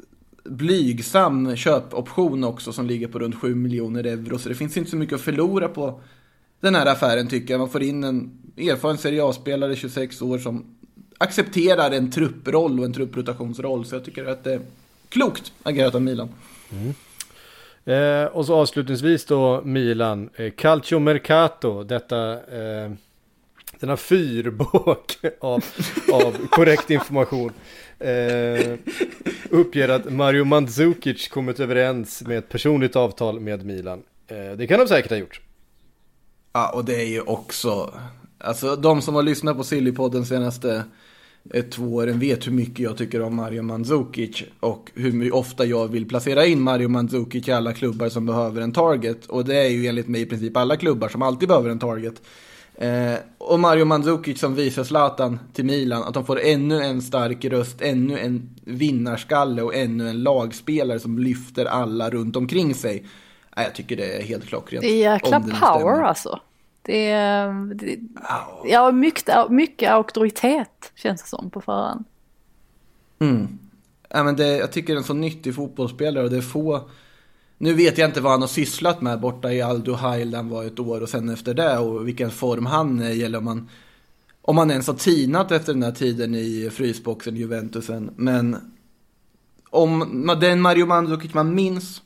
blygsam 0.44 1.56
köpoption 1.56 2.44
också 2.44 2.74
som 2.74 2.88
ligger 2.88 3.08
på 3.08 3.20
runt 3.20 3.36
7 3.36 3.56
miljoner 3.56 4.04
euro. 4.04 4.38
Så 4.38 4.50
det 4.50 4.56
finns 4.56 4.78
inte 4.78 4.90
så 4.90 4.98
mycket 4.98 5.16
att 5.16 5.22
förlora 5.22 5.68
på 5.68 6.02
den 6.60 6.76
här 6.76 6.86
affären 6.86 7.28
tycker 7.28 7.54
jag. 7.54 7.60
Man 7.60 7.70
får 7.70 7.84
in 7.84 8.04
en 8.04 8.32
erfaren 8.58 8.98
Serie 8.98 9.26
A-spelare, 9.26 9.76
26 9.76 10.22
år, 10.22 10.38
som 10.38 10.66
accepterar 11.18 11.92
en 11.92 12.12
trupproll 12.12 12.80
och 12.80 12.86
en 12.86 12.94
trupprotationsroll. 12.94 13.86
Så 13.86 13.96
jag 13.96 14.06
tycker 14.06 14.26
att 14.26 14.44
det 14.44 14.54
är 14.54 14.62
klokt 15.10 15.54
agerat 15.64 15.96
av 15.96 16.02
Milan. 16.02 16.30
Eh, 17.86 18.26
och 18.26 18.46
så 18.46 18.56
avslutningsvis 18.56 19.26
då 19.26 19.62
Milan, 19.62 20.30
eh, 20.36 20.52
Calcio 20.52 21.00
Mercato, 21.00 21.84
detta 21.84 22.34
eh, 22.34 22.92
denna 23.80 23.98
fyrbåk 23.98 25.18
av, 25.40 25.64
av 26.14 26.48
korrekt 26.48 26.90
information. 26.90 27.52
Eh, 28.00 28.74
uppger 29.50 29.90
att 29.90 30.14
Mario 30.14 30.44
Mandzukic 30.44 31.28
kommit 31.28 31.60
överens 31.60 32.22
med 32.22 32.38
ett 32.38 32.50
personligt 32.50 32.96
avtal 32.96 33.40
med 33.40 33.66
Milan. 33.66 34.04
Eh, 34.28 34.58
det 34.58 34.68
kan 34.68 34.80
de 34.80 34.88
säkert 34.88 35.12
ha 35.12 35.18
gjort. 35.18 35.42
Ja, 36.54 36.72
och 36.74 36.86
det 36.86 36.96
är 36.96 37.08
ju 37.08 37.22
också... 37.22 37.94
Alltså 38.40 38.76
de 38.76 39.02
som 39.02 39.16
har 39.16 39.24
lyssnat 39.24 39.58
på 39.58 39.64
Sillypodden 39.64 40.26
senaste 40.26 40.84
två 41.72 41.96
åren 41.96 42.20
vet 42.20 42.48
hur 42.48 42.52
mycket 42.52 42.80
jag 42.80 42.98
tycker 42.98 43.22
om 43.22 43.36
Mario 43.36 43.62
Mandzukic 43.62 44.44
och 44.60 44.92
hur 44.96 45.36
ofta 45.36 45.66
jag 45.66 45.88
vill 45.88 46.08
placera 46.08 46.46
in 46.46 46.62
Mario 46.62 46.88
Mandzukic 46.88 47.48
i 47.48 47.52
alla 47.52 47.74
klubbar 47.74 48.10
som 48.10 48.26
behöver 48.26 48.62
en 48.62 48.72
target. 48.72 49.26
Och 49.26 49.46
det 49.46 49.56
är 49.56 49.70
ju 49.70 49.88
enligt 49.88 50.08
mig 50.08 50.22
i 50.22 50.26
princip 50.26 50.58
alla 50.58 50.76
klubbar 50.76 51.10
som 51.10 51.22
alltid 51.22 51.48
behöver 51.48 51.70
en 51.70 51.80
target. 51.80 52.22
Eh, 52.76 53.14
och 53.38 53.60
Mario 53.60 53.86
Mandzukic 53.86 54.40
som 54.40 54.56
visar 54.56 54.84
Zlatan 54.84 55.40
till 55.54 55.66
Milan, 55.66 56.04
att 56.04 56.14
de 56.14 56.26
får 56.26 56.40
ännu 56.40 56.82
en 56.82 57.02
stark 57.02 57.46
röst, 57.46 57.82
ännu 57.82 58.20
en 58.20 58.50
vinnarskalle 58.66 59.62
och 59.62 59.76
ännu 59.76 60.10
en 60.10 60.24
lagspelare 60.24 61.00
som 61.00 61.20
lyfter 61.20 61.66
alla 61.66 62.10
runt 62.10 62.36
omkring 62.36 62.76
sig. 62.76 63.06
Jag 63.56 63.76
tycker 63.76 63.96
det 63.96 64.18
är 64.18 64.22
helt 64.22 64.46
klockrent. 64.46 64.82
Det 64.82 64.90
är 64.90 65.14
jäkla 65.14 65.40
power 65.40 65.54
stämmer. 65.54 66.04
alltså. 66.04 66.40
Det 66.88 67.10
är, 67.10 67.76
det, 67.76 68.00
ja, 68.66 68.92
mycket, 68.92 69.50
mycket 69.50 69.92
auktoritet 69.92 70.92
känns 70.96 71.22
det 71.22 71.28
som 71.28 71.50
på 71.50 71.62
förhand. 71.62 72.06
Mm. 73.20 73.60
Ja, 74.10 74.24
men 74.24 74.36
det, 74.36 74.58
jag 74.58 74.72
tycker 74.72 74.94
det 74.94 74.98
är 74.98 74.98
en 74.98 75.04
så 75.04 75.14
nyttig 75.14 75.56
fotbollsspelare 75.56 76.24
och 76.24 76.30
det 76.30 76.38
är 76.38 76.42
få... 76.42 76.90
Nu 77.58 77.74
vet 77.74 77.98
jag 77.98 78.10
inte 78.10 78.22
vad 78.22 78.32
han 78.32 78.42
har 78.42 78.48
sysslat 78.48 79.02
med 79.02 79.20
borta 79.20 79.54
i 79.54 79.62
Aldo 79.62 79.94
han 79.94 80.50
var 80.50 80.64
ett 80.64 80.80
år 80.80 81.02
och 81.02 81.10
sen 81.10 81.30
efter 81.30 81.54
det 81.54 81.78
och 81.78 82.08
vilken 82.08 82.32
form 82.32 82.66
han 82.66 83.00
är 83.00 83.10
i 83.10 83.24
eller 83.24 83.38
om 83.38 83.48
han, 83.48 83.70
om 84.42 84.58
han 84.58 84.72
ens 84.72 84.88
har 84.88 84.94
tinat 84.94 85.52
efter 85.52 85.74
den 85.74 85.84
här 85.84 85.92
tiden 85.92 86.36
i 86.36 86.70
frysboxen 86.74 87.36
Juventusen. 87.36 88.12
Men 88.16 88.58
om 89.70 90.38
den 90.42 90.62
Mario 90.62 90.86
Mandzukic 90.86 91.34
man 91.34 91.56
minns 91.56 92.02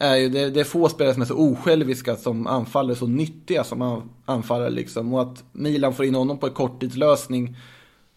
är 0.00 0.16
ju 0.16 0.28
det, 0.28 0.50
det 0.50 0.60
är 0.60 0.64
få 0.64 0.88
spelare 0.88 1.14
som 1.14 1.22
är 1.22 1.26
så 1.26 1.36
osjälviska 1.36 2.16
som 2.16 2.46
anfaller, 2.46 2.94
så 2.94 3.06
nyttiga 3.06 3.64
som 3.64 3.82
an- 3.82 4.10
anfallare 4.24 4.70
liksom. 4.70 5.14
Och 5.14 5.22
att 5.22 5.44
Milan 5.52 5.94
får 5.94 6.04
in 6.04 6.14
honom 6.14 6.38
på 6.38 6.46
en 6.46 6.52
korttidslösning 6.52 7.56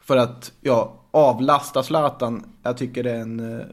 för 0.02 0.18
att 0.18 0.52
ja, 0.62 1.02
avlasta 1.12 1.84
Zlatan. 1.84 2.44
Jag 2.64 2.78
tycker 2.78 3.04
det 3.04 3.12
är 3.12 3.20
en 3.20 3.60
eh, 3.60 3.66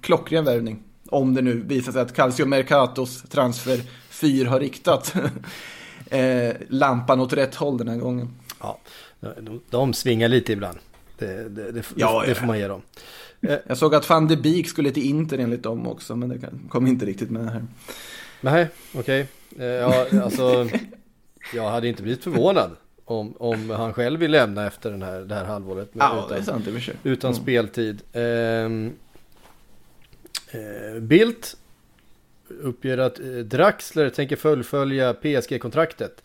klockren 0.00 0.44
värvning. 0.44 0.82
Om 1.08 1.34
det 1.34 1.42
nu 1.42 1.60
visar 1.66 1.92
sig 1.92 2.02
att 2.02 2.12
Calcio 2.14 2.46
Mercatos 2.46 3.22
transfer 3.22 3.80
4 4.10 4.50
har 4.50 4.60
riktat 4.60 5.14
eh, 6.10 6.52
lampan 6.68 7.20
åt 7.20 7.32
rätt 7.32 7.54
håll 7.54 7.78
den 7.78 7.88
här 7.88 7.96
gången. 7.96 8.30
Ja, 8.60 8.78
de, 9.20 9.60
de 9.70 9.94
svingar 9.94 10.28
lite 10.28 10.52
ibland. 10.52 10.78
Det, 11.18 11.48
det, 11.48 11.72
det, 11.72 11.82
Ja, 11.96 12.24
det 12.26 12.34
får 12.34 12.46
man 12.46 12.58
ge 12.58 12.68
dem. 12.68 12.82
Jag 13.66 13.78
såg 13.78 13.94
att 13.94 14.08
van 14.08 14.28
de 14.28 14.36
Beek 14.36 14.68
skulle 14.68 14.90
till 14.90 15.02
Inter 15.06 15.38
enligt 15.38 15.62
dem 15.62 15.86
också, 15.88 16.16
men 16.16 16.28
det 16.28 16.38
kom 16.68 16.86
inte 16.86 17.06
riktigt 17.06 17.30
med 17.30 17.50
här. 17.50 17.64
Nej, 18.40 18.68
okej. 18.94 19.28
Eh, 19.58 19.64
Ja, 19.66 20.06
alltså, 20.22 20.68
jag 21.54 21.70
hade 21.70 21.88
inte 21.88 22.02
blivit 22.02 22.24
förvånad 22.24 22.70
om, 23.04 23.36
om 23.38 23.70
han 23.70 23.92
själv 23.92 24.20
vill 24.20 24.30
lämna 24.30 24.66
efter 24.66 24.90
den 24.90 25.02
här, 25.02 25.20
det 25.20 25.34
här 25.34 25.44
halvåret. 25.44 25.90
Ja, 25.92 26.26
det 26.28 26.34
är 26.34 26.38
utan, 26.40 26.44
sant 26.54 26.64
för 26.64 26.80
sig. 26.80 26.96
utan 27.02 27.30
Mm. 27.30 27.42
speltid. 27.42 28.02
Ehm, 28.12 28.92
eh, 30.50 31.00
Bildt 31.00 31.56
uppger 32.60 32.98
att 32.98 33.18
eh, 33.20 33.26
Draxler 33.26 34.10
tänker 34.10 34.36
fullfölja 34.36 35.14
PSG-kontraktet. 35.14 36.22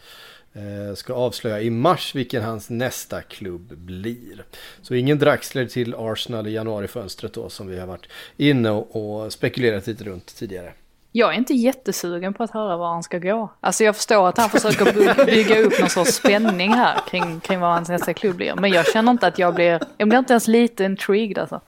Eh, 0.54 0.96
ska 0.96 1.14
avslöja 1.14 1.62
i 1.62 1.70
mars 1.70 2.16
vilken 2.16 2.44
hans 2.44 2.70
nästa 2.70 3.22
klubb 3.22 3.74
blir. 3.78 4.44
Så 4.82 4.94
ingen 4.94 5.20
Draxler 5.20 5.66
till 5.66 5.96
Arsenal 5.98 6.48
i 6.48 6.52
januarifönstret 6.52 7.34
då 7.34 7.50
som 7.50 7.68
vi 7.68 7.80
har 7.80 7.88
varit 7.88 8.08
inne 8.38 8.70
och, 8.70 9.34
spekulerat 9.34 9.88
lite 9.88 10.04
runt 10.04 10.36
tidigare. 10.36 10.74
Jag 11.12 11.34
är 11.34 11.38
inte 11.38 11.54
jättesugen 11.54 12.34
på 12.34 12.44
att 12.44 12.52
höra 12.52 12.78
var 12.78 12.88
han 12.88 13.04
ska 13.04 13.20
gå. 13.20 13.52
Alltså 13.60 13.84
jag 13.84 13.96
förstår 13.96 14.30
att 14.30 14.38
han 14.38 14.50
försöker 14.50 14.86
by- 14.94 15.26
bygga 15.26 15.60
upp 15.60 15.80
någon 15.80 15.90
sorts 15.90 16.12
spänning 16.12 16.74
här 16.74 17.00
kring, 17.10 17.40
kring 17.40 17.60
vad 17.60 17.70
hans 17.74 17.90
nästa 17.90 18.14
klubb 18.14 18.36
blir. 18.36 18.56
Men 18.56 18.72
jag 18.72 18.86
känner 18.88 19.12
inte 19.12 19.28
att 19.28 19.40
jag 19.40 19.56
blir, 19.56 19.80
jag 19.98 20.08
blir 20.10 20.20
inte 20.20 20.34
ens 20.34 20.48
lite 20.48 20.84
intrigued 20.84 21.38
alltså. 21.38 21.62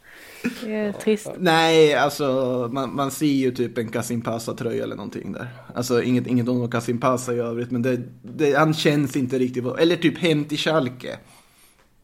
Det 0.63 0.75
är 0.75 0.91
trist. 0.91 1.29
Nej, 1.37 1.93
alltså 1.93 2.23
man, 2.71 2.95
man 2.95 3.11
ser 3.11 3.25
ju 3.25 3.51
typ 3.51 3.77
en 3.77 3.89
Kasim 3.89 4.21
Pasa-tröja 4.21 4.83
eller 4.83 4.95
någonting 4.95 5.31
där. 5.31 5.47
Alltså 5.75 6.03
inget, 6.03 6.27
inget 6.27 6.47
om 6.47 6.71
Kasim 6.71 6.99
Pasa 6.99 7.33
i 7.33 7.39
övrigt, 7.39 7.71
men 7.71 7.81
det, 7.81 8.01
det, 8.21 8.53
han 8.57 8.73
känns 8.73 9.15
inte 9.15 9.39
riktigt... 9.39 9.65
Eller 9.79 9.95
typ 9.95 10.17
hem 10.17 10.45
till 10.45 10.57
Schalke. 10.57 11.17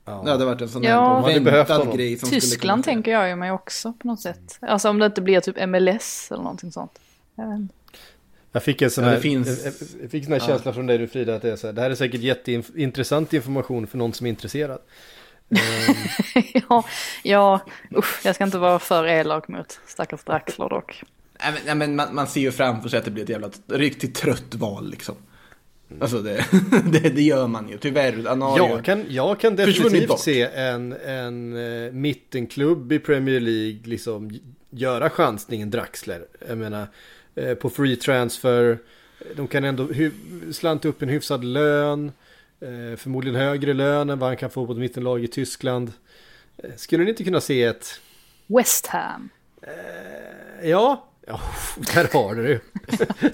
Ja. 0.05 0.21
Det 0.25 0.31
hade 0.31 0.45
varit 0.45 0.61
en 0.61 0.69
sån 0.69 0.83
Ja. 0.83 1.21
behövt 1.41 1.69
väntad 1.69 1.95
grej 1.97 2.17
som 2.17 2.29
Tyskland 2.29 2.83
tänker 2.83 3.11
jag 3.11 3.29
ju 3.29 3.35
mig 3.35 3.51
också 3.51 3.93
på 3.93 4.07
något 4.07 4.21
sätt. 4.21 4.57
Alltså 4.61 4.89
om 4.89 4.99
det 4.99 5.05
inte 5.05 5.21
blir 5.21 5.39
typ 5.39 5.67
MLS 5.69 6.27
eller 6.31 6.43
någonting 6.43 6.71
sånt. 6.71 6.99
Jag 7.35 7.47
vet 7.49 7.59
inte. 7.59 7.73
Jag 8.51 8.63
fick 8.63 8.81
en 8.81 8.89
sån 8.91 9.03
Ja, 9.03 9.09
här, 9.09 9.15
det 9.15 9.21
finns- 9.21 9.65
jag, 9.65 9.73
jag 10.01 10.11
fick 10.11 10.23
sån 10.23 10.33
här 10.33 10.39
känsla 10.39 10.73
från 10.73 10.87
dig 10.87 10.97
nu 10.97 11.07
Frida 11.07 11.35
att 11.35 11.41
det 11.41 11.51
är 11.51 11.55
så 11.55 11.67
här, 11.67 11.73
det 11.73 11.81
här 11.81 11.89
är 11.91 11.95
säkert 11.95 12.21
jätteintressant 12.21 13.33
information 13.33 13.87
för 13.87 13.97
någon 13.97 14.13
som 14.13 14.25
är 14.25 14.29
intresserad. 14.29 14.79
ja, 16.69 16.83
ja 17.23 17.59
usch, 17.95 18.25
jag 18.25 18.35
ska 18.35 18.43
inte 18.43 18.57
vara 18.57 18.79
för 18.79 19.07
elak 19.07 19.47
mot 19.47 19.79
stackars 19.87 20.23
Draxler 20.23 20.69
dock. 20.69 21.03
Nej, 21.43 21.53
men, 21.53 21.61
nej, 21.65 21.75
men 21.75 21.95
man, 21.95 22.15
man 22.15 22.27
ser 22.27 22.41
ju 22.41 22.51
framför 22.51 22.89
sig 22.89 22.99
att 22.99 23.05
det 23.05 23.11
blir 23.11 23.23
ett 23.23 23.29
jävla 23.29 23.49
riktigt 23.67 24.15
trött 24.15 24.55
val 24.55 24.89
liksom. 24.89 25.15
Alltså 26.01 26.21
det, 26.21 26.45
det, 26.91 27.09
det 27.09 27.21
gör 27.21 27.47
man 27.47 27.69
ju, 27.69 27.77
tyvärr. 27.77 28.23
Jag 28.57 28.85
kan, 28.85 29.05
jag 29.09 29.39
kan 29.39 29.55
definitivt 29.55 30.19
se 30.19 30.41
en, 30.41 30.93
en 31.05 31.53
uh, 31.53 31.93
mittenklubb 31.93 32.91
i 32.91 32.99
Premier 32.99 33.39
League 33.39 33.79
liksom 33.83 34.39
göra 34.69 35.09
chansningen 35.09 35.69
Draxler. 35.69 36.25
Jag 36.47 36.57
menar, 36.57 36.87
eh, 37.35 37.53
på 37.53 37.69
free 37.69 37.95
transfer. 37.95 38.77
De 39.35 39.47
kan 39.47 39.63
ändå 39.63 39.87
slanta 40.51 40.87
upp 40.87 41.01
en 41.01 41.09
hyfsad 41.09 41.43
lön. 41.43 42.11
Eh, 42.61 42.97
förmodligen 42.97 43.39
högre 43.39 43.73
lön 43.73 44.09
än 44.09 44.19
vad 44.19 44.29
han 44.29 44.37
kan 44.37 44.49
få 44.49 44.65
på 44.65 44.71
ett 44.71 44.77
mittenlag 44.77 45.23
i 45.23 45.27
Tyskland. 45.27 45.93
Eh, 46.57 46.69
skulle 46.75 47.03
ni 47.03 47.09
inte 47.09 47.23
kunna 47.23 47.41
se 47.41 47.63
ett... 47.63 48.01
West 48.47 48.87
Ham. 48.87 49.29
Ja, 50.63 51.05
ja 51.27 51.41
där 51.93 52.13
har 52.13 52.35
du 52.35 52.43
det. 52.43 52.61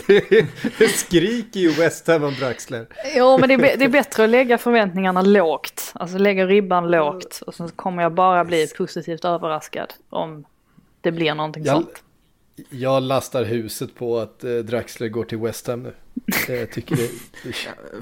det. 0.78 0.88
Skriker 0.88 1.60
ju 1.60 1.70
West 1.70 2.08
Ham 2.08 2.24
om 2.24 2.34
Draxler. 2.34 2.88
Jo, 3.16 3.38
men 3.38 3.50
det 3.50 3.54
är, 3.56 3.78
det 3.78 3.86
är 3.86 3.90
bättre 3.90 4.24
att 4.24 4.30
lägga 4.30 4.58
förväntningarna 4.58 5.22
lågt. 5.22 5.92
Alltså 5.96 6.18
lägga 6.18 6.46
ribban 6.46 6.92
lågt. 6.92 7.42
Och 7.48 7.56
sen 7.56 7.70
kommer 7.70 8.04
jag 8.04 8.14
bara 8.14 8.46
bli 8.46 8.68
positivt 8.78 9.26
överraskad 9.26 9.94
om 10.10 10.46
det 11.02 11.12
blir 11.12 11.36
någonting 11.36 11.64
Jag- 11.66 11.76
sånt. 11.76 12.04
Jag 12.70 13.04
lastar 13.04 13.44
huset 13.44 13.96
på 13.96 14.20
att 14.20 14.44
eh, 14.44 14.56
Draxler 14.56 15.08
går 15.08 15.24
till 15.24 15.38
West 15.38 15.68
Ham 15.68 15.84
nu. 15.84 15.94
Jag 16.48 16.72
tycker 16.72 16.96
det... 16.96 17.10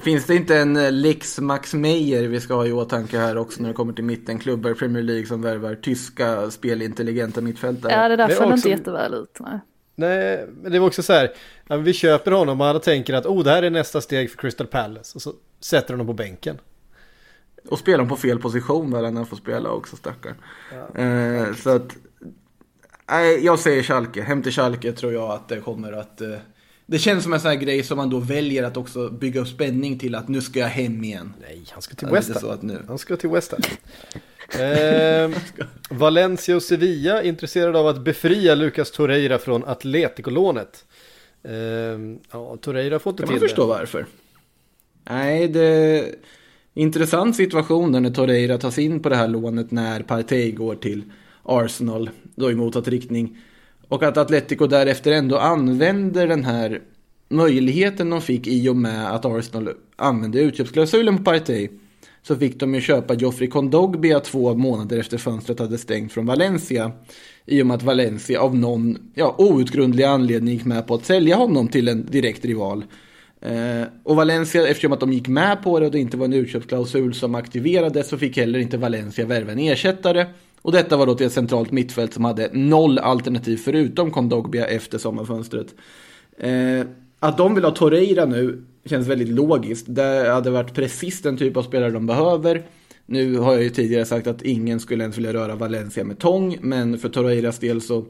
Finns 0.00 0.26
det 0.26 0.34
inte 0.34 0.56
en 0.56 0.76
eh, 0.76 0.92
Lex 0.92 1.40
Max 1.40 1.74
Meyer 1.74 2.28
vi 2.28 2.40
ska 2.40 2.54
ha 2.54 2.66
i 2.66 2.72
åtanke 2.72 3.18
här 3.18 3.36
också 3.36 3.62
när 3.62 3.68
det 3.68 3.74
kommer 3.74 3.92
till 3.92 4.04
mittenklubbar 4.04 4.70
i 4.70 4.74
Premier 4.74 5.02
League 5.02 5.26
som 5.26 5.42
värvar 5.42 5.74
tyska 5.74 6.50
spelintelligenta 6.50 7.40
mittfältare? 7.40 7.92
Ja, 7.92 8.08
det 8.08 8.16
där 8.16 8.28
föll 8.28 8.44
också- 8.44 8.54
inte 8.54 8.68
jätteväl 8.68 9.14
ut. 9.14 9.38
Nej. 9.40 9.60
Nej, 9.96 10.46
men 10.62 10.72
det 10.72 10.78
var 10.78 10.86
också 10.86 11.02
så 11.02 11.12
här. 11.12 11.32
Ja, 11.68 11.76
vi 11.76 11.92
köper 11.92 12.30
honom 12.30 12.60
och 12.60 12.66
alla 12.66 12.78
tänker 12.78 13.14
att 13.14 13.26
oh, 13.26 13.44
det 13.44 13.50
här 13.50 13.62
är 13.62 13.70
nästa 13.70 14.00
steg 14.00 14.30
för 14.30 14.38
Crystal 14.38 14.66
Palace. 14.66 15.12
Och 15.14 15.22
så 15.22 15.32
sätter 15.60 15.86
de 15.88 15.92
honom 15.92 16.06
på 16.06 16.12
bänken. 16.12 16.58
Och 17.68 17.78
spelar 17.78 17.98
de 17.98 18.08
på 18.08 18.16
fel 18.16 18.38
position 18.38 18.90
där 18.90 19.02
han 19.02 19.26
får 19.26 19.36
spela 19.36 19.70
också 19.70 19.96
stackaren. 19.96 20.36
Eh, 20.94 21.54
så 21.54 21.70
att, 21.70 21.96
nej, 23.10 23.44
jag 23.44 23.58
säger 23.58 23.82
Schalke. 23.82 24.22
Hem 24.22 24.42
till 24.42 24.52
Schalke 24.52 24.92
tror 24.92 25.12
jag 25.12 25.30
att 25.30 25.48
det 25.48 25.60
kommer 25.60 25.92
att... 25.92 26.20
Eh, 26.20 26.36
det 26.86 26.98
känns 26.98 27.22
som 27.22 27.32
en 27.32 27.40
sån 27.40 27.50
här 27.50 27.56
grej 27.56 27.82
som 27.82 27.96
man 27.96 28.10
då 28.10 28.18
väljer 28.18 28.62
att 28.62 28.76
också 28.76 29.08
bygga 29.08 29.40
upp 29.40 29.48
spänning 29.48 29.98
till 29.98 30.14
att 30.14 30.28
nu 30.28 30.40
ska 30.40 30.58
jag 30.58 30.68
hem 30.68 31.04
igen. 31.04 31.34
Nej, 31.40 31.64
han 31.70 31.82
ska 31.82 31.94
till 31.94 32.06
det 32.06 32.14
West 32.14 32.42
Ham. 32.42 32.78
Han 32.88 32.98
ska 32.98 33.16
till 33.16 33.30
West 33.30 33.52
Ham. 33.52 33.60
Ehm, 34.60 35.34
Valencia 35.90 36.56
och 36.56 36.62
Sevilla 36.62 37.22
intresserade 37.22 37.78
av 37.78 37.86
att 37.86 38.04
befria 38.04 38.54
Lucas 38.54 38.90
Torreira 38.90 39.38
från 39.38 39.64
Atletico-lånet. 39.64 40.84
Ehm, 41.44 42.18
ja, 42.32 42.56
Torreira 42.56 42.98
får 42.98 43.10
inte 43.10 43.22
Kan 43.22 43.28
till 43.28 43.40
man 43.40 43.48
förstå 43.48 43.66
varför? 43.66 44.06
Nej, 45.04 45.48
det 45.48 45.64
är 45.64 46.14
intressant 46.74 47.36
situation 47.36 47.92
där 47.92 48.00
när 48.00 48.10
Torreira 48.10 48.58
tas 48.58 48.78
in 48.78 49.00
på 49.00 49.08
det 49.08 49.16
här 49.16 49.28
lånet 49.28 49.70
när 49.70 50.02
Partey 50.02 50.52
går 50.52 50.74
till 50.74 51.02
Arsenal, 51.44 52.10
då 52.34 52.50
i 52.50 52.54
motsatt 52.54 52.88
riktning. 52.88 53.36
Och 53.88 54.02
att 54.02 54.16
Atletico 54.16 54.66
därefter 54.66 55.12
ändå 55.12 55.38
använder 55.38 56.26
den 56.26 56.44
här 56.44 56.80
möjligheten 57.28 58.10
de 58.10 58.20
fick 58.20 58.46
i 58.46 58.68
och 58.68 58.76
med 58.76 59.14
att 59.14 59.24
Arsenal 59.24 59.68
använde 59.96 60.40
utköpsklausulen 60.40 61.18
på 61.18 61.24
Partey. 61.24 61.68
Så 62.22 62.36
fick 62.36 62.60
de 62.60 62.74
ju 62.74 62.80
köpa 62.80 63.14
Joffrey 63.14 63.48
Kondogbia 63.48 64.20
två 64.20 64.54
månader 64.54 64.98
efter 64.98 65.18
fönstret 65.18 65.58
hade 65.58 65.78
stängt 65.78 66.12
från 66.12 66.26
Valencia. 66.26 66.92
I 67.46 67.62
och 67.62 67.66
med 67.66 67.74
att 67.74 67.82
Valencia 67.82 68.40
av 68.40 68.56
någon 68.56 68.98
ja, 69.14 69.34
outgrundlig 69.38 70.04
anledning 70.04 70.54
gick 70.54 70.64
med 70.64 70.86
på 70.86 70.94
att 70.94 71.04
sälja 71.04 71.36
honom 71.36 71.68
till 71.68 71.88
en 71.88 72.06
direkt 72.06 72.44
rival. 72.44 72.84
Eh, 73.40 73.86
och 74.02 74.16
Valencia, 74.16 74.66
eftersom 74.66 74.92
att 74.92 75.00
de 75.00 75.12
gick 75.12 75.28
med 75.28 75.62
på 75.62 75.80
det 75.80 75.86
och 75.86 75.92
det 75.92 75.98
inte 75.98 76.16
var 76.16 76.24
en 76.24 76.32
utköpsklausul 76.32 77.14
som 77.14 77.34
aktiverades 77.34 78.08
så 78.08 78.18
fick 78.18 78.36
heller 78.36 78.58
inte 78.58 78.76
Valencia 78.76 79.26
värva 79.26 79.52
en 79.52 79.58
ersättare. 79.58 80.26
Och 80.64 80.72
detta 80.72 80.96
var 80.96 81.06
då 81.06 81.14
till 81.14 81.26
ett 81.26 81.32
centralt 81.32 81.72
mittfält 81.72 82.14
som 82.14 82.24
hade 82.24 82.50
noll 82.52 82.98
alternativ 82.98 83.56
förutom 83.56 84.10
Kondogbia 84.10 84.66
efter 84.66 84.98
sommarfönstret. 84.98 85.74
Eh, 86.38 86.86
att 87.18 87.38
de 87.38 87.54
vill 87.54 87.64
ha 87.64 87.70
Torreira 87.70 88.24
nu 88.24 88.64
känns 88.84 89.08
väldigt 89.08 89.28
logiskt. 89.28 89.86
Det 89.88 90.32
hade 90.32 90.50
varit 90.50 90.74
precis 90.74 91.22
den 91.22 91.36
typ 91.36 91.56
av 91.56 91.62
spelare 91.62 91.90
de 91.90 92.06
behöver. 92.06 92.62
Nu 93.06 93.38
har 93.38 93.52
jag 93.52 93.62
ju 93.62 93.70
tidigare 93.70 94.04
sagt 94.04 94.26
att 94.26 94.42
ingen 94.42 94.80
skulle 94.80 95.04
ens 95.04 95.18
vilja 95.18 95.32
röra 95.32 95.54
Valencia 95.54 96.04
med 96.04 96.18
tång, 96.18 96.58
men 96.60 96.98
för 96.98 97.08
Torreiras 97.08 97.58
del 97.58 97.80
så 97.80 98.04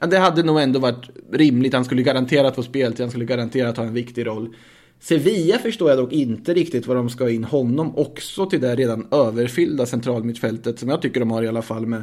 Ja, 0.00 0.06
det 0.06 0.18
hade 0.18 0.42
nog 0.42 0.60
ändå 0.60 0.78
varit 0.78 1.10
rimligt. 1.32 1.74
Han 1.74 1.84
skulle 1.84 2.02
garanterat 2.02 2.54
få 2.54 2.62
speltid, 2.62 3.00
han 3.00 3.10
skulle 3.10 3.24
garanterat 3.24 3.76
ha 3.76 3.84
en 3.84 3.94
viktig 3.94 4.26
roll. 4.26 4.54
Sevilla 5.00 5.58
förstår 5.58 5.90
jag 5.90 5.98
dock 5.98 6.12
inte 6.12 6.54
riktigt 6.54 6.86
vad 6.86 6.96
de 6.96 7.10
ska 7.10 7.24
ha 7.24 7.30
in 7.30 7.44
honom 7.44 7.96
också 7.96 8.46
till 8.46 8.60
det 8.60 8.76
redan 8.76 9.06
överfyllda 9.10 9.86
centralmittfältet 9.86 10.78
som 10.78 10.88
jag 10.88 11.02
tycker 11.02 11.20
de 11.20 11.30
har 11.30 11.42
i 11.42 11.48
alla 11.48 11.62
fall 11.62 11.86
med 11.86 12.02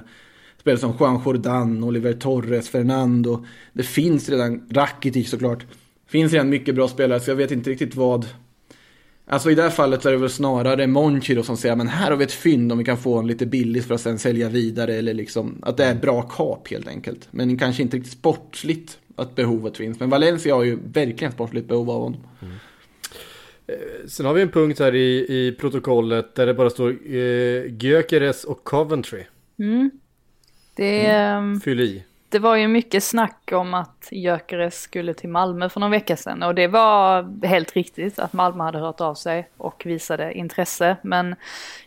spelare 0.60 0.80
som 0.80 0.94
Juan 1.00 1.22
Jordan, 1.26 1.84
Oliver 1.84 2.14
Torres, 2.14 2.70
Fernando. 2.70 3.46
Det 3.74 3.84
finns 3.84 4.30
redan, 4.30 4.68
Rakitic 4.70 5.30
såklart. 5.30 5.66
Finns 6.08 6.34
redan 6.34 6.50
mycket 6.50 6.76
bra 6.76 6.88
spelare 6.88 7.20
så 7.20 7.32
jag 7.32 7.36
vet 7.36 7.52
inte 7.52 7.70
riktigt 7.70 7.96
vad 7.96 8.28
Alltså 9.26 9.52
i 9.52 9.56
det 9.56 9.62
här 9.62 9.70
fallet 9.70 10.02
så 10.02 10.08
är 10.08 10.14
det 10.14 10.20
väl 10.20 10.30
snarare 10.30 10.88
Monchi 10.88 11.36
då 11.36 11.44
som 11.44 11.58
säger 11.58 11.76
men 11.76 11.88
här 11.88 12.10
har 12.10 12.18
vi 12.18 12.24
ett 12.24 12.32
fynd 12.32 12.72
om 12.72 12.78
vi 12.78 12.84
kan 12.84 12.98
få 12.98 13.20
en 13.20 13.28
lite 13.28 13.46
billigt 13.46 13.86
för 13.86 13.96
att 13.96 14.02
sen 14.02 14.20
sälja 14.20 14.50
vidare 14.50 14.96
eller 14.96 15.14
liksom 15.14 15.58
att 15.62 15.78
det 15.78 15.86
är 15.86 15.96
bra 15.96 16.22
kap 16.22 16.68
helt 16.68 16.88
enkelt. 16.88 17.28
Men 17.32 17.58
kanske 17.58 17.84
inte 17.84 17.98
riktigt 17.98 18.14
sportsligt 18.14 18.98
att 19.16 19.36
behovet 19.36 19.78
finns. 19.78 20.00
Men 20.00 20.10
Valencia 20.10 20.56
har 20.56 20.64
ju 20.64 20.80
verkligen 20.94 21.32
sportsligt 21.32 21.68
behov 21.68 21.90
av 21.90 22.02
honom. 22.02 22.22
Mm. 22.42 22.54
Sen 24.08 24.26
har 24.26 24.34
vi 24.34 24.42
en 24.42 24.50
punkt 24.50 24.80
här 24.80 24.96
i, 24.96 25.26
i 25.30 25.56
protokollet 25.60 26.36
där 26.36 26.46
det 26.46 26.54
bara 26.54 26.70
står 26.70 26.90
eh, 26.90 27.64
Gyökeres 27.80 28.44
och 28.44 28.64
Coventry. 28.64 29.24
Det, 30.76 31.06
ehm, 31.06 31.62
Fyll 31.62 31.80
i. 31.80 32.04
det 32.30 32.40
var 32.40 32.56
ju 32.56 32.68
mycket 32.68 33.04
snack 33.04 33.50
om 33.52 33.74
att 33.74 34.08
Gyökeres 34.12 34.82
skulle 34.82 35.14
till 35.14 35.30
Malmö 35.30 35.70
för 35.70 35.80
någon 35.80 35.92
vecka 35.92 36.18
sedan. 36.18 36.44
Och 36.44 36.56
det 36.56 36.68
var 36.68 37.30
helt 37.48 37.74
riktigt 37.74 38.20
att 38.20 38.34
Malmö 38.34 38.64
hade 38.64 38.80
hört 38.80 39.02
av 39.02 39.16
sig 39.16 39.50
och 39.58 39.84
visade 39.86 40.34
intresse. 40.34 40.98
Men 41.02 41.36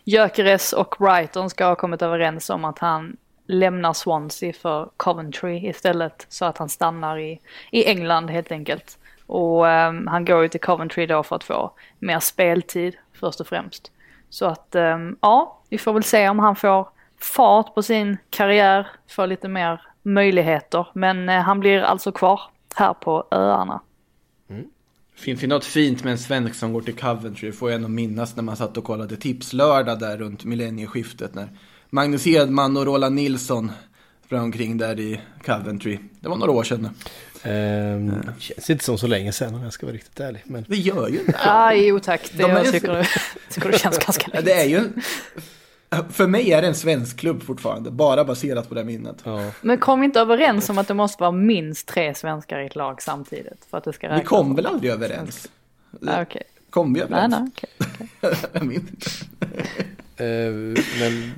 Gyökeres 0.03 0.73
och 0.73 0.95
Brighton 0.99 1.49
ska 1.49 1.65
ha 1.65 1.75
kommit 1.75 2.01
överens 2.01 2.49
om 2.49 2.65
att 2.65 2.79
han 2.79 3.17
lämnar 3.47 3.93
Swansea 3.93 4.53
för 4.53 4.89
Coventry 4.97 5.67
istället. 5.67 6.25
Så 6.29 6.45
att 6.45 6.57
han 6.57 6.69
stannar 6.69 7.19
i, 7.19 7.39
i 7.71 7.85
England 7.85 8.29
helt 8.29 8.51
enkelt. 8.51 8.97
Och 9.27 9.69
ehm, 9.69 10.07
han 10.07 10.25
går 10.25 10.41
ju 10.41 10.47
till 10.47 10.59
Coventry 10.59 11.05
då 11.05 11.23
för 11.23 11.35
att 11.35 11.43
få 11.43 11.71
mer 11.99 12.19
speltid 12.19 12.95
först 13.13 13.39
och 13.39 13.47
främst. 13.47 13.91
Så 14.29 14.45
att 14.45 14.75
ehm, 14.75 15.17
ja, 15.21 15.61
vi 15.69 15.77
får 15.77 15.93
väl 15.93 16.03
se 16.03 16.29
om 16.29 16.39
han 16.39 16.55
får 16.55 16.87
fart 17.21 17.75
på 17.75 17.83
sin 17.83 18.17
karriär, 18.29 18.87
får 19.09 19.27
lite 19.27 19.47
mer 19.47 19.81
möjligheter. 20.03 20.87
Men 20.93 21.29
eh, 21.29 21.41
han 21.41 21.59
blir 21.59 21.81
alltså 21.81 22.11
kvar 22.11 22.41
här 22.75 22.93
på 22.93 23.27
öarna. 23.31 23.81
Mm. 24.49 24.65
Finns 25.15 25.41
det 25.41 25.47
något 25.47 25.65
fint 25.65 26.03
med 26.03 26.11
en 26.11 26.17
svensk 26.17 26.55
som 26.55 26.73
går 26.73 26.81
till 26.81 26.95
Coventry 26.95 27.51
får 27.51 27.71
jag 27.71 27.81
nog 27.81 27.89
minnas 27.89 28.35
när 28.35 28.43
man 28.43 28.57
satt 28.57 28.77
och 28.77 28.83
kollade 28.83 29.17
Tipslördag 29.17 29.99
där 29.99 30.17
runt 30.17 30.45
millennieskiftet 30.45 31.35
när 31.35 31.49
Magnus 31.89 32.25
Hedman 32.25 32.77
och 32.77 32.85
Roland 32.85 33.15
Nilsson 33.15 33.71
sprang 34.25 34.43
omkring 34.43 34.77
där 34.77 34.99
i 34.99 35.21
Coventry. 35.45 35.99
Det 36.19 36.29
var 36.29 36.37
några 36.37 36.51
år 36.51 36.63
sedan 36.63 36.89
nu. 37.43 37.51
Ehm, 37.51 38.21
Känns 38.39 38.69
inte 38.69 38.83
som 38.83 38.97
så 38.97 39.07
länge 39.07 39.31
sedan 39.31 39.55
om 39.55 39.63
jag 39.63 39.73
ska 39.73 39.85
vara 39.85 39.95
riktigt 39.95 40.19
ärlig. 40.19 40.41
Men 40.45 40.65
Det 40.67 40.75
gör 40.77 41.07
ju 41.07 41.19
inte 41.19 41.39
Ja, 41.45 41.73
jo 41.73 41.99
tack. 41.99 42.29
Det, 42.31 42.37
De 42.37 42.43
är 42.43 42.55
jag 42.55 42.65
ju- 42.65 42.71
tycker, 42.71 43.09
tycker 43.49 43.71
det 43.71 43.79
känns 43.79 43.97
ganska 43.97 44.27
länge. 44.33 44.45
det 44.45 44.53
är 44.53 44.65
ju 44.65 44.77
en... 44.77 45.01
För 46.11 46.27
mig 46.27 46.51
är 46.53 46.61
det 46.61 46.67
en 46.67 46.75
svensk 46.75 47.17
klubb 47.17 47.43
fortfarande, 47.43 47.91
bara 47.91 48.23
baserat 48.25 48.69
på 48.69 48.75
det 48.75 48.83
minnet. 48.83 49.15
ja. 49.23 49.51
Men 49.61 49.77
kom 49.77 50.03
inte 50.03 50.19
överens 50.19 50.69
om 50.69 50.77
att 50.77 50.87
det 50.87 50.93
måste 50.93 51.21
vara 51.23 51.31
minst 51.31 51.87
tre 51.87 52.13
svenskar 52.15 52.59
i 52.59 52.65
ett 52.65 52.75
lag 52.75 53.01
samtidigt 53.01 53.65
för 53.69 53.77
att 53.77 53.83
det 53.83 53.93
ska 53.93 54.15
Vi 54.15 54.23
kom 54.23 54.55
väl 54.55 54.65
aldrig 54.65 54.91
överens? 54.91 55.47
Ja, 56.01 56.21
Okej. 56.21 56.43
Kom 56.69 56.93
vi 56.93 56.99
Nej, 56.99 57.07
överens? 57.09 57.51
nej. 58.21 58.31
Jag 58.53 58.65
minns 58.65 58.83
inte. 58.89 59.09
Eh, 60.23 60.51
men 60.99 61.31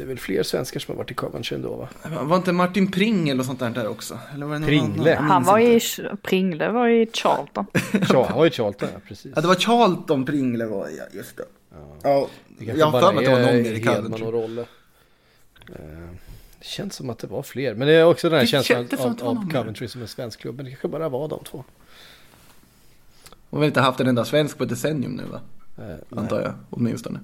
det 0.00 0.04
är 0.04 0.08
väl 0.08 0.18
fler 0.18 0.42
svenskar 0.42 0.80
som 0.80 0.92
har 0.92 0.96
varit 0.98 1.10
i 1.10 1.14
Coventry 1.14 1.54
ändå 1.56 1.76
va? 1.76 1.88
Var 2.22 2.36
inte 2.36 2.52
Martin 2.52 2.90
Pring 2.90 3.28
eller 3.28 3.42
sånt 3.44 3.58
där 3.58 3.70
där 3.70 3.88
också? 3.88 4.18
Eller 4.34 4.46
var 4.46 4.52
det 4.52 4.58
någon 4.58 4.68
Pringle. 4.68 5.14
Han 5.14 5.44
var 5.44 5.58
i, 5.58 5.80
Pringle 6.22 6.70
var 6.70 6.88
i 6.88 7.06
Charlton. 7.12 7.66
Ja, 8.08 8.26
han 8.28 8.38
var 8.38 8.46
i 8.46 8.50
Charlton, 8.50 8.88
ja 8.94 9.00
precis. 9.08 9.32
Ja, 9.34 9.40
det 9.40 9.48
var 9.48 9.54
Charlton 9.54 10.24
Pringle 10.24 10.66
var 10.66 10.88
ja, 10.88 11.04
just 11.12 11.36
det. 11.36 11.44
Ja, 12.02 12.28
kanske 12.58 12.78
jag 12.78 12.86
har 12.86 13.00
för 13.00 13.12
mig 13.12 13.26
att 13.26 13.34
det 13.34 13.40
var 13.46 13.52
någon 13.52 13.62
mer 13.62 13.72
i 13.72 13.82
Coventry. 13.82 14.24
och 14.26 14.32
Rolle. 14.32 14.60
Eh, 14.60 15.76
Det 16.58 16.64
känns 16.66 16.94
som 16.94 17.10
att 17.10 17.18
det 17.18 17.26
var 17.26 17.42
fler. 17.42 17.74
Men 17.74 17.88
det 17.88 17.94
är 17.94 18.04
också 18.04 18.28
den 18.28 18.34
här 18.38 18.44
Det 18.58 18.64
känslan 18.64 19.16
av, 19.20 19.28
av. 19.28 19.50
Coventry 19.50 19.88
som 19.88 20.02
en 20.02 20.08
svensk 20.08 20.40
klubb. 20.40 20.56
Men 20.56 20.64
det 20.64 20.70
kanske 20.70 20.88
bara 20.88 21.08
var 21.08 21.28
de 21.28 21.44
två. 21.44 21.64
Och 23.50 23.58
vi 23.58 23.60
har 23.60 23.66
inte 23.66 23.80
haft 23.80 24.00
en 24.00 24.06
enda 24.06 24.24
svensk 24.24 24.58
på 24.58 24.64
ett 24.64 24.70
decennium 24.70 25.12
nu 25.12 25.22
va? 25.24 25.40
Eh, 25.78 26.18
Antar 26.18 26.40
jag, 26.40 26.52
åtminstone. 26.70 27.18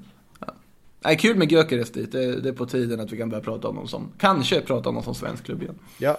Nej, 1.07 1.17
kul 1.17 1.37
med 1.37 1.53
Gyökeres 1.53 1.93
dit. 1.93 2.13
Det, 2.13 2.41
det 2.41 2.49
är 2.49 2.53
på 2.53 2.67
tiden 2.67 3.01
att 3.01 3.13
vi 3.13 3.17
kan 3.17 3.29
börja 3.29 3.43
prata 3.43 3.69
om 3.69 3.77
dem 3.77 3.89
som, 3.89 4.13
kanske 4.19 4.61
prata 4.61 4.89
om 4.89 4.95
dem 4.95 5.05
som 5.05 5.15
svensk 5.15 5.45
klubb 5.45 5.63
igen. 5.63 5.79
Ja. 5.99 6.19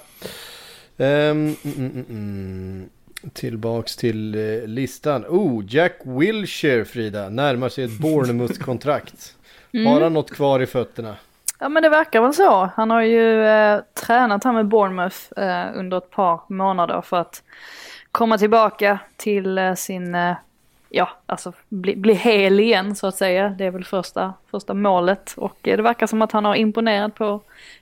Ehm, 0.98 1.56
mm, 1.64 1.76
mm, 1.78 2.06
mm. 2.10 2.90
Tillbaks 3.34 3.96
till 3.96 4.36
eh, 4.36 4.68
listan. 4.68 5.26
Oh, 5.26 5.64
Jack 5.68 6.02
Wilshere 6.04 6.86
Frida, 6.86 7.30
närmar 7.30 7.70
sig 7.70 7.84
ett 7.84 7.92
Bournemouth-kontrakt. 8.02 9.36
Har 9.86 10.02
han 10.02 10.14
något 10.14 10.32
kvar 10.32 10.60
i 10.60 10.66
fötterna? 10.66 11.16
Ja 11.60 11.70
men 11.70 11.84
det 11.84 11.90
verkar 11.90 12.22
väl 12.22 12.34
så. 12.34 12.70
Han 12.76 12.90
har 12.90 13.02
ju 13.02 13.46
eh, 13.46 13.80
tränat 14.06 14.44
här 14.44 14.54
med 14.54 14.68
Bournemouth 14.68 15.18
eh, 15.38 15.80
under 15.80 15.98
ett 15.98 16.12
par 16.12 16.42
månader 16.50 17.02
för 17.02 17.18
att 17.18 17.44
komma 18.12 18.38
tillbaka 18.38 19.00
till 19.16 19.58
eh, 19.58 19.74
sin, 19.74 20.16
eh, 20.16 20.36
ja 20.98 21.10
alltså 21.26 21.54
bli, 21.70 21.96
bli 21.96 22.14
hel 22.14 22.60
igen 22.60 22.96
så 22.96 23.08
att 23.08 23.16
säga. 23.16 23.50
Det 23.50 23.66
är 23.66 23.72
väl 23.72 23.84
första, 23.84 24.34
första 24.52 24.74
målet 24.74 25.34
och 25.38 25.68
eh, 25.68 25.78
det 25.78 25.84
verkar 25.84 26.08
som 26.08 26.22
att 26.22 26.32
han 26.32 26.46
har 26.46 26.56
imponerat 26.56 27.16
på 27.16 27.42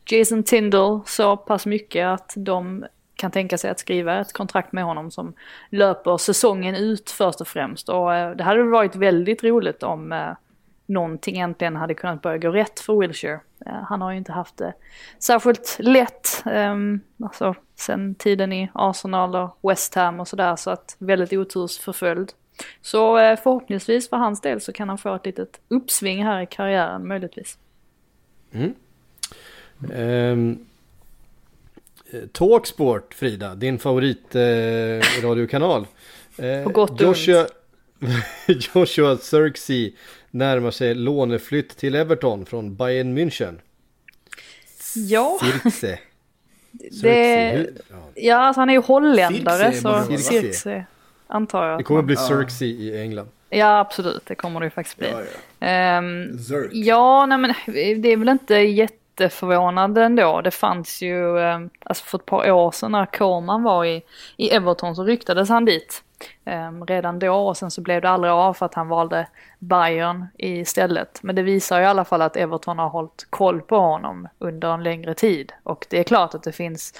Jason 0.09 0.43
Tindall 0.43 1.01
så 1.05 1.37
pass 1.37 1.65
mycket 1.65 2.07
att 2.07 2.33
de 2.35 2.85
kan 3.15 3.31
tänka 3.31 3.57
sig 3.57 3.71
att 3.71 3.79
skriva 3.79 4.19
ett 4.19 4.33
kontrakt 4.33 4.71
med 4.71 4.83
honom 4.83 5.11
som 5.11 5.33
löper 5.69 6.17
säsongen 6.17 6.75
ut 6.75 7.11
först 7.11 7.41
och 7.41 7.47
främst. 7.47 7.89
Och 7.89 8.15
eh, 8.15 8.35
det 8.35 8.43
hade 8.43 8.59
väl 8.59 8.69
varit 8.69 8.95
väldigt 8.95 9.43
roligt 9.43 9.83
om 9.83 10.11
eh, 10.11 10.31
någonting 10.85 11.37
äntligen 11.37 11.75
hade 11.75 11.93
kunnat 11.93 12.21
börja 12.21 12.37
gå 12.37 12.49
rätt 12.49 12.79
för 12.79 12.99
Wilshire. 12.99 13.39
Han 13.65 14.01
har 14.01 14.11
ju 14.11 14.17
inte 14.17 14.31
haft 14.31 14.57
det 14.57 14.73
särskilt 15.19 15.77
lätt, 15.79 16.43
um, 16.45 16.99
alltså 17.23 17.55
sen 17.75 18.15
tiden 18.15 18.53
i 18.53 18.69
Arsenal 18.73 19.35
och 19.35 19.57
West 19.61 19.95
Ham 19.95 20.19
och 20.19 20.27
sådär, 20.27 20.55
så 20.55 20.69
att 20.69 20.95
väldigt 20.99 21.33
otursförföljd. 21.33 22.31
Så 22.81 23.17
eh, 23.17 23.39
förhoppningsvis 23.39 24.09
för 24.09 24.17
hans 24.17 24.41
del 24.41 24.61
så 24.61 24.73
kan 24.73 24.89
han 24.89 24.97
få 24.97 25.15
ett 25.15 25.25
litet 25.25 25.59
uppsving 25.67 26.23
här 26.23 26.41
i 26.41 26.45
karriären 26.45 27.07
möjligtvis. 27.07 27.57
Ehm, 29.93 30.65
eh, 32.11 32.19
Talksport 32.31 33.13
Frida, 33.13 33.55
din 33.55 33.79
favorit 33.79 34.35
eh. 34.35 34.43
Eh, 36.37 36.63
På 36.63 36.69
gott 36.69 37.01
Joshua, 37.01 37.47
Joshua 38.47 39.17
Xerxes 39.17 39.93
närmar 40.31 40.71
sig 40.71 40.95
låneflytt 40.95 41.77
till 41.77 41.95
Everton 41.95 42.45
från 42.45 42.75
Bayern 42.75 43.17
München. 43.17 43.59
Ja, 44.95 45.39
Cirkse. 45.41 45.99
det, 47.01 47.67
ja. 48.15 48.35
alltså 48.35 48.61
han 48.61 48.69
är 48.69 48.73
ju 48.73 48.81
holländare 48.81 49.71
Cirkse 49.71 49.81
så. 49.81 50.17
Cirkse 50.17 50.85
antar 51.27 51.67
jag. 51.67 51.79
Det 51.79 51.83
kommer 51.83 52.01
bli 52.01 52.15
Xerxes 52.15 52.61
i 52.61 53.01
England. 53.01 53.27
Ja 53.49 53.79
absolut, 53.79 54.25
det 54.25 54.35
kommer 54.35 54.59
det 54.59 54.65
ju 54.65 54.69
faktiskt 54.69 54.97
bli. 54.97 55.11
Ja, 55.11 55.21
Ehm, 55.67 56.39
Zerk. 56.39 56.69
Ja, 56.73 57.25
nej 57.25 57.37
men 57.37 57.53
det 57.67 58.11
är 58.11 58.17
väl 58.17 58.29
inte 58.29 58.55
jätteförvånande 58.55 60.03
ändå. 60.03 60.41
Det 60.41 60.51
fanns 60.51 61.01
ju, 61.01 61.39
eh, 61.39 61.59
alltså 61.83 62.05
för 62.05 62.17
ett 62.17 62.25
par 62.25 62.51
år 62.51 62.71
sedan 62.71 62.91
när 62.91 63.05
Coleman 63.05 63.63
var 63.63 63.85
i, 63.85 64.01
i 64.37 64.49
Everton 64.49 64.95
så 64.95 65.03
ryktades 65.03 65.49
han 65.49 65.65
dit. 65.65 66.03
Eh, 66.45 66.71
redan 66.87 67.19
då 67.19 67.35
och 67.35 67.57
sen 67.57 67.71
så 67.71 67.81
blev 67.81 68.01
det 68.01 68.09
aldrig 68.09 68.31
av 68.33 68.53
för 68.53 68.65
att 68.65 68.73
han 68.73 68.87
valde 68.87 69.27
Bayern 69.59 70.25
istället. 70.37 71.19
Men 71.23 71.35
det 71.35 71.41
visar 71.41 71.77
ju 71.77 71.83
i 71.83 71.87
alla 71.87 72.05
fall 72.05 72.21
att 72.21 72.37
Everton 72.37 72.79
har 72.79 72.89
hållit 72.89 73.27
koll 73.29 73.61
på 73.61 73.77
honom 73.77 74.27
under 74.39 74.73
en 74.73 74.83
längre 74.83 75.13
tid. 75.13 75.51
Och 75.63 75.85
det 75.89 75.99
är 75.99 76.03
klart 76.03 76.35
att 76.35 76.43
det 76.43 76.51
finns 76.51 76.93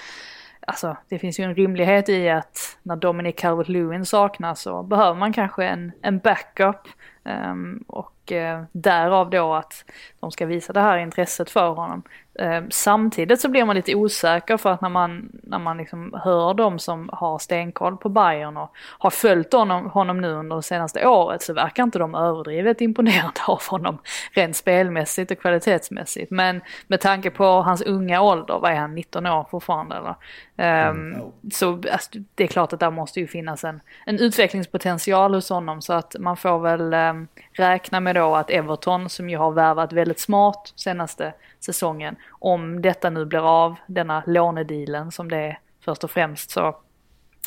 Alltså 0.68 0.98
det 1.10 1.20
finns 1.20 1.40
ju 1.40 1.44
en 1.44 1.56
rimlighet 1.56 2.10
i 2.10 2.30
att 2.30 2.78
när 2.84 2.96
Dominic 2.96 3.36
Calvert-Lewin 3.36 4.04
saknas 4.04 4.62
så 4.62 4.84
behöver 4.84 5.16
man 5.16 5.34
kanske 5.34 5.66
en, 5.66 5.92
en 6.02 6.20
backup. 6.20 6.82
Um, 7.24 7.84
och 7.88 8.32
uh, 8.32 8.64
därav 8.72 9.30
då 9.30 9.54
att 9.54 9.86
de 10.20 10.32
ska 10.32 10.46
visa 10.46 10.74
det 10.74 10.80
här 10.80 10.98
intresset 10.98 11.50
för 11.50 11.70
honom. 11.70 12.04
Ehm, 12.40 12.72
samtidigt 12.72 13.42
så 13.42 13.50
blir 13.50 13.66
man 13.66 13.76
lite 13.76 13.96
osäker 13.96 14.58
för 14.58 14.72
att 14.72 14.82
när 14.82 14.90
man, 14.90 15.30
när 15.44 15.60
man 15.60 15.78
liksom 15.78 16.20
hör 16.24 16.54
de 16.54 16.80
som 16.80 17.10
har 17.14 17.40
stenkoll 17.40 17.98
på 17.98 18.10
Bayern 18.10 18.58
och 18.58 18.72
har 18.78 19.10
följt 19.10 19.54
honom, 19.54 19.90
honom 19.90 20.22
nu 20.22 20.32
under 20.32 20.56
det 20.56 20.64
senaste 20.64 21.08
året 21.08 21.42
så 21.42 21.54
verkar 21.54 21.84
inte 21.84 22.00
de 22.00 22.16
överdrivet 22.16 22.82
imponerade 22.82 23.32
av 23.48 23.62
honom 23.70 23.98
rent 24.32 24.56
spelmässigt 24.56 25.32
och 25.32 25.40
kvalitetsmässigt. 25.40 26.32
Men 26.32 26.62
med 26.88 27.02
tanke 27.02 27.30
på 27.30 27.46
hans 27.46 27.82
unga 27.82 28.22
ålder, 28.22 28.60
vad 28.60 28.72
är 28.72 28.76
han, 28.76 28.96
19 28.96 29.26
år 29.26 29.48
fortfarande 29.52 29.96
eller? 29.96 30.16
Ehm, 30.58 31.16
så 31.54 31.74
alltså, 31.74 32.10
det 32.36 32.44
är 32.44 32.48
klart 32.48 32.74
att 32.74 32.80
där 32.80 32.92
måste 32.92 33.20
ju 33.20 33.28
finnas 33.28 33.64
en, 33.64 33.82
en 34.06 34.20
utvecklingspotential 34.20 35.34
hos 35.34 35.50
honom 35.50 35.82
så 35.82 35.94
att 35.94 36.16
man 36.20 36.38
får 36.38 36.60
väl 36.60 36.94
ehm, 36.94 37.28
räkna 37.52 38.00
med 38.00 38.16
då 38.16 38.36
att 38.36 38.50
Everton 38.50 39.10
som 39.10 39.30
ju 39.30 39.38
har 39.38 39.52
värvat 39.52 39.94
väldigt 39.94 40.20
smart 40.20 40.74
senaste 40.76 41.34
säsongen, 41.66 42.16
om 42.30 42.82
detta 42.82 43.10
nu 43.10 43.26
blir 43.26 43.66
av, 43.66 43.76
denna 43.88 44.24
lånedealen 44.28 45.12
som 45.12 45.30
det 45.30 45.38
är 45.38 45.60
först 45.86 46.04
och 46.04 46.12
främst 46.12 46.52
så 46.52 46.76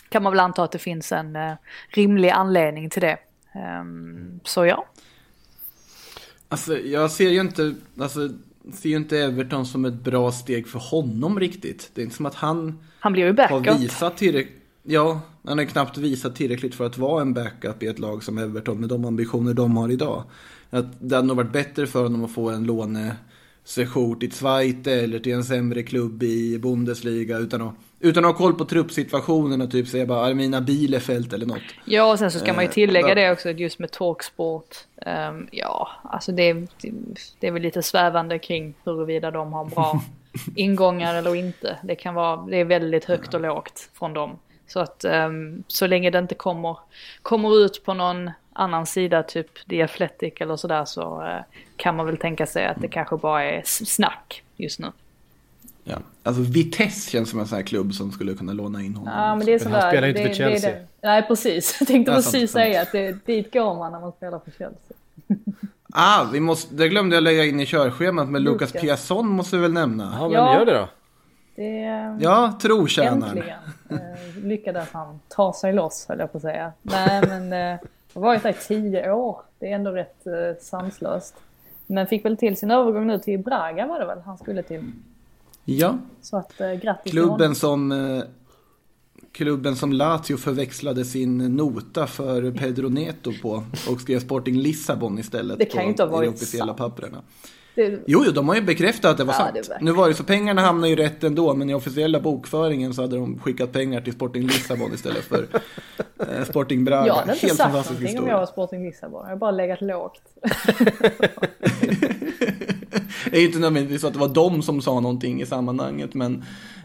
kan 0.08 0.22
man 0.22 0.32
väl 0.32 0.40
anta 0.40 0.62
att 0.62 0.72
det 0.72 0.78
finns 0.78 1.12
en 1.12 1.36
eh, 1.36 1.52
rimlig 1.88 2.30
anledning 2.30 2.90
till 2.90 3.02
det. 3.02 3.18
Ehm, 3.52 4.40
så 4.44 4.66
ja, 4.66 4.84
Alltså, 6.48 6.78
jag 6.78 7.10
ser 7.10 7.30
ju 7.30 7.40
inte, 7.40 7.74
alltså, 8.00 8.28
ser 8.72 8.88
ju 8.88 8.96
inte 8.96 9.18
Everton 9.18 9.66
som 9.66 9.84
ett 9.84 9.94
bra 9.94 10.32
steg 10.32 10.68
för 10.68 10.78
honom 10.78 11.40
riktigt. 11.40 11.90
Det 11.94 12.00
är 12.00 12.04
inte 12.04 12.16
som 12.16 12.26
att 12.26 12.34
han 12.34 12.78
han 13.00 13.12
blir 13.12 13.22
ju 13.22 13.28
har 13.28 13.60
backup. 13.60 13.80
visat 13.80 14.16
tillräckligt. 14.16 14.54
Ja, 14.82 15.20
han 15.44 15.58
har 15.58 15.64
knappt 15.64 15.98
visat 15.98 16.36
tillräckligt 16.36 16.74
för 16.74 16.86
att 16.86 16.98
vara 16.98 17.22
en 17.22 17.34
backup 17.34 17.82
i 17.82 17.86
ett 17.86 17.98
lag 17.98 18.22
som 18.24 18.38
Everton 18.38 18.80
med 18.80 18.88
de 18.88 19.04
ambitioner 19.04 19.54
de 19.54 19.76
har 19.76 19.90
idag. 19.90 20.24
Att 20.70 20.86
det 21.00 21.16
hade 21.16 21.28
nog 21.28 21.36
varit 21.36 21.52
bättre 21.52 21.86
för 21.86 22.02
honom 22.02 22.24
att 22.24 22.32
få 22.32 22.50
en 22.50 22.64
lånesession 23.76 24.18
till 24.18 24.32
Zweite 24.32 24.92
eller 24.92 25.18
till 25.18 25.32
en 25.32 25.44
sämre 25.44 25.82
klubb 25.82 26.22
i 26.22 26.58
Bundesliga 26.58 27.38
utan 27.38 27.62
att, 27.62 27.74
utan 28.00 28.24
att 28.24 28.30
ha 28.30 28.38
koll 28.38 28.54
på 28.54 28.64
truppsituationen 28.64 29.60
och 29.60 29.70
typ 29.70 29.88
säga 29.88 30.06
bara 30.06 30.26
Armina 30.26 30.60
Bielefeld 30.60 31.34
eller 31.34 31.46
något. 31.46 31.62
Ja, 31.84 32.12
och 32.12 32.18
sen 32.18 32.30
så 32.30 32.38
ska 32.38 32.52
man 32.52 32.64
ju 32.64 32.68
Eh, 32.68 32.72
tillägga 32.72 33.14
det 33.14 33.32
också 33.32 33.48
att 33.48 33.58
just 33.58 33.78
med 33.78 33.90
Talksport. 33.90 34.76
ehm, 35.06 35.48
ja, 35.50 35.88
alltså 36.04 36.32
det, 36.32 36.52
det 37.40 37.46
är 37.46 37.50
väl 37.50 37.62
lite 37.62 37.82
svävande 37.82 38.38
kring 38.38 38.74
huruvida 38.84 39.30
de 39.30 39.52
har 39.52 39.64
bra 39.64 40.02
ingångar 40.56 41.14
eller 41.14 41.34
inte. 41.34 41.78
Det 41.82 41.94
kan 41.94 42.14
vara, 42.14 42.46
det 42.46 42.56
är 42.56 42.64
väldigt 42.64 43.04
högt 43.04 43.34
och 43.34 43.40
lågt 43.40 43.90
från 43.94 44.12
dem. 44.14 44.38
Så 44.66 44.80
att 44.80 45.04
ehm, 45.04 45.62
så 45.68 45.86
länge 45.86 46.10
det 46.10 46.18
inte 46.18 46.34
kommer, 46.34 46.78
kommer 47.22 47.64
ut 47.64 47.84
på 47.84 47.94
någon 47.94 48.30
annan 48.58 48.86
sida, 48.86 49.22
typ 49.22 49.68
The 49.68 49.82
Athletic 49.82 50.34
eller 50.40 50.56
sådär, 50.56 50.84
så 50.84 51.22
eh, 51.22 51.40
kan 51.76 51.96
man 51.96 52.06
väl 52.06 52.16
tänka 52.16 52.46
sig 52.46 52.66
att 52.66 52.80
det 52.80 52.88
kanske 52.88 53.16
bara 53.16 53.44
är 53.44 53.62
snack 53.64 54.42
just 54.56 54.78
nu. 54.78 54.86
Ja. 55.84 55.96
Alltså 56.22 56.42
Vitesse 56.42 57.10
känns 57.10 57.30
som 57.30 57.40
en 57.40 57.46
sån 57.46 57.56
här 57.56 57.62
klubb 57.64 57.94
som 57.94 58.12
skulle 58.12 58.34
kunna 58.34 58.52
låna 58.52 58.82
in 58.82 58.94
honom. 58.96 59.14
Ja, 59.16 59.34
men 59.36 59.46
det 59.46 59.52
är 59.52 59.58
Men 59.64 59.72
han 59.72 59.80
sådär. 59.80 59.90
spelar 59.92 60.08
inte 60.08 60.22
det, 60.22 60.28
för 60.28 60.34
Chelsea. 60.34 60.70
Det 60.70 60.76
är 60.76 60.80
det. 60.80 60.86
Nej, 61.08 61.22
precis. 61.22 61.76
Jag 61.80 61.88
tänkte 61.88 62.12
Ja, 62.12 62.22
sant, 62.22 62.32
precis 62.34 62.50
sant. 62.52 62.62
säga 62.62 62.82
att 62.82 62.92
det, 62.92 63.26
dit 63.26 63.52
går 63.52 63.74
man 63.74 63.92
när 63.92 64.00
man 64.00 64.12
spelar 64.12 64.38
för 64.38 64.50
Chelsea. 64.50 64.96
Ah, 65.92 66.24
vi 66.32 66.40
måste, 66.40 66.74
det 66.74 66.88
glömde 66.88 67.16
jag 67.16 67.22
lägga 67.22 67.44
in 67.44 67.60
i 67.60 67.66
körschemat, 67.66 68.28
men 68.28 68.42
Lucas 68.42 68.70
Lucas. 68.74 68.82
Piasson 68.82 69.28
måste 69.28 69.56
vi 69.56 69.62
väl 69.62 69.72
nämna. 69.72 70.16
Ja, 70.20 70.22
men 70.28 70.32
Ja. 70.32 70.54
gör 70.58 70.64
det 70.66 70.72
då. 70.78 70.88
Det, 71.56 72.16
Ja, 72.24 72.58
trotjänaren. 72.62 73.22
Äntligen 73.24 73.58
eh, 73.90 74.44
lyckades 74.44 74.88
han 74.92 75.20
ta 75.28 75.52
sig 75.52 75.72
loss 75.72 76.06
höll 76.08 76.18
jag 76.18 76.32
på 76.32 76.38
att 76.38 76.42
säga. 76.42 76.72
Nej 76.82 77.22
men 77.28 77.52
eh, 77.52 77.78
har 78.18 78.26
varit 78.26 78.42
där 78.42 78.50
i 78.50 78.54
tio 78.68 79.12
år. 79.12 79.40
Det 79.58 79.70
är 79.70 79.74
ändå 79.74 79.90
rätt 79.90 80.26
eh, 80.26 80.32
sanslöst. 80.60 81.34
Men 81.86 82.06
fick 82.06 82.24
väl 82.24 82.36
till 82.36 82.56
sin 82.56 82.70
övergång 82.70 83.06
nu 83.06 83.18
till 83.18 83.38
Braga 83.38 83.86
var 83.86 84.00
det 84.00 84.06
väl 84.06 84.18
han 84.20 84.38
skulle 84.38 84.62
till. 84.62 84.92
Ja, 85.64 85.98
Så 86.20 86.36
att 86.36 86.60
eh, 86.60 86.72
grattis 86.72 87.12
klubben 87.12 87.54
som, 87.54 87.92
eh, 87.92 88.22
klubben 89.32 89.76
som 89.76 89.92
Lazio 89.92 90.36
förväxlade 90.36 91.04
sin 91.04 91.56
nota 91.56 92.06
för 92.06 92.50
Pedro 92.50 92.88
Neto 92.88 93.32
på 93.42 93.64
och 93.90 94.00
skrev 94.00 94.20
Sporting 94.20 94.56
Lissabon 94.56 95.18
istället 95.18 95.58
Det 95.58 95.64
kan 95.64 95.82
ju 95.82 95.88
inte 95.88 96.02
ha 96.02 96.10
varit 96.10 96.38
sant. 96.38 96.76
papperna. 96.76 97.22
Det, 97.78 98.00
Jo, 98.06 98.22
jo, 98.26 98.32
de 98.32 98.48
har 98.48 98.54
ju 98.54 98.60
bekräftat 98.62 99.10
att 99.10 99.16
det 99.16 99.24
var 99.24 99.32
Ja, 99.34 99.38
sant. 99.38 99.54
det 99.54 99.68
verkar- 99.68 99.84
nu 99.84 99.92
var 99.92 100.08
det 100.08 100.14
så 100.14 100.24
pengarna 100.24 100.60
hamnar 100.62 100.88
ju 100.88 100.96
rätt 100.96 101.24
ändå, 101.24 101.54
men 101.54 101.70
i 101.70 101.74
officiella 101.74 102.20
bokföringen 102.20 102.94
så 102.94 103.02
hade 103.02 103.16
de 103.16 103.38
skickat 103.38 103.72
pengar 103.72 104.00
till 104.00 104.12
Sporting 104.12 104.42
Lissabon 104.46 104.94
istället 104.94 105.24
för 105.24 105.46
eh, 106.18 106.44
Sporting 106.44 106.84
Braga. 106.84 107.06
jag 107.06 107.14
hade 107.14 107.32
inte 107.32 107.46
Helt 107.46 107.58
sagt 107.58 107.72
någonting 107.74 108.18
om 108.18 108.28
jag 108.28 108.38
var 108.38 108.46
Sporting 108.46 108.86
Lissabon. 108.86 109.20
Jag 109.24 109.30
har 109.30 109.36
bara 109.36 109.50
legat 109.50 109.80
lågt. 109.80 110.22
Det 113.30 113.36
är 113.36 113.40
ju 113.40 113.46
inte 113.46 113.58
nödvändigtvis 113.58 114.00
så 114.00 114.06
att 114.06 114.12
det 114.12 114.18
var 114.18 114.28
de 114.28 114.62
som 114.62 114.80
sa 114.82 115.00
någonting 115.00 115.42
i 115.42 115.46
sammanhanget, 115.46 116.14
men 116.14 116.44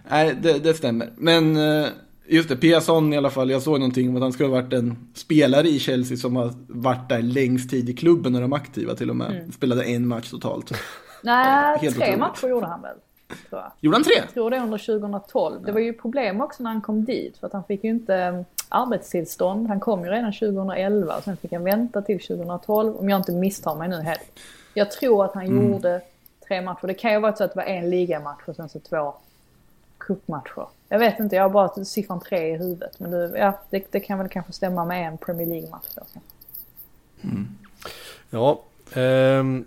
nej, 0.10 0.36
det, 0.42 0.54
det 0.64 0.74
stämmer. 0.74 1.10
Men 1.18 1.56
eh, 1.58 1.88
just 2.28 2.50
det, 2.50 2.56
Piasson 2.56 3.14
i 3.14 3.18
alla 3.18 3.30
fall, 3.30 3.50
jag 3.50 3.62
såg 3.62 3.80
någonting 3.80 4.10
om 4.10 4.16
att 4.16 4.22
han 4.22 4.34
skulle 4.34 4.50
ha 4.50 4.62
varit 4.62 4.74
en 4.74 4.98
spelare 5.14 5.68
i 5.68 5.80
Chelsea 5.80 6.18
som 6.18 6.36
har 6.36 6.54
varit 6.68 7.10
där 7.10 7.22
längst 7.22 7.70
tid 7.70 7.90
i 7.90 7.94
klubben 7.94 8.34
när 8.34 8.42
de 8.42 8.54
aktiva 8.54 8.96
till 8.96 9.10
och 9.10 9.16
med. 9.16 9.32
Mm. 9.32 9.52
Spelade 9.52 9.84
en 9.84 10.08
match 10.08 10.30
totalt. 10.30 10.72
Nej, 11.24 11.80
tre 11.80 11.90
otroligt. 11.90 12.20
matcher 12.20 12.48
gjorde 12.48 12.66
han 12.66 12.82
väl. 12.82 12.96
Tror 13.50 13.62
jag. 13.62 13.72
Gjorde 13.80 13.96
han 13.98 14.04
tre? 14.04 14.14
Jag 14.18 14.34
tror 14.34 14.50
det 14.50 14.60
under 14.60 14.78
2012. 14.78 15.66
Det 15.66 15.72
var 15.72 15.80
ju 15.80 15.94
problem 15.94 16.42
också 16.42 16.64
när 16.64 16.70
han 16.72 16.82
kom 16.82 17.06
dit 17.06 17.38
för 17.38 17.48
att 17.48 17.54
han 17.54 17.64
fick 17.64 17.84
ju 17.84 17.90
inte 17.90 18.16
eh, 18.16 18.42
arbetstillstånd. 18.70 19.68
Han 19.68 19.80
kom 19.80 20.04
ju 20.06 20.10
redan 20.12 20.34
2011 20.34 21.16
och 21.18 21.24
sen 21.24 21.38
fick 21.38 21.52
han 21.54 21.64
vänta 21.64 22.02
till 22.02 22.20
2012 22.20 22.96
om 22.98 23.10
jag 23.10 23.20
inte 23.20 23.32
misstar 23.32 23.76
mig 23.76 23.90
nu 23.90 24.02
helt. 24.02 24.40
Jag 24.74 24.92
tror 24.92 25.26
att 25.26 25.34
han 25.34 25.46
Mm. 25.46 25.72
gjorde 25.72 26.02
tre 26.48 26.62
matcher. 26.62 26.88
Det 26.88 26.94
kan 26.94 27.12
ju 27.12 27.18
ha 27.18 27.22
varit 27.22 27.38
så 27.38 27.44
att 27.44 27.54
det 27.54 27.58
var 27.58 27.64
en 27.64 27.90
ligamatch 27.90 28.42
och 28.48 28.56
sen 28.56 28.70
så 28.70 28.80
två 28.80 29.14
cupmatcher. 30.08 30.68
Jag 30.90 31.00
vet 31.00 31.20
inte, 31.20 31.36
jag 31.36 31.44
har 31.44 31.50
bara 31.50 31.86
siffran 31.86 32.20
tre 32.20 32.50
i 32.54 32.58
huvudet. 32.58 33.00
Men 33.00 33.12
det, 33.12 33.38
ja, 33.38 33.60
det, 33.70 33.92
det 33.92 34.00
kan 34.00 34.20
väl 34.20 34.30
kanske 34.30 34.54
stämma 34.54 34.86
med 34.86 35.08
en 35.08 35.18
Premier 35.18 35.48
League-match 35.48 35.88
då. 35.96 36.02
Mm. 37.22 37.48
Ja. 38.30 38.62
ehm, 38.94 39.66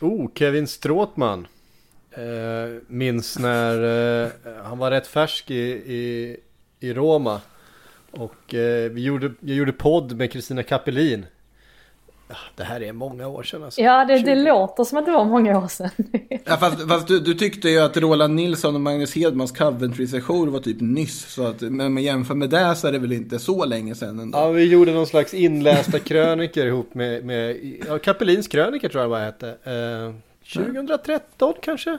oh, 0.00 0.30
Kevin 0.34 0.66
Stråtman. 0.66 1.46
Eh, 2.10 2.82
minns 2.86 3.38
när 3.38 3.74
eh, 4.24 4.30
han 4.64 4.78
var 4.78 4.90
rätt 4.90 5.06
färsk 5.06 5.50
i, 5.50 5.70
i, 5.94 6.36
i 6.80 6.92
Roma. 6.92 7.40
Och 8.10 8.54
eh, 8.54 8.90
vi 8.90 9.02
gjorde, 9.02 9.32
jag 9.40 9.56
gjorde 9.56 9.72
podd 9.72 10.16
med 10.16 10.32
Kristina 10.32 10.62
Kapelin. 10.62 11.26
Det 12.56 12.64
här 12.64 12.82
är 12.82 12.92
många 12.92 13.28
år 13.28 13.42
sedan 13.42 13.64
alltså. 13.64 13.80
Ja, 13.80 14.04
det, 14.04 14.14
det 14.14 14.18
20. 14.18 14.34
låter 14.34 14.84
som 14.84 14.98
att 14.98 15.06
det 15.06 15.12
var 15.12 15.24
många 15.24 15.58
år 15.58 15.68
sedan. 15.68 15.90
Ja, 16.44 16.56
fast 16.56 16.88
fast 16.88 17.08
du, 17.08 17.20
du 17.20 17.34
tyckte 17.34 17.68
ju 17.68 17.78
att 17.78 17.96
Roland 17.96 18.34
Nilsson 18.34 18.74
och 18.74 18.80
Magnus 18.80 19.14
Hedmans 19.14 19.52
Coventry-session 19.52 20.52
var 20.52 20.60
typ 20.60 20.80
nyss. 20.80 21.32
Så 21.34 21.46
att, 21.46 21.60
men 21.60 21.98
jämför 21.98 22.34
med 22.34 22.50
det 22.50 22.74
så 22.76 22.88
är 22.88 22.92
det 22.92 22.98
väl 22.98 23.12
inte 23.12 23.38
så 23.38 23.64
länge 23.64 23.94
sedan 23.94 24.18
ändå. 24.18 24.38
Ja, 24.38 24.48
vi 24.48 24.64
gjorde 24.64 24.92
någon 24.92 25.06
slags 25.06 25.34
inlästa 25.34 25.98
krönikor 25.98 26.66
ihop 26.66 26.94
med, 26.94 27.24
med 27.24 27.56
ja, 27.88 27.98
Kapelins 27.98 28.48
krönikor 28.48 28.88
tror 28.88 29.02
jag 29.02 29.08
vad 29.08 29.20
hette. 29.20 29.48
Eh, 29.48 30.14
2013 30.54 31.54
kanske? 31.62 31.98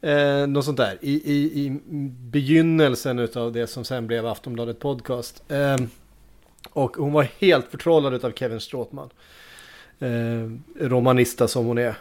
Eh, 0.00 0.46
något 0.46 0.64
sånt 0.64 0.76
där. 0.76 0.98
I, 1.00 1.12
i, 1.12 1.64
i 1.64 1.80
begynnelsen 2.30 3.18
utav 3.18 3.52
det 3.52 3.66
som 3.66 3.84
sen 3.84 4.06
blev 4.06 4.26
Aftonbladet 4.26 4.78
Podcast. 4.78 5.42
Eh, 5.48 5.76
och 6.70 6.96
hon 6.96 7.12
var 7.12 7.28
helt 7.38 7.70
förtrollad 7.70 8.14
utav 8.14 8.32
Kevin 8.32 8.60
Stråtman. 8.60 9.10
Eh, 10.00 10.50
romanista 10.86 11.48
som 11.48 11.66
hon 11.66 11.78
är. 11.78 11.94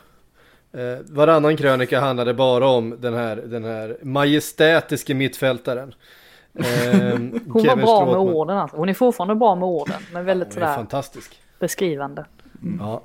Eh, 0.74 0.98
varannan 1.10 1.58
krönika 1.58 2.00
handlade 2.00 2.34
bara 2.34 2.68
om 2.68 2.96
den 3.00 3.14
här, 3.14 3.36
den 3.36 3.64
här 3.64 3.98
majestätiske 4.02 5.14
mittfältaren. 5.14 5.94
Eh, 6.60 7.18
Hon 7.48 7.66
var 7.66 7.76
bra 7.76 8.06
med 8.06 8.16
orden 8.16 8.58
alltså. 8.58 8.78
Hon 8.78 8.90
är 8.90 8.94
fortfarande 8.94 9.36
bra 9.36 9.56
med 9.56 9.64
orden. 9.68 10.02
Men 10.14 10.26
väldigt 10.26 10.48
är 10.48 10.54
sådär 10.54 10.76
fantastisk. 10.76 11.42
beskrivande. 11.60 12.26
Ja, 12.80 13.04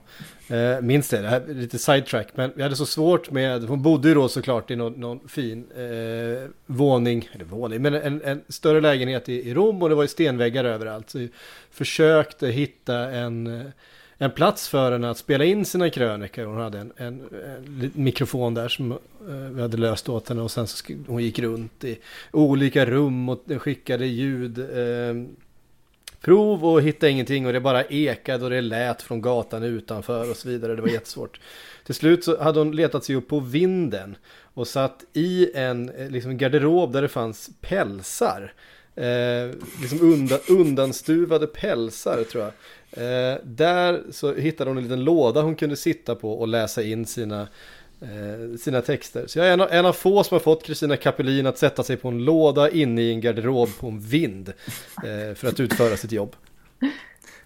eh, 0.57 0.80
minns 0.80 1.09
det, 1.09 1.22
det 1.22 1.28
här 1.28 1.40
är 1.40 1.55
lite 1.55 1.78
sidetrack, 1.78 2.28
men 2.34 2.53
vi 2.57 2.62
hade 2.62 2.76
så 2.76 2.86
svårt 2.86 3.30
med, 3.30 3.62
hon 3.64 3.82
bodde 3.82 4.09
ju 4.09 4.14
då 4.14 4.28
såklart 4.28 4.70
i 4.70 4.76
någon, 4.76 4.93
någon 4.93 5.28
fin 5.28 5.64
eh, 5.76 6.49
våning, 6.66 7.28
eller 7.32 7.45
våning, 7.45 7.82
men 7.82 7.95
en, 7.95 8.22
en 8.24 8.43
större 8.49 8.80
lägenhet 8.80 9.28
i, 9.28 9.49
i 9.49 9.55
Rom 9.55 9.82
och 9.82 9.88
det 9.88 9.95
var 9.95 10.03
ju 10.03 10.09
stenväggar 10.09 10.64
överallt. 10.64 11.11
Så 11.11 11.18
vi 11.18 11.30
försökte 11.70 12.49
hitta 12.49 12.97
en, 12.99 13.47
eh, 13.47 13.66
en 14.23 14.31
plats 14.31 14.68
för 14.68 14.93
henne 14.93 15.11
att 15.11 15.18
spela 15.18 15.45
in 15.45 15.64
sina 15.64 15.91
krönikor. 15.91 16.45
Hon 16.45 16.61
hade 16.61 16.79
en, 16.79 16.93
en, 16.97 17.23
en 17.33 17.91
mikrofon 17.95 18.55
där 18.55 18.68
som 18.68 18.93
eh, 18.93 18.99
vi 19.29 19.62
hade 19.62 19.77
löst 19.77 20.09
åt 20.09 20.29
henne 20.29 20.43
och 20.43 20.51
sen 20.51 20.66
så 20.66 20.95
hon 21.07 21.23
gick 21.23 21.39
runt 21.39 21.85
i 21.85 21.99
olika 22.31 22.87
rum 22.87 23.29
och 23.29 23.43
skickade 23.59 24.07
ljud. 24.07 24.59
Eh, 24.59 25.14
prov 26.20 26.64
och 26.64 26.83
hittade 26.83 27.12
ingenting 27.12 27.47
och 27.47 27.53
det 27.53 27.61
bara 27.61 27.85
ekade 27.85 28.45
och 28.45 28.51
det 28.51 28.61
lät 28.61 29.03
från 29.03 29.20
gatan 29.20 29.62
utanför 29.62 30.31
och 30.31 30.37
så 30.37 30.49
vidare. 30.49 30.77
Det 30.77 30.83
var 30.83 30.89
jättesvårt. 30.89 31.41
Till 31.85 31.95
slut 31.95 32.25
så 32.25 32.43
hade 32.43 32.59
hon 32.59 32.77
letat 32.77 33.05
sig 33.05 33.16
upp 33.16 33.29
på 33.29 33.41
vinden 33.41 34.16
och 34.55 34.68
satt 34.68 35.05
i 35.12 35.51
en 35.55 35.89
eh, 35.89 36.11
liksom, 36.11 36.39
garderob 36.39 36.93
där 36.93 37.03
det 37.03 37.09
fanns 37.09 37.51
pälsar. 37.61 38.53
Eh, 38.97 39.51
liksom 39.80 40.01
undan, 40.01 40.38
undanstuvade 40.49 41.47
pälsar 41.47 42.24
tror 42.24 42.45
jag. 42.45 42.53
Eh, 42.93 43.38
där 43.45 44.03
så 44.11 44.34
hittade 44.34 44.70
hon 44.70 44.76
en 44.76 44.82
liten 44.82 45.05
låda 45.05 45.43
hon 45.43 45.55
kunde 45.55 45.76
sitta 45.76 46.14
på 46.14 46.32
och 46.32 46.49
läsa 46.49 46.82
in 46.82 47.07
sina, 47.07 47.49
eh, 48.01 48.59
sina 48.59 48.80
texter. 48.80 49.26
Så 49.26 49.38
jag 49.38 49.49
är 49.49 49.53
en 49.53 49.61
av, 49.61 49.68
en 49.70 49.86
av 49.86 49.93
få 49.93 50.24
som 50.24 50.34
har 50.34 50.40
fått 50.40 50.64
Kristina 50.64 50.97
Kapelin 50.97 51.47
att 51.47 51.59
sätta 51.59 51.82
sig 51.82 51.97
på 51.97 52.09
en 52.09 52.24
låda 52.24 52.70
inne 52.70 53.03
i 53.03 53.12
en 53.12 53.20
garderob 53.20 53.68
på 53.78 53.86
en 53.86 54.01
vind 54.01 54.49
eh, 54.97 55.34
för 55.34 55.47
att 55.49 55.61
utföra 55.61 55.97
sitt 55.97 56.12
jobb. 56.12 56.36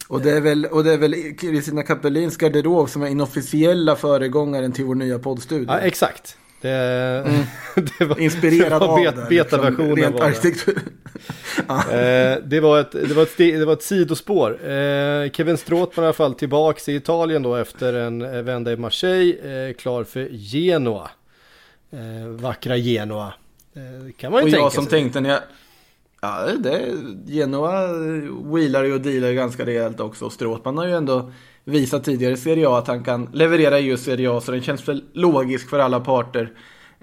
Och 0.09 0.21
det 0.21 0.31
är 0.31 0.41
väl, 0.41 0.67
och 0.67 0.85
det 0.85 0.93
är 0.93 0.99
väl 0.99 1.37
Kristina 1.37 1.83
Kapelins 1.83 2.37
garderob 2.37 2.91
som 2.91 3.03
är 3.03 3.07
inofficiella 3.07 3.97
föregångaren 3.97 4.73
till 4.73 4.85
vår 4.85 4.95
nya 4.95 5.19
poddstudio. 5.19 5.67
Ja, 5.69 5.79
exakt. 5.79 6.37
Det, 6.61 6.69
det 7.99 8.05
var, 8.05 8.21
Inspirerad 8.21 8.73
det 8.73 8.87
var 8.87 8.89
av 8.89 8.99
bet, 9.05 9.17
det. 9.17 9.27
betaversionen 9.29 9.95
liksom, 9.95 10.13
var 10.13 10.75
det. 10.75 10.81
Eh, 11.69 12.39
det, 12.45 12.61
var 12.61 12.81
ett, 12.81 12.93
det, 12.93 13.15
var 13.15 13.23
ett, 13.23 13.37
det 13.39 13.65
var 13.65 13.73
ett 13.73 13.83
sidospår. 13.83 14.71
Eh, 14.71 15.31
Kevin 15.31 15.57
Stråtman 15.57 16.05
i 16.05 16.07
alla 16.07 16.13
fall 16.13 16.35
tillbaks 16.35 16.89
i 16.89 16.95
Italien 16.95 17.43
då 17.43 17.55
efter 17.57 17.93
en 17.95 18.23
eh, 18.23 18.43
vända 18.43 18.73
i 18.73 18.77
Marseille. 18.77 19.69
Eh, 19.69 19.75
klar 19.75 20.05
för 20.05 20.29
Genoa. 20.31 21.11
Eh, 21.91 22.29
vackra 22.29 22.77
Genoa. 22.77 23.33
Kan 24.17 24.33
man 24.33 24.41
ju 24.41 24.45
Och 24.45 24.51
tänka 24.51 24.57
jag 24.65 24.73
som 24.73 24.85
sig. 24.85 24.91
tänkte 24.91 25.21
när 25.21 25.31
jag... 25.31 25.41
Ja, 26.21 26.47
det, 26.59 26.83
Genoa 27.27 27.87
wheelar 28.45 28.85
ju 28.85 28.95
och 28.95 29.01
dealar 29.01 29.33
ganska 29.33 29.67
rejält 29.67 30.01
också. 30.01 30.31
Stråtman 30.31 30.79
har 30.79 30.87
ju 30.87 30.93
ändå 30.97 31.33
visat 31.67 32.05
tidigare 32.05 32.33
i 32.33 32.37
Serie 32.37 32.69
A 32.69 32.79
att 32.79 32.87
han 32.87 33.05
kan 33.05 33.29
leverera 33.33 33.79
i 33.79 33.83
just 33.83 34.05
Serie 34.05 34.31
A. 34.31 34.41
Så 34.41 34.53
den 34.53 34.63
känns 34.63 34.89
väl 34.89 35.05
logisk 35.13 35.71
för 35.71 35.79
alla 35.79 36.01
parter. 36.01 36.53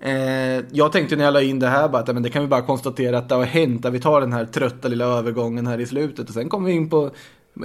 Eh, 0.02 0.66
jag 0.72 0.92
tänkte 0.92 1.16
när 1.16 1.24
jag 1.24 1.34
la 1.34 1.42
in 1.42 1.60
det 1.60 1.68
här 1.68 1.90
bara 1.90 2.02
att 2.02 2.14
men 2.14 2.24
det 2.24 2.30
kan 2.30 2.42
vi 2.42 2.48
bara 2.48 2.62
konstatera 2.62 3.18
att 3.18 3.30
det 3.30 3.36
har 3.36 3.44
hänt. 3.44 3.86
Att 3.86 3.94
vi 3.94 4.00
tar 4.00 4.22
den 4.22 4.34
här 4.34 4.46
trötta 4.46 4.88
lilla 4.88 5.06
övergången 5.06 5.68
här 5.68 5.80
i 5.80 5.86
slutet. 5.86 6.28
Och 6.28 6.34
sen 6.34 6.50
kommer 6.50 6.68
vi 6.68 6.74
in 6.74 6.90
på 6.90 7.12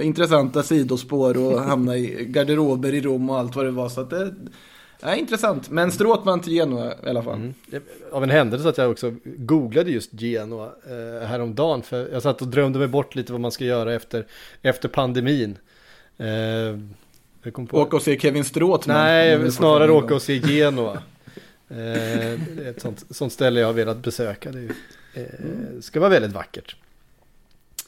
intressanta 0.01 0.63
sidospår 0.63 1.45
och 1.45 1.61
hamna 1.69 1.97
i 1.97 2.25
garderober 2.25 2.93
i 2.93 3.01
Rom 3.01 3.29
och 3.29 3.37
allt 3.37 3.55
vad 3.55 3.65
det 3.65 3.71
var. 3.71 3.89
Så 3.89 4.01
att 4.01 4.09
det 4.09 4.33
är 5.01 5.15
intressant. 5.15 5.69
Men 5.69 5.91
Stråtman 5.91 6.41
till 6.41 6.53
Genoa 6.53 6.93
i 7.05 7.09
alla 7.09 7.23
fall. 7.23 7.35
Mm. 7.35 7.53
Av 8.11 8.23
en 8.23 8.29
händelse 8.29 8.69
att 8.69 8.77
jag 8.77 8.91
också 8.91 9.13
googlade 9.23 9.91
just 9.91 10.21
Genoa 10.21 10.65
eh, 10.65 11.27
häromdagen. 11.27 11.81
För 11.81 12.09
jag 12.11 12.21
satt 12.21 12.41
och 12.41 12.47
drömde 12.47 12.79
mig 12.79 12.87
bort 12.87 13.15
lite 13.15 13.31
vad 13.31 13.41
man 13.41 13.51
ska 13.51 13.65
göra 13.65 13.93
efter, 13.93 14.25
efter 14.61 14.89
pandemin. 14.89 15.57
Eh, 16.19 16.77
på... 17.67 17.77
Åka 17.77 17.95
och 17.95 18.01
se 18.01 18.19
Kevin 18.19 18.43
du 18.45 18.93
Nej, 18.93 19.51
snarare 19.51 19.91
åka 19.91 20.15
och 20.15 20.21
se 20.21 20.37
Genoa. 20.37 20.93
eh, 21.69 21.75
det 22.55 22.65
är 22.65 22.69
ett 22.69 22.81
sånt, 22.81 23.05
sånt 23.09 23.33
ställe 23.33 23.59
jag 23.59 23.67
har 23.67 23.73
velat 23.73 23.97
besöka. 23.97 24.51
Det 24.51 24.59
ju, 24.59 24.71
eh, 25.13 25.79
ska 25.81 25.99
vara 25.99 26.09
väldigt 26.09 26.31
vackert. 26.31 26.75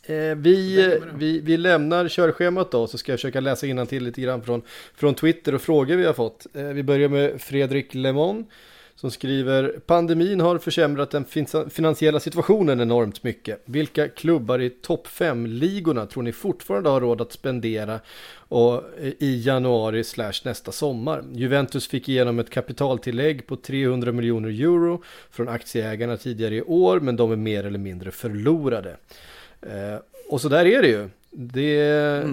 Eh, 0.03 0.35
vi, 0.35 0.99
vi, 1.15 1.39
vi 1.39 1.57
lämnar 1.57 2.07
körschemat 2.07 2.71
då 2.71 2.87
så 2.87 2.97
ska 2.97 3.11
jag 3.11 3.19
försöka 3.19 3.39
läsa 3.39 3.67
till 3.85 4.03
lite 4.03 4.21
grann 4.21 4.41
från, 4.41 4.61
från 4.95 5.15
Twitter 5.15 5.55
och 5.55 5.61
frågor 5.61 5.95
vi 5.95 6.05
har 6.05 6.13
fått. 6.13 6.47
Eh, 6.53 6.63
vi 6.63 6.83
börjar 6.83 7.09
med 7.09 7.41
Fredrik 7.41 7.93
Lemon 7.93 8.45
som 8.95 9.11
skriver 9.11 9.75
Pandemin 9.85 10.39
har 10.41 10.57
försämrat 10.57 11.11
den 11.11 11.25
fin- 11.25 11.69
finansiella 11.69 12.19
situationen 12.19 12.79
enormt 12.81 13.23
mycket. 13.23 13.61
Vilka 13.65 14.07
klubbar 14.07 14.61
i 14.61 14.69
topp 14.69 15.07
5-ligorna 15.07 16.05
tror 16.05 16.23
ni 16.23 16.31
fortfarande 16.31 16.89
har 16.89 17.01
råd 17.01 17.21
att 17.21 17.31
spendera 17.31 17.99
och, 18.35 18.83
i 19.19 19.41
januari 19.45 20.03
slash 20.03 20.33
nästa 20.43 20.71
sommar? 20.71 21.23
Juventus 21.33 21.87
fick 21.87 22.09
igenom 22.09 22.39
ett 22.39 22.49
kapitaltillägg 22.49 23.47
på 23.47 23.55
300 23.55 24.11
miljoner 24.11 24.49
euro 24.49 25.03
från 25.31 25.47
aktieägarna 25.49 26.17
tidigare 26.17 26.55
i 26.55 26.61
år 26.61 26.99
men 26.99 27.15
de 27.15 27.31
är 27.31 27.35
mer 27.35 27.65
eller 27.65 27.79
mindre 27.79 28.11
förlorade. 28.11 28.97
Eh, 29.61 29.99
och 30.29 30.41
så 30.41 30.49
där 30.49 30.65
är 30.65 30.81
det 30.81 30.87
ju. 30.87 31.09
Det, 31.29 31.79
eh, 31.79 32.29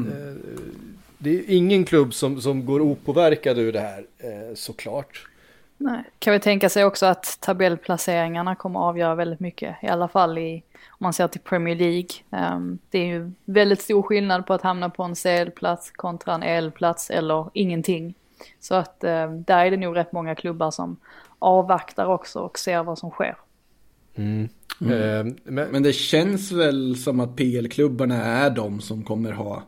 det 1.19 1.31
är 1.31 1.43
ingen 1.47 1.85
klubb 1.85 2.15
som, 2.15 2.41
som 2.41 2.67
går 2.67 2.81
opåverkad 2.81 3.59
ur 3.59 3.73
det 3.73 3.81
här 3.81 4.05
eh, 4.19 4.55
såklart. 4.55 5.27
Nej. 5.79 6.05
Kan 6.19 6.33
vi 6.33 6.41
tänka 6.41 6.69
sig 6.69 6.85
också 6.85 7.07
att 7.07 7.39
tabellplaceringarna 7.41 8.55
kommer 8.55 8.81
att 8.81 8.85
avgöra 8.85 9.15
väldigt 9.15 9.41
mycket. 9.41 9.77
I 9.83 9.87
alla 9.87 10.09
fall 10.09 10.39
i, 10.39 10.63
om 10.89 10.99
man 10.99 11.13
ser 11.13 11.29
till 11.29 11.41
Premier 11.41 11.77
League. 11.77 12.09
Ehm, 12.31 12.79
det 12.91 12.99
är 12.99 13.07
ju 13.07 13.33
väldigt 13.45 13.83
stor 13.83 14.03
skillnad 14.03 14.47
på 14.47 14.55
att 14.55 14.63
hamna 14.63 14.91
på 14.91 15.03
en 15.03 15.15
CL-plats 15.15 15.91
kontra 15.91 16.35
en 16.35 16.43
EL-plats 16.43 17.11
eller 17.11 17.51
ingenting. 17.53 18.15
Så 18.61 18.75
att 18.75 19.05
ehm, 19.05 19.43
där 19.43 19.67
är 19.67 19.71
det 19.71 19.77
nog 19.77 19.97
rätt 19.97 20.13
många 20.13 20.35
klubbar 20.35 20.71
som 20.71 20.97
avvaktar 21.39 22.07
också 22.07 22.41
och 22.41 22.59
ser 22.59 22.83
vad 22.83 22.99
som 22.99 23.11
sker. 23.11 23.37
Eh, 24.81 25.27
men, 25.45 25.69
Men 25.71 25.83
det 25.83 25.93
känns 25.93 26.53
väl 26.53 26.97
som 26.97 27.21
att 27.21 27.37
PL-klubbarna 27.37 28.25
är 28.25 28.51
de 28.51 28.81
som 28.81 29.03
kommer 29.03 29.33
ha 29.33 29.63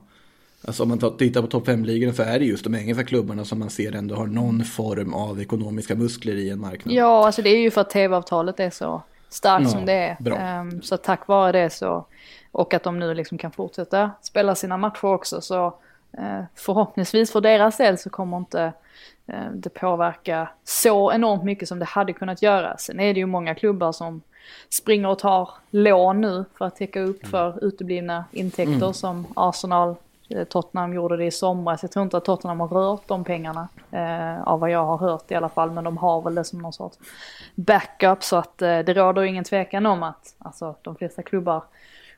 Alltså 0.65 0.83
om 0.83 0.89
man 0.89 0.99
tar- 0.99 1.11
tittar 1.11 1.41
på 1.43 1.47
topp 1.47 1.69
5-ligorna 1.69 2.13
så 2.13 2.23
är 2.23 2.39
det 2.39 2.45
just 2.45 2.65
de 2.65 2.75
engelska 2.75 3.05
klubbarna 3.05 3.45
som 3.45 3.59
man 3.59 3.71
ser 3.71 3.95
ändå 3.97 4.15
har 4.15 4.27
någon 4.27 4.65
form 4.65 5.15
av 5.15 5.41
ekonomiska 5.41 5.95
muskler 5.95 6.35
i 6.35 6.51
en 6.51 6.61
marknad. 6.61 6.95
Ja, 6.95 7.27
alltså 7.27 7.43
det 7.43 7.51
är 7.51 7.59
ju 7.61 7.71
för 7.71 7.81
att 7.81 7.91
tv-avtalet 7.91 8.61
är 8.61 8.71
så 8.71 9.03
starkt 9.29 9.65
Ja, 9.65 9.69
som 9.71 9.87
det 9.87 9.93
är. 9.93 10.17
bra. 10.21 10.37
Ehm, 10.37 10.83
så 10.83 10.97
tack 10.97 11.27
vare 11.29 11.53
det 11.63 11.71
så, 11.71 12.05
och 12.53 12.75
att 12.75 12.83
de 12.83 12.99
nu 12.99 13.15
liksom 13.15 13.39
kan 13.39 13.51
fortsätta 13.53 14.11
spela 14.23 14.55
sina 14.55 14.77
matcher 14.77 15.05
också 15.05 15.41
så 15.41 15.67
eh, 16.19 16.41
förhoppningsvis 16.55 17.33
för 17.33 17.41
deras 17.41 17.77
del 17.77 17.99
så 17.99 18.11
kommer 18.11 18.37
inte 18.37 18.73
eh, 19.27 19.35
det 19.55 19.69
påverka 19.71 20.49
så 20.65 21.13
enormt 21.13 21.45
mycket 21.45 21.69
som 21.69 21.79
det 21.79 21.85
hade 21.85 22.13
kunnat 22.13 22.43
göra. 22.43 22.77
Sen 22.79 23.01
är 23.01 23.15
det 23.15 23.21
ju 23.21 23.27
många 23.27 23.55
klubbar 23.55 23.93
som 23.93 24.21
springer 24.71 25.09
och 25.09 25.19
tar 25.19 25.51
lån 25.71 26.21
nu 26.21 26.45
för 26.59 26.65
att 26.65 26.77
täcka 26.77 27.01
upp 27.01 27.27
för 27.27 27.65
uteblivna 27.65 28.25
intäkter 28.33 28.93
som 28.93 29.27
Arsenal, 29.37 29.95
Tottenham 30.49 30.95
gjorde 30.95 31.17
det 31.17 31.25
i 31.25 31.31
somras. 31.31 31.83
Jag 31.83 31.91
tror 31.93 32.03
inte 32.03 32.17
att 32.17 32.25
Tottenham 32.25 32.61
har 32.61 32.69
rört 32.69 33.03
de 33.09 33.25
pengarna. 33.25 33.69
Eh, 33.91 34.43
av 34.43 34.61
vad 34.61 34.71
jag 34.71 34.87
har 34.87 34.99
hört 34.99 35.31
i 35.31 35.35
alla 35.35 35.49
fall. 35.49 35.71
Men 35.71 35.85
de 35.85 35.97
har 35.97 36.23
väl 36.23 36.35
det 36.35 36.45
som 36.45 36.59
någon 36.59 36.73
sorts 36.73 36.99
backup. 37.55 38.23
Så 38.25 38.37
att 38.37 38.63
eh, 38.63 38.79
det 38.79 38.95
råder 38.95 39.23
ingen 39.23 39.45
tvekan 39.45 39.87
om 39.87 40.03
att 40.03 40.35
alltså, 40.39 40.75
de 40.83 40.97
flesta 40.97 41.23
klubbar 41.23 41.63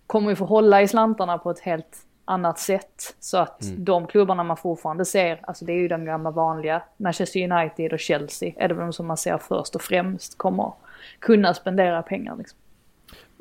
kommer 0.07 0.31
ju 0.31 0.37
få 0.37 0.45
hålla 0.45 0.83
i 0.83 0.89
slantarna 0.89 1.39
på 1.39 1.51
ett 1.51 1.61
helt 1.61 1.97
annat 2.25 2.59
sätt. 2.59 3.15
Så 3.21 3.39
att 3.39 3.63
Mm. 3.63 3.85
de 3.85 4.07
klubbarna 4.07 4.43
man 4.45 4.57
fortfarande 4.57 5.05
ser, 5.05 5.41
alltså 5.43 5.65
det 5.65 5.73
är 5.73 5.77
ju 5.77 5.89
de 5.89 6.05
gamla 6.05 6.31
vanliga, 6.31 6.83
Manchester 6.97 7.53
United 7.53 7.93
och 7.93 7.99
Chelsea, 7.99 8.53
är 8.57 8.69
det 8.69 8.75
de 8.75 8.93
som 8.93 9.07
man 9.07 9.17
ser 9.17 9.39
först 9.39 9.75
och 9.75 9.83
främst 9.83 10.39
kommer 10.39 10.73
kunna 11.19 11.55
spendera 11.55 12.03
pengar 12.03 12.37
liksom. 12.37 12.59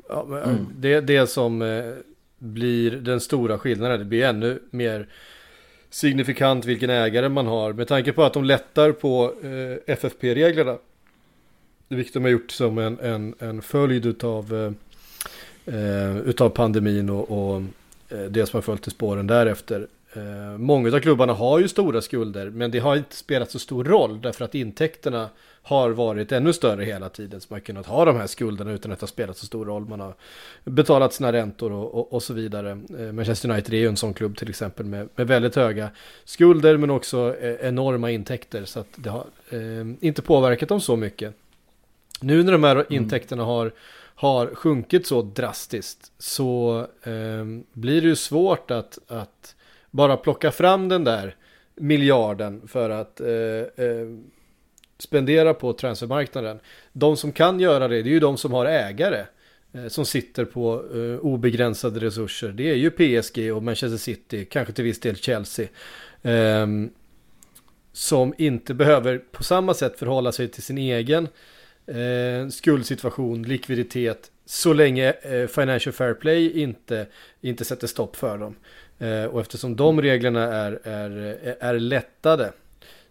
Ja, 0.08 0.24
men, 0.28 0.66
det, 0.76 1.00
det 1.00 1.26
som 1.26 1.62
eh, 1.62 1.84
blir 2.42 2.90
den 2.90 3.20
stora 3.20 3.58
skillnaden, 3.58 3.98
det 3.98 4.04
blir 4.04 4.24
ännu 4.24 4.58
mer 4.70 5.06
signifikant 5.90 6.64
vilken 6.64 6.90
ägare 6.90 7.28
man 7.28 7.46
har. 7.46 7.72
Med 7.72 7.88
tanke 7.88 8.12
på 8.12 8.24
att 8.24 8.32
de 8.32 8.44
lättar 8.44 8.92
på 8.92 9.34
eh, 9.42 9.94
FFP-reglerna. 9.94 10.78
Vilket 11.88 12.14
de 12.14 12.22
har 12.22 12.30
gjort 12.30 12.50
som 12.50 12.78
en, 12.78 12.98
en, 12.98 13.34
en 13.38 13.62
följd 13.62 14.06
utav, 14.06 14.54
eh, 14.54 15.74
eh 15.74 16.16
utav 16.16 16.48
pandemin 16.48 17.10
och, 17.10 17.30
och 17.30 17.62
eh, 18.08 18.24
det 18.30 18.46
som 18.46 18.56
har 18.56 18.62
följt 18.62 18.86
i 18.86 18.90
spåren 18.90 19.26
därefter. 19.26 19.86
Eh, 20.14 20.58
många 20.58 20.96
av 20.96 21.00
klubbarna 21.00 21.32
har 21.32 21.58
ju 21.58 21.68
stora 21.68 22.00
skulder 22.00 22.50
men 22.50 22.70
det 22.70 22.78
har 22.78 22.96
inte 22.96 23.16
spelat 23.16 23.50
så 23.50 23.58
stor 23.58 23.84
roll 23.84 24.20
därför 24.20 24.44
att 24.44 24.54
intäkterna 24.54 25.28
har 25.62 25.90
varit 25.90 26.32
ännu 26.32 26.52
större 26.52 26.84
hela 26.84 27.08
tiden. 27.08 27.40
Så 27.40 27.46
man 27.50 27.56
har 27.56 27.64
kunnat 27.64 27.86
ha 27.86 28.04
de 28.04 28.16
här 28.16 28.26
skulderna 28.26 28.72
utan 28.72 28.92
att 28.92 28.98
det 28.98 29.02
har 29.02 29.08
spelat 29.08 29.36
så 29.36 29.46
stor 29.46 29.64
roll. 29.64 29.88
Man 29.88 30.00
har 30.00 30.14
betalat 30.64 31.12
sina 31.12 31.32
räntor 31.32 31.72
och, 31.72 31.94
och, 31.94 32.12
och 32.12 32.22
så 32.22 32.34
vidare. 32.34 32.70
Eh, 32.98 33.12
Manchester 33.12 33.50
United 33.50 33.74
är 33.74 33.78
ju 33.78 33.88
en 33.88 33.96
sån 33.96 34.14
klubb 34.14 34.36
till 34.36 34.48
exempel 34.48 34.86
med, 34.86 35.08
med 35.14 35.26
väldigt 35.26 35.56
höga 35.56 35.90
skulder 36.24 36.76
men 36.76 36.90
också 36.90 37.36
eh, 37.40 37.68
enorma 37.68 38.10
intäkter. 38.10 38.64
Så 38.64 38.80
att 38.80 38.88
det 38.96 39.10
har 39.10 39.26
eh, 39.50 39.86
inte 40.00 40.22
påverkat 40.22 40.68
dem 40.68 40.80
så 40.80 40.96
mycket. 40.96 41.34
Nu 42.20 42.42
när 42.42 42.52
de 42.52 42.64
här 42.64 42.86
intäkterna 42.92 43.44
har, 43.44 43.72
har 44.14 44.54
sjunkit 44.54 45.06
så 45.06 45.22
drastiskt 45.22 46.12
så 46.18 46.80
eh, 47.02 47.44
blir 47.72 48.00
det 48.00 48.08
ju 48.08 48.16
svårt 48.16 48.70
att, 48.70 48.98
att 49.08 49.54
bara 49.92 50.16
plocka 50.16 50.50
fram 50.50 50.88
den 50.88 51.04
där 51.04 51.36
miljarden 51.76 52.68
för 52.68 52.90
att 52.90 53.20
eh, 53.20 53.86
eh, 53.86 54.06
spendera 54.98 55.54
på 55.54 55.72
transfermarknaden. 55.72 56.60
De 56.92 57.16
som 57.16 57.32
kan 57.32 57.60
göra 57.60 57.88
det, 57.88 58.02
det 58.02 58.08
är 58.08 58.12
ju 58.12 58.20
de 58.20 58.36
som 58.36 58.52
har 58.52 58.66
ägare 58.66 59.24
eh, 59.72 59.88
som 59.88 60.06
sitter 60.06 60.44
på 60.44 60.84
eh, 60.94 61.18
obegränsade 61.26 62.00
resurser. 62.00 62.48
Det 62.48 62.70
är 62.70 62.74
ju 62.74 62.90
PSG 62.90 63.52
och 63.52 63.62
Manchester 63.62 63.98
City, 63.98 64.44
kanske 64.44 64.72
till 64.74 64.84
viss 64.84 65.00
del 65.00 65.16
Chelsea. 65.16 65.68
Ehm, 66.22 66.90
som 67.92 68.34
inte 68.38 68.74
behöver 68.74 69.18
på 69.18 69.44
samma 69.44 69.74
sätt 69.74 69.98
förhålla 69.98 70.32
sig 70.32 70.48
till 70.48 70.62
sin 70.62 70.78
egen 70.78 71.28
eh, 71.86 72.48
skuldsituation, 72.48 73.42
likviditet, 73.42 74.30
så 74.44 74.72
länge 74.72 75.12
eh, 75.12 75.46
Financial 75.46 75.92
Fair 75.92 76.14
Play 76.14 76.62
inte, 76.62 77.06
inte 77.40 77.64
sätter 77.64 77.86
stopp 77.86 78.16
för 78.16 78.38
dem. 78.38 78.56
Eh, 79.02 79.24
och 79.24 79.40
eftersom 79.40 79.76
de 79.76 80.02
reglerna 80.02 80.42
är, 80.42 80.80
är, 80.84 81.10
är 81.60 81.78
lättade. 81.78 82.52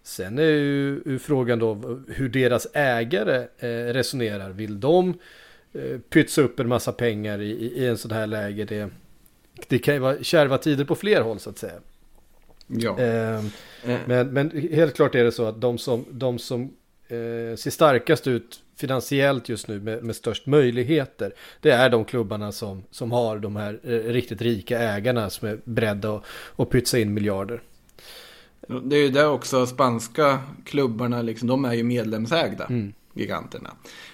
Sen 0.03 0.39
är 0.39 0.43
ju 0.43 1.19
frågan 1.19 1.59
då 1.59 1.99
hur 2.07 2.29
deras 2.29 2.67
ägare 2.73 3.47
eh, 3.59 3.93
resonerar. 3.93 4.49
Vill 4.49 4.79
de 4.79 5.13
eh, 5.73 5.99
pytsa 6.09 6.41
upp 6.41 6.59
en 6.59 6.67
massa 6.67 6.91
pengar 6.91 7.41
i, 7.41 7.51
i, 7.51 7.87
en 7.87 7.97
sån 7.97 8.11
här 8.11 8.27
läge? 8.27 8.65
Det, 8.65 8.89
det 9.67 9.79
kan 9.79 9.93
ju 9.93 9.99
vara 9.99 10.23
kärva 10.23 10.57
tider 10.57 10.85
på 10.85 10.95
fler 10.95 11.21
håll 11.21 11.39
så 11.39 11.49
att 11.49 11.57
säga. 11.57 11.79
Ja. 12.67 12.99
Ehm, 12.99 13.49
Eh. 13.85 13.99
men, 14.05 14.27
men 14.33 14.69
helt 14.71 14.95
klart 14.95 15.15
är 15.15 15.23
det 15.23 15.31
så 15.31 15.45
att 15.45 15.61
de 15.61 15.77
som, 15.77 16.05
de 16.11 16.39
som 16.39 16.73
eh, 17.11 17.55
ser 17.55 17.69
starkast 17.69 18.27
ut 18.27 18.59
finansiellt 18.77 19.49
just 19.49 19.67
nu 19.67 19.79
med, 19.79 20.03
med 20.03 20.15
störst 20.15 20.45
möjligheter. 20.45 21.33
Det 21.61 21.71
är 21.71 21.89
de 21.89 22.05
klubbarna 22.05 22.51
som, 22.51 22.83
som 22.91 23.11
har 23.11 23.39
de 23.39 23.55
här 23.55 23.79
eh, 23.83 23.89
riktigt 23.89 24.41
rika 24.41 24.79
ägarna 24.79 25.29
som 25.29 25.47
är 25.47 25.59
beredda 25.63 26.15
att, 26.15 26.23
att 26.55 26.69
pytsa 26.69 26.99
in 26.99 27.13
miljarder. 27.13 27.61
Det 28.83 28.95
är 28.95 29.03
ju 29.03 29.09
där 29.09 29.29
också 29.29 29.65
spanska 29.65 30.39
klubbarna, 30.65 31.21
liksom, 31.21 31.47
de 31.47 31.65
är 31.65 31.73
ju 31.73 31.83
medlemsägda, 31.83 32.69
giganterna. 33.13 33.71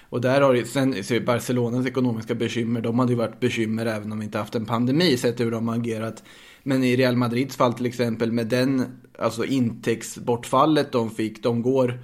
Och 0.08 0.20
där 0.20 0.40
har 0.40 0.54
ju, 0.54 0.64
sen 0.64 1.04
så 1.04 1.20
Barcelonas 1.20 1.86
ekonomiska 1.86 2.34
bekymmer, 2.34 2.80
de 2.80 2.98
hade 2.98 3.12
ju 3.12 3.18
varit 3.18 3.40
bekymmer 3.40 3.86
även 3.86 4.12
om 4.12 4.18
vi 4.18 4.24
inte 4.24 4.38
haft 4.38 4.54
en 4.54 4.66
pandemi, 4.66 5.16
sett 5.16 5.40
hur 5.40 5.50
de 5.50 5.68
har 5.68 5.76
agerat. 5.76 6.22
Men 6.62 6.84
i 6.84 6.96
Real 6.96 7.16
Madrids 7.16 7.56
fall 7.56 7.72
till 7.72 7.86
exempel, 7.86 8.32
med 8.32 8.46
den, 8.46 8.98
alltså 9.18 9.44
intäktsbortfallet 9.44 10.92
de 10.92 11.10
fick, 11.10 11.42
de 11.42 11.62
går 11.62 12.00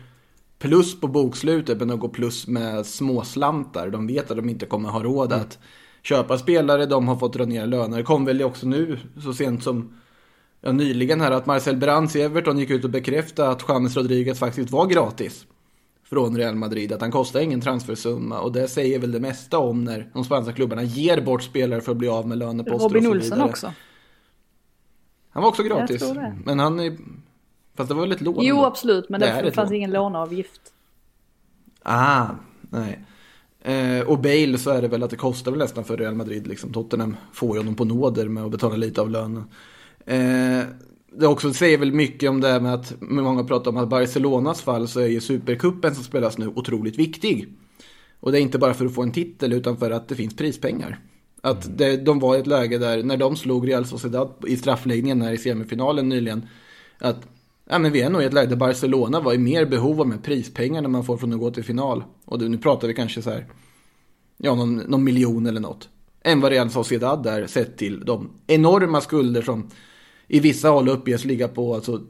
plus 0.65 1.01
på 1.01 1.07
bokslutet, 1.07 1.79
men 1.79 1.89
de 1.89 1.99
går 1.99 2.09
plus 2.09 2.47
med 2.47 2.87
småslantar. 2.87 3.91
De 3.91 4.07
vet 4.07 4.31
att 4.31 4.37
de 4.37 4.49
inte 4.49 4.67
kommer 4.67 4.89
ha 4.89 5.03
råd 5.03 5.33
att 5.33 5.59
köpa 6.03 6.39
spelare, 6.39 6.87
de 6.87 7.09
har 7.09 7.17
fått 7.17 7.33
dra 7.33 7.45
ner 7.45 7.67
löner. 7.67 7.97
Det 7.97 8.03
kom 8.03 8.25
väl 8.25 8.43
också 8.43 8.67
nu, 8.67 8.99
så 9.23 9.35
sent 9.35 9.63
som 9.63 9.95
ja, 10.61 10.73
nyligen 10.73 11.21
här, 11.21 11.31
att 11.31 11.47
Marcel 11.47 11.77
Brands 11.77 12.17
i 12.17 12.23
Everton 12.23 12.59
gick 12.59 12.71
ut 12.71 12.85
och 12.85 12.91
bekräftade 12.91 13.51
att 13.51 13.65
James 13.69 13.97
Rodriguez 13.97 14.39
faktiskt 14.39 14.71
var 14.71 14.87
gratis 14.87 15.47
från 16.05 16.37
Real 16.37 16.55
Madrid, 16.55 16.93
att 16.93 17.01
han 17.01 17.11
kostar 17.11 17.41
ingen 17.41 17.61
transfersumma. 17.61 18.41
Och 18.41 18.53
det 18.53 18.69
säger 18.69 18.99
väl 18.99 19.13
det 19.13 19.21
mesta 19.21 19.59
om 19.59 19.85
när 19.85 20.11
de 20.15 20.25
spanska 20.25 20.53
klubbarna 20.53 20.83
ger 20.83 21.21
bort 21.21 21.43
spelare 21.43 21.81
för 21.81 21.93
att 21.93 21.99
bli 21.99 22.09
av 22.09 22.29
med 22.29 22.39
löneposter 22.39 22.89
Robin 22.89 23.07
och 23.07 23.13
så 23.13 23.17
Olsen 23.17 23.31
vidare. 23.31 23.51
också. 23.51 23.73
Han 25.31 25.43
var 25.43 25.51
också 25.51 25.63
gratis. 25.63 26.13
Men 26.45 26.59
han 26.59 26.81
är... 26.81 26.97
Fast 27.77 27.89
det 27.89 27.95
var 27.95 28.03
väl 28.03 28.13
ett 28.13 28.21
lån? 28.21 28.45
Jo 28.45 28.65
absolut, 28.65 29.09
men 29.09 29.21
Det 29.21 29.41
det, 29.45 29.53
fanns 29.53 29.71
lån. 29.71 29.77
ingen 29.77 29.91
låneavgift. 29.91 30.61
Ah, 31.83 32.27
nej. 32.71 33.05
Eh, 33.63 34.01
och 34.07 34.19
Bale 34.19 34.59
så 34.59 34.71
är 34.71 34.83
det 34.83 34.89
väl 34.89 35.03
att 35.03 35.11
det 35.11 35.17
kostar 35.17 35.51
väl 35.51 35.59
nästan 35.59 35.85
för 35.85 35.97
Real 35.97 36.15
Madrid. 36.15 36.47
Liksom. 36.47 36.73
Tottenham 36.73 37.17
får 37.33 37.53
ju 37.57 37.61
honom 37.61 37.75
på 37.75 37.85
nåder 37.85 38.29
med 38.29 38.45
att 38.45 38.51
betala 38.51 38.77
lite 38.77 39.01
av 39.01 39.11
lönen. 39.11 39.45
Eh, 40.07 40.65
det 41.17 41.27
också 41.27 41.53
säger 41.53 41.79
väl 41.79 41.93
mycket 41.93 42.31
om 42.31 42.41
det 42.41 42.49
här 42.49 42.61
med 42.61 42.75
att 42.75 42.95
många 43.01 43.45
pratar 43.45 43.71
om 43.71 43.77
att 43.77 43.89
Barcelonas 43.89 44.63
fall 44.63 44.89
så 44.89 45.01
är 45.01 45.07
ju 45.07 45.21
supercupen 45.21 45.95
som 45.95 46.05
spelas 46.05 46.39
nu 46.39 46.47
otroligt 46.47 46.99
viktig. 46.99 47.49
Och 48.21 48.33
det 48.33 48.39
är 48.39 48.43
inte 48.43 48.59
bara 48.59 48.75
för 48.75 48.87
att 48.87 48.95
få 48.95 49.03
en 49.03 49.13
titel 49.13 49.53
utan 49.53 49.77
för 49.77 49.91
att 49.91 50.09
det 50.09 50.15
finns 50.15 50.37
prispengar. 50.37 50.99
Att 51.41 51.79
det, 51.79 51.97
de 51.97 52.19
var 52.19 52.37
i 52.37 52.39
ett 52.41 52.47
läge 52.47 52.79
där 52.79 53.03
när 53.03 53.17
de 53.17 53.37
slog 53.37 53.69
Real 53.69 53.87
Sociedad 53.87 54.33
i 54.47 54.57
straffläggningen 54.57 55.23
här 55.23 55.33
i 55.33 55.39
semifinalen 55.39 56.09
nyligen. 56.09 56.49
Att 56.99 57.29
ja, 57.65 57.79
men 57.79 57.93
vi 57.93 58.01
är 58.01 58.11
nog 58.11 58.23
i 58.23 58.25
ett 58.25 58.33
läge 58.33 58.49
där 58.49 58.57
Barcelona 58.57 59.21
var 59.21 59.33
i 59.33 59.39
mer 59.39 59.67
behov 59.67 60.01
av 60.01 60.09
med 60.09 60.25
prispengarna 60.25 60.89
man 60.89 61.05
får 61.05 61.17
från 61.17 61.33
att 61.33 61.39
gå 61.39 61.51
till 61.51 61.65
final. 61.65 62.05
Och 62.25 62.51
nu 62.51 62.59
pratar 62.59 62.89
vi 62.89 62.95
kanske 62.95 63.23
så 63.23 63.31
här, 63.31 63.47
ja 64.37 64.55
någon, 64.55 64.77
någon 64.77 65.05
miljon 65.05 65.47
eller 65.47 65.61
något. 65.61 65.89
Än 66.23 66.41
vad 66.41 66.53
Real 66.53 66.71
Sociedad 66.71 67.27
är 67.27 67.47
sett 67.47 67.77
till 67.77 68.01
de 68.05 68.31
enorma 68.47 69.01
skulder 69.01 69.43
som 69.43 69.71
i 70.29 70.41
vissa 70.41 70.69
håll 70.69 70.89
uppges 70.89 71.25
ligga 71.25 71.49
på 71.49 71.75
alltså 71.75 72.01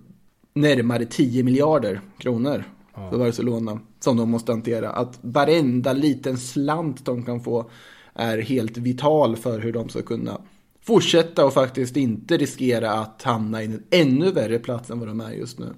närmare 0.55 1.05
10 1.05 1.43
miljarder 1.43 2.01
kronor 2.19 2.65
för 3.11 3.19
Barcelona 3.19 3.81
som 4.01 4.17
de 4.17 4.31
måste 4.31 4.53
hantera. 4.53 4.91
Att 4.91 5.19
varenda 5.21 5.93
liten 5.93 6.39
slant 6.39 7.05
de 7.05 7.25
kan 7.25 7.41
få 7.41 7.71
är 8.15 8.39
helt 8.39 8.77
vital 8.77 9.37
för 9.37 9.61
hur 9.61 9.73
de 9.73 9.89
ska 9.89 10.03
kunna 10.03 10.41
fortsätta 10.87 11.45
och 11.45 11.55
faktiskt 11.55 11.97
inte 11.97 12.37
riskera 12.37 12.93
att 12.93 13.23
hamna 13.23 13.63
i 13.63 13.65
en 13.65 13.83
ännu 13.91 14.31
värre 14.31 14.59
plats 14.59 14.91
än 14.91 14.99
vad 14.99 15.09
de 15.09 15.21
är 15.21 15.33
just 15.33 15.59
nu. 15.59 15.75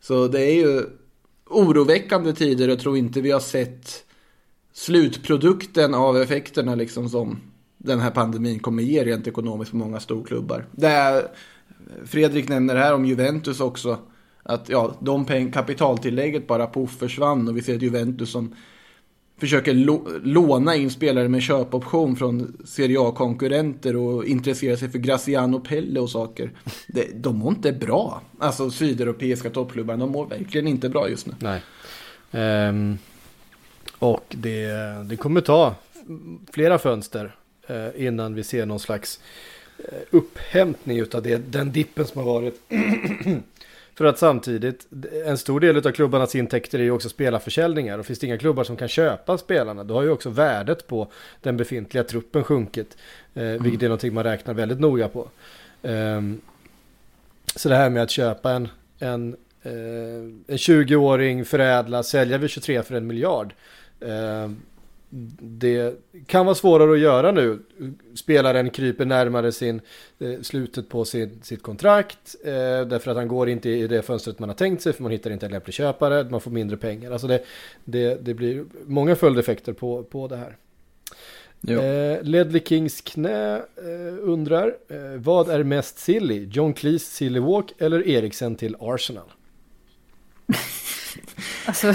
Så 0.00 0.28
det 0.28 0.40
är 0.40 0.54
ju 0.54 0.82
oroväckande 1.46 2.32
tider 2.32 2.70
och 2.70 2.78
tror 2.78 2.96
inte 2.96 3.20
vi 3.20 3.30
har 3.30 3.40
sett 3.40 4.04
slutprodukten 4.72 5.94
av 5.94 6.16
effekterna 6.16 6.74
liksom 6.74 7.08
som 7.08 7.40
den 7.78 8.00
här 8.00 8.10
pandemin 8.10 8.58
kommer 8.58 8.82
ge 8.82 9.04
rent 9.04 9.26
ekonomiskt 9.26 9.70
på 9.70 9.76
många 9.76 10.00
storklubbar. 10.00 10.66
Det 10.72 10.86
är, 10.86 11.28
Fredrik 12.04 12.48
nämner 12.48 12.76
här 12.76 12.94
om 12.94 13.04
Juventus 13.04 13.60
också. 13.60 13.98
Att 14.42 14.68
ja, 14.68 14.96
de 15.00 15.24
peng, 15.24 15.52
kapitaltillägget 15.52 16.46
bara 16.46 16.66
poff 16.66 16.96
försvann 16.98 17.48
och 17.48 17.56
vi 17.56 17.62
ser 17.62 17.74
ett 17.74 17.82
Juventus 17.82 18.30
som 18.30 18.54
försöker 19.38 19.74
låna 20.24 20.76
in 20.76 20.90
spelare 20.90 21.28
med 21.28 21.42
köpoption 21.42 22.16
från 22.16 22.56
Serie 22.64 23.00
A-konkurrenter 23.00 23.96
och 23.96 24.24
intresserar 24.24 24.76
sig 24.76 24.88
för 24.88 24.98
Graziano 24.98 25.60
Pelle 25.60 26.00
och 26.00 26.10
saker. 26.10 26.50
Det, 26.88 27.06
de 27.14 27.38
mår 27.38 27.52
inte 27.52 27.72
bra. 27.72 28.22
Alltså 28.38 28.70
sydeuropeiska 28.70 29.50
toppklubbar, 29.50 29.96
de 29.96 30.10
mår 30.10 30.26
verkligen 30.26 30.66
inte 30.66 30.88
bra 30.88 31.08
just 31.08 31.26
nu. 31.26 31.34
Nej. 31.38 31.62
Um, 32.68 32.98
och 33.98 34.24
det, 34.28 34.68
det 35.04 35.16
kommer 35.16 35.40
ta 35.40 35.74
flera 36.52 36.78
fönster 36.78 37.36
uh, 37.70 38.06
innan 38.06 38.34
vi 38.34 38.44
ser 38.44 38.66
någon 38.66 38.80
slags 38.80 39.20
uh, 39.78 39.84
upphämtning 40.10 41.02
av 41.14 41.22
det, 41.22 41.36
den 41.36 41.72
dippen 41.72 42.06
som 42.06 42.22
har 42.22 42.32
varit. 42.34 42.60
För 43.96 44.04
att 44.04 44.18
samtidigt, 44.18 44.86
en 45.24 45.38
stor 45.38 45.60
del 45.60 45.76
av 45.76 45.92
klubbarnas 45.92 46.34
intäkter 46.34 46.78
är 46.78 46.82
ju 46.82 46.90
också 46.90 47.08
spelarförsäljningar. 47.08 47.98
Och 47.98 48.06
finns 48.06 48.18
det 48.18 48.26
inga 48.26 48.38
klubbar 48.38 48.64
som 48.64 48.76
kan 48.76 48.88
köpa 48.88 49.38
spelarna, 49.38 49.84
då 49.84 49.94
har 49.94 50.02
ju 50.02 50.10
också 50.10 50.30
värdet 50.30 50.86
på 50.86 51.08
den 51.42 51.56
befintliga 51.56 52.04
truppen 52.04 52.44
sjunkit. 52.44 52.96
Eh, 53.34 53.42
vilket 53.44 53.82
är 53.82 53.88
någonting 53.88 54.14
man 54.14 54.24
räknar 54.24 54.54
väldigt 54.54 54.80
noga 54.80 55.08
på. 55.08 55.28
Ehm, 55.82 56.40
Så 57.56 57.68
det 57.68 57.76
här 57.76 57.90
med 57.90 58.02
att 58.02 58.10
köpa 58.10 58.52
en, 58.52 58.68
en, 58.98 59.36
eh, 59.62 59.72
en 60.46 60.56
20-åring, 60.58 61.44
förädla, 61.44 62.02
sälja 62.02 62.38
vid 62.38 62.50
23 62.50 62.82
för 62.82 62.94
en 62.94 63.06
miljard. 63.06 63.54
Det 65.40 65.94
kan 66.26 66.46
vara 66.46 66.54
svårare 66.54 66.92
att 66.92 66.98
göra 66.98 67.32
nu. 67.32 67.58
Spelaren 68.14 68.70
kryper 68.70 69.04
närmare 69.04 69.52
sin, 69.52 69.80
eh, 70.18 70.40
slutet 70.42 70.88
på 70.88 71.04
sin, 71.04 71.40
sitt 71.42 71.62
kontrakt. 71.62 72.36
Eh, 72.44 72.50
därför 72.86 73.10
att 73.10 73.16
han 73.16 73.28
går 73.28 73.48
inte 73.48 73.70
i 73.70 73.86
det 73.86 74.02
fönstret 74.02 74.38
man 74.38 74.48
har 74.48 74.56
tänkt 74.56 74.82
sig. 74.82 74.92
För 74.92 75.02
man 75.02 75.12
hittar 75.12 75.30
inte 75.30 75.46
en 75.46 75.52
lämplig 75.52 75.74
köpare. 75.74 76.30
Man 76.30 76.40
får 76.40 76.50
mindre 76.50 76.76
pengar. 76.76 77.10
Alltså 77.10 77.26
det, 77.26 77.44
det, 77.84 78.24
det 78.24 78.34
blir 78.34 78.64
många 78.86 79.16
följdeffekter 79.16 79.72
på, 79.72 80.02
på 80.02 80.28
det 80.28 80.36
här. 80.36 80.56
Eh, 81.68 82.22
Ledley 82.22 82.62
Kings 82.64 83.00
knä 83.00 83.56
eh, 83.56 84.14
undrar. 84.20 84.76
Eh, 84.88 85.18
vad 85.18 85.48
är 85.48 85.62
mest 85.62 85.98
silly? 85.98 86.48
John 86.52 86.74
Cleese 86.74 87.06
silly 87.06 87.40
walk 87.40 87.72
eller 87.78 88.08
Eriksen 88.08 88.56
till 88.56 88.76
Arsenal? 88.80 89.32
Alltså, 91.66 91.92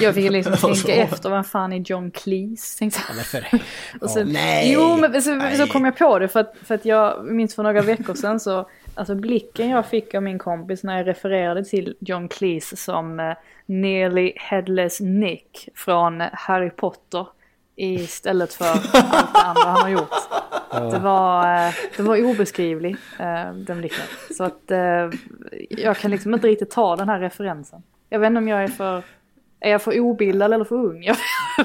jag 0.00 0.14
fick 0.14 0.30
liksom 0.30 0.52
Alltså. 0.62 0.86
tänka 0.86 1.02
efter, 1.02 1.30
vad 1.30 1.46
fan 1.46 1.72
är 1.72 1.76
John 1.76 2.10
Cleese? 2.10 2.76
Tänkte 2.78 3.00
jag. 3.16 3.26
För, 3.26 3.46
Och 4.00 4.10
sen, 4.10 4.28
Nej. 4.28 4.72
Jo, 4.72 4.96
men 4.96 5.22
så, 5.22 5.34
Nej. 5.34 5.56
så 5.56 5.66
kom 5.66 5.84
jag 5.84 5.96
på 5.98 6.18
det 6.18 6.28
för 6.28 6.40
att, 6.40 6.54
för 6.64 6.74
att 6.74 6.84
jag 6.84 7.24
minns 7.26 7.54
för 7.54 7.62
några 7.62 7.82
veckor 7.82 8.14
sedan 8.14 8.40
så, 8.40 8.68
alltså 8.94 9.14
blicken 9.14 9.68
jag 9.68 9.86
fick 9.86 10.14
av 10.14 10.22
min 10.22 10.38
kompis 10.38 10.82
när 10.82 10.96
jag 10.96 11.06
refererade 11.06 11.64
till 11.64 11.96
John 12.00 12.28
Cleese 12.28 12.76
som 12.76 13.20
eh, 13.20 13.32
nearly 13.66 14.32
headless 14.36 15.00
Nick 15.00 15.68
från 15.74 16.22
Harry 16.32 16.70
Potter 16.70 17.26
istället 17.76 18.54
för 18.54 18.64
allt 18.64 18.92
det 18.92 19.42
andra 19.44 19.62
han 19.62 19.82
har 19.82 19.88
gjort. 19.88 20.10
Det 20.92 20.98
var, 20.98 21.66
eh, 21.66 21.74
det 21.96 22.02
var 22.02 22.24
obeskrivlig, 22.24 22.96
eh, 23.18 23.52
den 23.54 23.78
blicken. 23.78 24.06
Så 24.36 24.44
att 24.44 24.62
jag 25.70 25.96
kan 25.96 26.10
liksom 26.10 26.34
inte 26.34 26.46
riktigt 26.46 26.70
ta 26.70 26.96
den 26.96 27.08
här 27.08 27.20
referensen. 27.20 27.82
Jag 28.16 28.20
vet 28.20 28.26
inte 28.26 28.38
om 28.38 28.48
jag 28.48 28.62
är 28.64 28.68
för, 28.68 29.02
är 29.60 29.70
jag 29.70 29.82
för 29.82 30.00
obildad 30.00 30.52
eller 30.52 30.64
för 30.64 30.74
ung? 30.76 31.02
Jag 31.04 31.16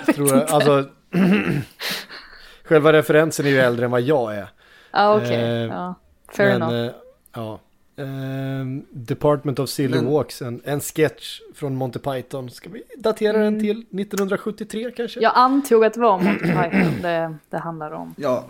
vet 0.08 0.16
tror 0.16 0.30
jag, 0.30 0.42
inte. 0.42 0.54
alltså, 0.54 0.86
själva 2.64 2.94
referensen 2.94 3.46
är 3.46 3.50
ju 3.50 3.60
äldre 3.60 3.86
än 3.86 3.92
vad 3.92 4.02
jag 4.02 4.36
är. 4.36 4.48
Ja, 4.92 5.16
okej. 5.18 5.36
eh, 5.36 5.66
Ja, 5.66 5.96
fair 6.36 6.50
enough. 6.56 6.74
eh, 6.76 6.92
ja. 7.34 7.60
Ehm, 7.98 8.86
Department 8.90 9.60
of 9.60 9.70
Silly 9.70 9.96
Men- 9.96 10.06
Walks, 10.14 10.42
en, 10.42 10.62
en 10.66 10.80
sketch 10.82 11.40
från 11.56 11.76
Monty 11.76 12.00
Python. 12.00 12.50
Ska 12.50 12.70
vi 12.70 12.84
datera 12.98 13.38
den 13.38 13.60
till 13.60 13.78
1973 13.92 14.92
kanske? 14.92 15.20
Jag 15.20 15.32
antog 15.36 15.86
att 15.86 15.94
det 15.94 16.00
var 16.00 16.20
Monty 16.20 16.40
Python 16.46 17.02
det, 17.02 17.36
det 17.50 17.58
handlade 17.58 17.96
om. 17.96 18.16
Ja, 18.18 18.46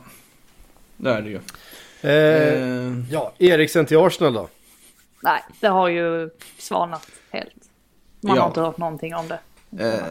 det 0.98 1.10
är 1.10 1.22
det 1.22 1.30
ju. 1.30 1.36
Eh, 1.36 1.42
Eh, 2.04 3.12
ja, 3.12 3.34
Eriksen 3.38 3.86
till 3.86 3.98
Arsenal 3.98 4.34
då? 4.34 4.48
Nej, 5.24 5.42
det 5.60 5.68
har 5.68 5.88
ju 5.88 6.30
svalnat 6.58 7.08
helt. 7.30 7.54
Man 8.22 8.36
Ja. 8.36 8.42
har 8.42 8.48
inte 8.50 8.62
hört 8.62 8.78
någonting 8.78 9.16
om 9.16 9.28
det. 9.28 9.40
de 9.70 9.84
Eh. 9.84 10.04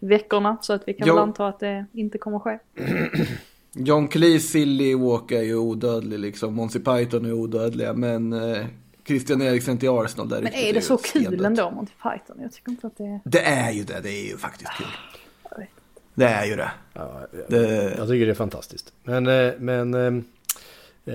Veckorna, 0.00 0.56
så 0.62 0.72
att 0.72 0.82
vi 0.88 0.94
kan 0.94 1.08
Jo. 1.08 1.14
väl 1.14 1.22
anta 1.22 1.46
att 1.46 1.60
det 1.60 1.84
inte 1.92 2.18
kommer 2.18 2.38
ske. 2.38 2.58
John 3.72 4.08
Cleese, 4.08 4.48
Silly 4.48 4.94
Walk 4.94 5.32
är 5.32 5.42
ju 5.42 5.56
odödlig 5.56 6.18
liksom. 6.18 6.54
Monty 6.54 6.78
Python 6.78 7.24
är 7.24 7.32
odödliga. 7.32 7.92
Men 7.92 8.32
eh, 8.32 8.66
Christian 9.06 9.42
Eriksen 9.42 9.78
till 9.78 9.88
Arsenal 9.88 10.28
där 10.28 10.42
Men 10.42 10.52
är 10.54 10.72
det 10.72 10.80
så 10.80 10.96
kul 10.96 11.22
stendött. 11.24 11.46
ändå, 11.46 11.70
Monty 11.70 11.92
Python? 12.02 12.42
Jag 12.42 12.52
tycker 12.52 12.70
inte 12.70 12.86
att 12.86 12.96
det 12.96 13.04
är... 13.04 13.20
Det 13.24 13.40
är 13.40 13.70
ju 13.72 13.84
det. 13.84 14.00
Det 14.02 14.10
är 14.10 14.28
ju 14.30 14.36
faktiskt 14.36 14.70
kul. 14.78 14.86
Jag. 15.50 15.66
Det 16.14 16.24
är 16.24 16.44
ju 16.44 16.56
det. 16.56 16.70
Ja, 16.94 17.20
det 17.48 17.94
jag 17.98 18.08
tycker 18.08 18.26
det 18.26 18.32
är 18.32 18.34
fantastiskt. 18.34 18.92
Men, 19.04 19.26
eh, 19.26 19.52
men, 19.58 19.94
ehm, 19.94 20.24
eh, 21.06 21.14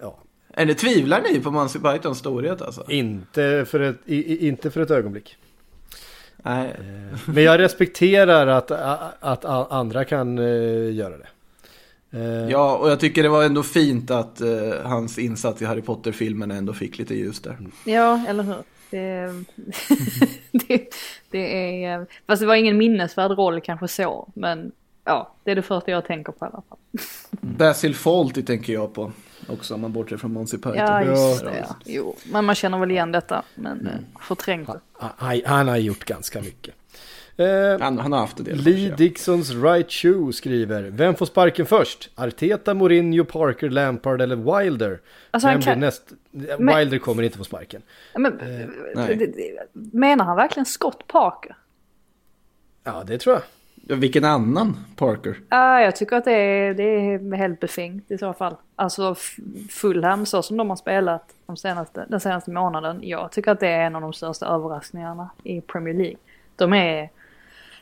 ja. 0.00 0.18
Eller 0.54 0.74
tvivlar 0.74 1.22
ni 1.22 1.40
på 1.40 1.50
Monty 1.50 1.78
Pythons 1.78 2.18
storhet 2.18 2.62
alltså? 2.62 2.84
Inte 2.88 3.64
för 3.68 3.80
ett, 3.80 3.96
i, 4.06 4.48
inte 4.48 4.70
för 4.70 4.80
ett 4.80 4.90
ögonblick. 4.90 5.36
Nej. 6.36 6.76
Men 7.26 7.42
jag 7.44 7.58
respekterar 7.58 8.46
att, 8.46 8.70
att, 8.70 9.44
att 9.44 9.72
andra 9.72 10.04
kan 10.04 10.38
eh, 10.38 10.94
göra 10.94 11.14
det. 11.18 11.26
Eh, 12.18 12.50
Ja, 12.50 12.76
och 12.76 12.90
jag 12.90 13.00
tycker 13.00 13.22
det 13.22 13.28
var 13.28 13.44
ändå 13.44 13.62
fint 13.62 14.10
att 14.10 14.40
eh, 14.40 14.48
hans 14.84 15.18
insats 15.18 15.62
i 15.62 15.64
Harry 15.64 15.82
Potter-filmen 15.82 16.50
ändå 16.50 16.72
fick 16.72 16.98
lite 16.98 17.14
ljus 17.14 17.40
där. 17.40 17.56
Ja, 17.84 18.24
eller 18.28 18.42
hur? 18.42 18.56
Det, 18.90 19.32
det, 20.68 20.94
det 21.30 21.84
är... 21.84 22.06
Fast 22.26 22.40
det 22.40 22.46
var 22.46 22.54
ingen 22.54 22.78
minnesvärd 22.78 23.30
roll 23.30 23.60
kanske 23.60 23.88
så, 23.88 24.28
men 24.34 24.72
ja, 25.04 25.34
det 25.44 25.50
är 25.50 25.54
det 25.56 25.62
första 25.62 25.90
jag 25.90 26.06
tänker 26.06 26.32
på 26.32 26.44
i 26.44 26.48
alla 26.48 26.62
fall. 26.68 26.78
Basil 27.40 27.94
Fawlty 27.94 28.42
tänker 28.42 28.72
jag 28.72 28.94
på 28.94 29.12
också 29.50 29.74
om 29.74 29.80
man 29.80 29.92
bortser 29.92 30.16
från 30.16 30.32
Monty 30.32 30.56
Python. 30.56 30.74
Ja, 30.76 31.02
just 31.04 31.42
Ja, 31.44 31.50
det. 31.50 31.58
Ja. 31.68 31.76
Jo, 31.84 32.16
men 32.32 32.44
man 32.44 32.54
känner 32.54 32.78
väl 32.78 32.90
igen 32.90 33.12
detta, 33.12 33.42
men 33.54 33.80
mm. 33.80 33.92
förträngt 34.20 34.68
det. 34.68 34.80
han, 35.16 35.40
han 35.44 35.68
har 35.68 35.76
gjort 35.76 36.04
ganska 36.04 36.40
mycket. 36.42 36.74
Eh, 37.36 37.80
Han, 37.80 37.98
han 37.98 38.12
har 38.12 38.18
haft 38.20 38.38
en 38.38 38.44
del. 38.44 38.56
Lee 38.56 38.88
kanske, 38.88 39.04
Dixons 39.04 39.50
Right 39.50 39.90
Shoe 39.92 40.32
skriver 40.32 40.82
Vem 40.82 41.14
får 41.14 41.26
sparken 41.26 41.66
först? 41.66 42.10
Arteta, 42.14 42.74
Mourinho, 42.74 43.24
Parker, 43.24 43.70
Lampard 43.70 44.20
eller 44.22 44.60
Wilder? 44.60 45.00
Alltså, 45.30 45.46
Vem 45.48 45.52
han 45.52 45.60
blir 45.60 45.72
kan- 45.72 45.80
näst... 45.80 46.02
Men- 46.58 46.76
Wilder 46.76 46.98
kommer 46.98 47.22
inte 47.22 47.38
få 47.38 47.44
sparken. 47.44 47.82
Men, 48.14 48.38
det- 48.38 49.48
menar 49.92 50.24
han 50.24 50.36
verkligen 50.36 50.66
Scott 50.66 51.06
Parker? 51.06 51.56
Ja, 52.84 53.02
det 53.06 53.18
tror 53.18 53.34
jag 53.34 53.42
ja. 53.90 53.96
Vilken 53.96 54.24
annan 54.24 54.76
Parker? 54.96 55.30
Uh, 55.30 55.84
jag 55.84 55.96
tycker 55.96 56.16
att 56.16 56.24
det 56.24 56.32
är, 56.32 56.74
det 56.74 56.82
är 56.82 57.36
helt 57.36 57.60
befängt 57.60 58.10
i 58.10 58.18
så 58.18 58.32
fall. 58.32 58.56
Alltså 58.76 59.14
Fulham 59.70 60.26
så 60.26 60.42
som 60.42 60.56
de 60.56 60.68
har 60.68 60.76
spelat 60.76 61.34
de 61.46 61.56
senaste, 61.56 62.06
den 62.08 62.20
senaste 62.20 62.50
månaden. 62.50 63.00
Jag 63.02 63.32
tycker 63.32 63.50
att 63.50 63.60
det 63.60 63.68
är 63.68 63.86
en 63.86 63.96
av 63.96 64.02
de 64.02 64.12
största 64.12 64.46
överraskningarna 64.46 65.30
i 65.42 65.60
Premier 65.60 65.94
League. 65.94 66.16
De 66.56 66.72
är, 66.72 67.10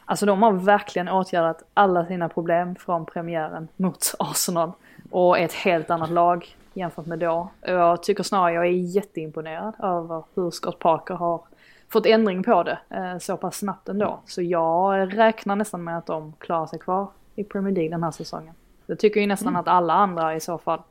alltså 0.05 0.27
de 0.27 0.43
har 0.43 0.53
verkligen 0.53 1.09
åtgärdat 1.09 1.63
alla 1.75 2.07
sina 2.07 2.29
problem 2.29 2.75
från 2.77 3.07
premiären 3.07 3.69
mot 3.77 4.15
Arsenal. 4.19 4.73
Och 5.11 5.39
är 5.39 5.45
ett 5.45 5.53
helt 5.53 5.91
annat 5.91 6.11
lag 6.11 6.57
jämfört 6.73 7.07
med 7.07 7.19
då. 7.19 7.51
Jag 7.61 8.03
tycker 8.03 8.23
snarare 8.23 8.53
jag 8.53 8.67
är 8.67 8.71
jätteimponerad 8.71 9.75
över 9.83 10.23
hur 10.35 10.51
Scott 10.51 10.79
Parker 10.79 11.15
har 11.15 11.41
fått 11.89 12.07
ändring 12.07 12.43
på 12.43 12.63
det 12.63 12.79
eh, 12.91 13.19
så 13.19 13.37
pass 13.37 13.57
snabbt 13.57 13.89
ändå. 13.89 14.21
Så 14.27 14.43
jag 14.43 15.19
räknar 15.19 15.57
nästan 15.57 15.85
med 15.85 15.99
att 15.99 16.07
de 16.07 16.33
klarar 16.39 16.67
sig 16.67 16.79
kvar 16.79 17.09
i 17.35 17.45
Premier 17.45 17.75
League 17.75 17.91
den 17.91 18.03
här 18.03 18.11
säsongen. 18.11 18.55
Det 18.87 18.97
tycker 18.97 19.21
ju 19.21 19.27
nästan 19.27 19.57
att 19.57 19.69
alla 19.69 19.93
andra 19.93 20.37
i 20.37 20.41
så 20.41 20.59
fall, 20.59 20.83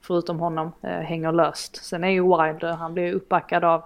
förutom 0.00 0.40
honom, 0.40 0.72
eh, 0.82 0.90
hänger 0.90 1.32
löst. 1.32 1.84
Sen 1.84 2.04
är 2.04 2.08
ju 2.08 2.22
Wilder, 2.22 2.72
han 2.72 2.94
blir 2.94 3.12
uppbackad 3.12 3.64
av 3.64 3.84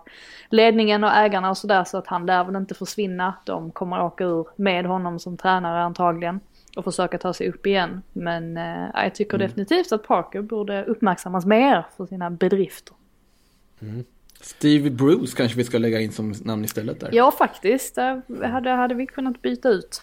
ledningen 0.49 1.05
och 1.05 1.11
ägarna 1.11 1.51
och 1.51 1.59
sådär 1.59 1.85
så 1.85 1.99
att 1.99 2.07
han 2.07 2.27
lär 2.27 2.45
väl 2.45 2.57
inte 2.57 2.75
försvinna. 2.75 3.35
De 3.45 3.71
kommer 3.71 4.03
åka 4.03 4.25
ur 4.25 4.47
med 4.57 4.87
honom 4.87 5.19
som 5.19 5.37
tränare 5.37 5.83
antagligen 5.83 6.41
och 6.77 6.85
försöka 6.85 7.19
ta 7.19 7.33
sig 7.33 7.49
upp 7.49 7.67
igen. 7.67 8.03
Men 8.13 8.57
eh, 8.57 8.89
jag 8.95 9.15
tycker 9.15 9.39
definitivt 9.39 9.93
att 9.93 10.07
Parker 10.07 10.43
borde 10.43 10.85
uppmärksammas 10.85 11.47
mer 11.47 11.87
för 11.97 12.07
sina 12.07 12.31
bedrifter. 12.31 12.95
Steve 14.41 14.91
Bruce 14.91 15.37
kanske 15.37 15.59
vi 15.59 15.65
ska 15.65 15.79
lägga 15.79 16.01
in 16.01 16.13
som 16.13 16.35
namn 16.43 16.65
istället 16.65 17.01
där. 17.01 17.11
Ja, 17.13 17.31
faktiskt. 17.31 17.95
Där 17.95 18.47
hade, 18.49 18.71
hade 18.71 18.95
vi 18.95 19.07
kunnat 19.07 19.43
byta 19.43 19.69
ut. 19.69 20.03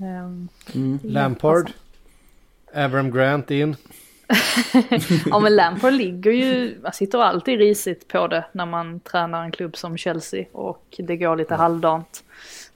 Ehm, 0.00 0.48
Lampard. 1.02 1.70
Avram 2.74 3.10
Grant 3.10 3.50
in. 3.50 3.76
Ja, 5.26 5.38
men 5.38 5.56
Lampard 5.56 5.92
ligger 5.92 6.30
ju, 6.30 6.78
man 6.82 6.92
sitter 6.92 7.18
alltid 7.18 7.58
risigt 7.58 8.08
på 8.08 8.26
det 8.26 8.44
när 8.52 8.66
man 8.66 9.00
tränar 9.00 9.44
en 9.44 9.52
klubb 9.52 9.76
som 9.76 9.96
Chelsea 9.96 10.44
och 10.52 10.94
det 10.98 11.16
går 11.16 11.36
lite 11.36 11.54
halvdant. 11.54 12.24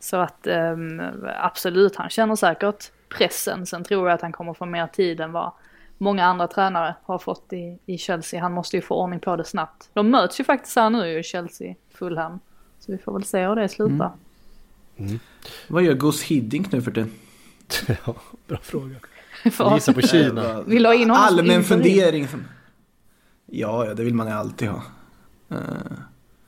Så 0.01 0.17
att 0.17 0.47
ehm, 0.47 1.03
absolut, 1.39 1.97
han 1.97 2.11
känner 2.11 2.37
säkert 2.37 2.91
pressen. 3.09 3.67
Sen 3.67 3.85
tror 3.85 4.09
jag 4.09 4.15
att 4.15 4.23
han 4.23 4.33
kommer 4.33 4.55
få 4.55 4.67
mer 4.67 4.87
tid 4.87 5.21
än 5.21 5.33
vad 5.33 5.53
många 6.01 6.24
andra 6.24 6.48
tränare 6.48 6.94
har 7.03 7.18
fått 7.18 7.53
i, 7.53 7.78
i 7.86 7.98
Chelsea. 7.98 8.40
Han 8.40 8.53
måste 8.53 8.76
ju 8.76 8.82
få 8.82 8.94
ordning 8.94 9.20
på 9.20 9.36
det 9.36 9.44
snabbt. 9.44 9.90
De 9.92 10.11
möts 10.11 10.40
ju 10.40 10.44
faktiskt 10.44 10.76
här 10.76 10.90
nu 10.90 11.09
ju, 11.09 11.22
Chelsea, 11.22 11.74
Fulham. 11.94 12.40
Så 12.78 12.92
vi 12.92 12.98
får 12.98 13.12
väl 13.12 13.24
se 13.24 13.46
hur 13.46 13.57
det 13.57 13.68
slutar. 13.68 14.12
Vad 15.68 15.82
gör 15.82 15.94
Gus 15.94 16.22
Hiddink 16.22 16.72
nu 16.72 16.82
för 16.82 16.90
tiden? 16.90 17.12
ja, 18.07 18.14
bra 18.46 18.59
fråga. 18.62 18.96
Gissa 19.74 19.92
på 19.92 20.01
Kina. 20.01 20.62
Vill 20.62 20.86
ha 20.86 20.94
in 20.94 21.11
Allmän 21.11 21.64
fundering. 21.64 22.28
Som... 22.28 22.44
Ja, 23.46 23.86
ja, 23.86 23.94
det 23.94 24.05
vill 24.05 24.14
man 24.14 24.26
ju 24.26 24.32
alltid 24.32 24.68
ha. 24.68 24.82
Eh, 25.51 25.57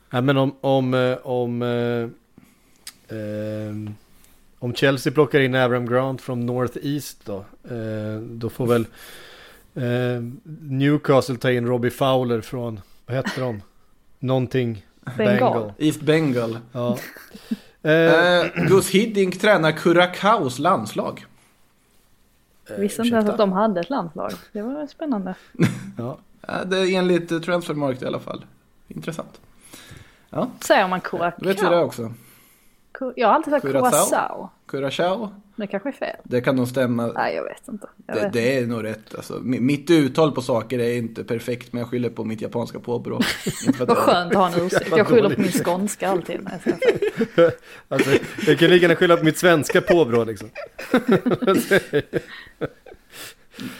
Nej, 0.09 0.21
men 0.21 0.37
om, 0.37 0.55
om, 0.61 0.93
eh, 0.93 1.17
om, 1.23 1.61
eh, 1.61 2.09
ehm, 3.17 3.95
om 4.59 4.75
Chelsea 4.75 5.13
plockar 5.13 5.39
in 5.39 5.55
Avram 5.55 5.85
Grant 5.85 6.21
från 6.21 6.45
North 6.45 6.77
East 6.81 7.25
då. 7.25 7.45
Eh, 7.63 8.21
då 8.21 8.49
får 8.49 8.67
väl 8.67 8.85
eh, 9.75 10.23
Newcastle 10.61 11.35
ta 11.37 11.51
in 11.51 11.67
Robbie 11.67 11.89
Fowler 11.91 12.41
från, 12.41 12.79
vad 13.05 13.15
heter 13.17 13.41
de? 13.41 13.61
Någonting 14.19 14.85
Bengal. 15.17 15.27
Bengal. 15.53 15.73
East 15.77 16.01
Bengal. 16.01 16.57
Ja. 16.71 16.97
Eh, 17.81 17.91
Eh, 17.91 18.45
Gus 18.67 18.89
Hiddink 18.89 19.41
tränar 19.41 19.71
Curaçaos 19.71 20.59
landslag. 20.59 21.25
Visste 22.77 23.01
inte 23.01 23.15
ens 23.15 23.29
att 23.29 23.37
de 23.37 23.51
hade 23.51 23.79
ett 23.79 23.89
landslag. 23.89 24.31
Det 24.51 24.61
var 24.61 24.87
spännande. 24.87 25.35
ja. 25.97 26.17
Eh, 26.47 26.65
det 26.65 26.77
är 26.79 26.97
enligt 26.97 27.31
eh, 27.31 27.39
Transfermarkt 27.39 28.01
i 28.01 28.05
alla 28.05 28.19
fall. 28.19 28.45
intressant. 28.87 29.41
Ja, 30.29 30.47
Säger 30.65 30.87
man 30.87 30.99
då 31.11 31.17
vet 31.17 31.33
vi 31.39 31.47
det 31.47 31.53
curacao? 31.53 31.83
också. 31.85 32.13
Jag 33.15 33.27
har 33.27 33.35
alltid 33.35 33.53
sagt 33.53 33.65
curacao. 33.65 34.49
Curacao, 34.67 35.29
Det 35.55 35.67
kanske 35.67 35.89
är 35.89 35.93
fel. 35.93 36.15
det 36.23 36.41
kan 36.41 36.55
nog 36.55 36.67
stämma. 36.67 37.07
Nej, 37.07 37.35
jag 37.35 37.43
vet 37.43 37.67
inte. 37.67 37.87
Jag 38.07 38.15
Det, 38.15 38.21
vet. 38.21 38.33
det 38.33 38.57
är 38.57 38.67
nog 38.67 38.83
rätt. 38.83 39.15
Alltså, 39.15 39.33
mi- 39.33 39.59
mitt 39.59 39.89
uttal 39.89 40.31
på 40.31 40.41
saker 40.41 40.79
är 40.79 40.93
inte 40.97 41.23
perfekt, 41.23 41.73
men 41.73 41.79
jag 41.79 41.89
skyller 41.89 42.09
på 42.09 42.23
mitt 42.23 42.41
japanska 42.41 42.79
påbrå. 42.79 43.19
Vad 43.79 43.89
jag- 43.89 43.97
skönt 43.97 44.31
att 44.31 44.37
ha 44.37 44.47
en 44.59 44.65
ursäkt. 44.65 44.91
Jag 44.97 45.07
skyller 45.07 45.35
på 45.35 45.41
min 45.41 45.51
skånska 45.51 46.09
alltid. 46.09 46.49
Alltså, 47.87 48.09
jag 48.47 48.59
kan 48.59 48.69
lika 48.69 48.81
gärna 48.81 48.95
skylla 48.95 49.17
på 49.17 49.25
mitt 49.25 49.37
svenska 49.37 49.81
påbrå 49.81 50.23
liksom. 50.23 50.49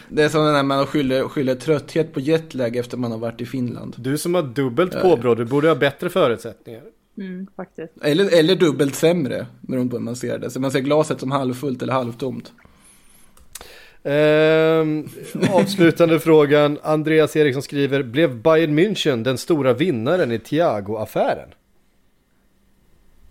Det 0.07 0.23
är 0.23 0.29
som 0.29 0.43
när 0.53 0.63
man 0.63 0.85
skyller, 0.85 1.27
skyller 1.27 1.55
trötthet 1.55 2.13
på 2.13 2.19
jetlag 2.19 2.75
efter 2.75 2.97
man 2.97 3.11
har 3.11 3.17
varit 3.19 3.41
i 3.41 3.45
Finland. 3.45 3.95
Du 3.97 4.17
som 4.17 4.35
har 4.35 4.41
dubbelt 4.43 5.01
påbrå, 5.01 5.35
du 5.35 5.45
borde 5.45 5.67
ha 5.67 5.75
bättre 5.75 6.09
förutsättningar. 6.09 6.81
Mm, 7.17 7.47
faktiskt. 7.55 7.93
Eller, 8.01 8.39
eller 8.39 8.55
dubbelt 8.55 8.95
sämre, 8.95 9.45
beroende 9.61 9.91
på 9.91 9.97
hur 9.97 10.03
man 10.03 10.15
ser 10.15 10.39
det. 10.39 10.49
Så 10.49 10.59
man 10.59 10.71
ser 10.71 10.79
glaset 10.79 11.19
som 11.19 11.31
halvfullt 11.31 11.81
eller 11.81 11.93
halvtomt. 11.93 12.51
Ehm, 14.03 15.09
avslutande 15.51 16.19
frågan. 16.19 16.79
Andreas 16.83 17.35
Eriksson 17.35 17.61
skriver, 17.61 18.03
blev 18.03 18.35
Bayern 18.35 18.79
München 18.79 19.23
den 19.23 19.37
stora 19.37 19.73
vinnaren 19.73 20.31
i 20.31 20.39
Thiago-affären? 20.39 21.49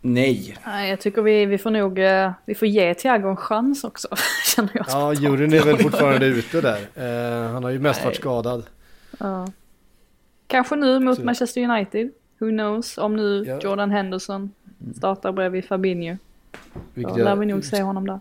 Nej. 0.01 0.57
Nej, 0.67 0.91
jag 0.91 1.01
tycker 1.01 1.23
vi, 1.23 1.47
vi 1.47 1.59
får 1.59 1.71
nog 1.71 1.99
eh, 1.99 2.31
vi 2.47 2.55
får 2.55 2.69
ge 2.69 2.95
Thiago 2.95 3.29
en 3.29 3.37
chans 3.37 3.85
också. 3.85 4.09
Känner 4.57 4.71
jag. 4.75 4.87
Ja, 4.89 5.15
juryn 5.15 5.53
är 5.53 5.65
väl 5.65 5.79
fortfarande 5.83 6.27
ute 6.27 6.61
där. 6.61 6.81
Eh, 6.95 7.53
han 7.53 7.65
har 7.65 7.71
ju 7.71 7.79
mest 7.79 8.05
varit 8.05 8.17
skadad. 8.17 8.65
Ja. 9.21 9.47
Kanske 10.47 10.77
nu 10.77 11.01
mot 11.01 11.19
Manchester 11.25 11.61
United. 11.61 12.11
Who 12.43 12.51
knows? 12.51 12.99
Om 12.99 13.17
nu 13.17 13.45
Ja. 13.47 13.59
Jordan 13.63 13.91
Henderson 13.91 14.51
startar 14.97 15.33
bredvid 15.33 15.65
Fabinho. 15.65 16.17
Vilket 16.95 17.15
Då 17.15 17.23
lär 17.25 17.31
jag, 17.31 17.37
vi 17.37 17.47
nog 17.47 17.65
se 17.65 17.83
honom 17.83 18.07
där. 18.07 18.21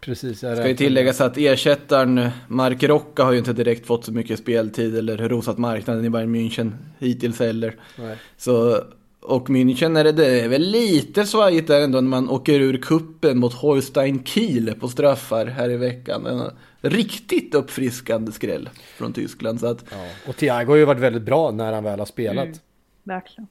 precis, 0.00 0.42
jag 0.42 0.56
Ska 0.58 0.68
ju 0.68 0.76
tilläggas 0.76 1.20
att 1.20 1.36
ersättaren 1.38 2.28
Mark 2.48 2.82
Rocca 2.82 3.24
har 3.24 3.32
ju 3.32 3.38
inte 3.38 3.52
direkt 3.52 3.86
fått 3.86 4.04
så 4.04 4.12
mycket 4.12 4.38
speltid 4.38 4.96
eller 4.96 5.28
rosat 5.28 5.58
marknaden 5.58 6.04
i 6.04 6.10
Bayern 6.10 6.34
München 6.36 6.72
hittills 6.98 7.40
heller. 7.40 7.76
Nej. 7.98 8.16
Så, 8.36 8.78
och 9.20 9.48
München 9.48 9.98
är 9.98 10.04
det, 10.04 10.12
det 10.12 10.40
är 10.40 10.48
väl 10.48 10.62
lite 10.62 11.26
svajigt 11.26 11.68
där 11.68 11.80
ändå 11.80 12.00
när 12.00 12.08
man 12.08 12.28
åker 12.30 12.60
ur 12.60 12.76
kuppen 12.76 13.38
mot 13.38 13.52
Holstein 13.54 14.24
Kiel 14.24 14.74
på 14.80 14.88
straffar 14.88 15.46
här 15.46 15.70
i 15.70 15.76
veckan. 15.76 16.26
En 16.26 16.42
riktigt 16.80 17.54
uppfriskande 17.54 18.32
skräll 18.32 18.68
från 18.96 19.12
Tyskland. 19.12 19.60
Så 19.60 19.66
att, 19.66 19.84
Ja. 19.90 19.96
Och 20.28 20.36
Thiago 20.36 20.66
har 20.70 20.76
ju 20.76 20.84
varit 20.84 21.00
väldigt 21.00 21.22
bra 21.22 21.50
när 21.50 21.72
han 21.72 21.84
väl 21.84 21.98
har 21.98 22.06
spelat. 22.06 22.44
Mm. 22.46 22.58
Verkligen. 23.04 23.48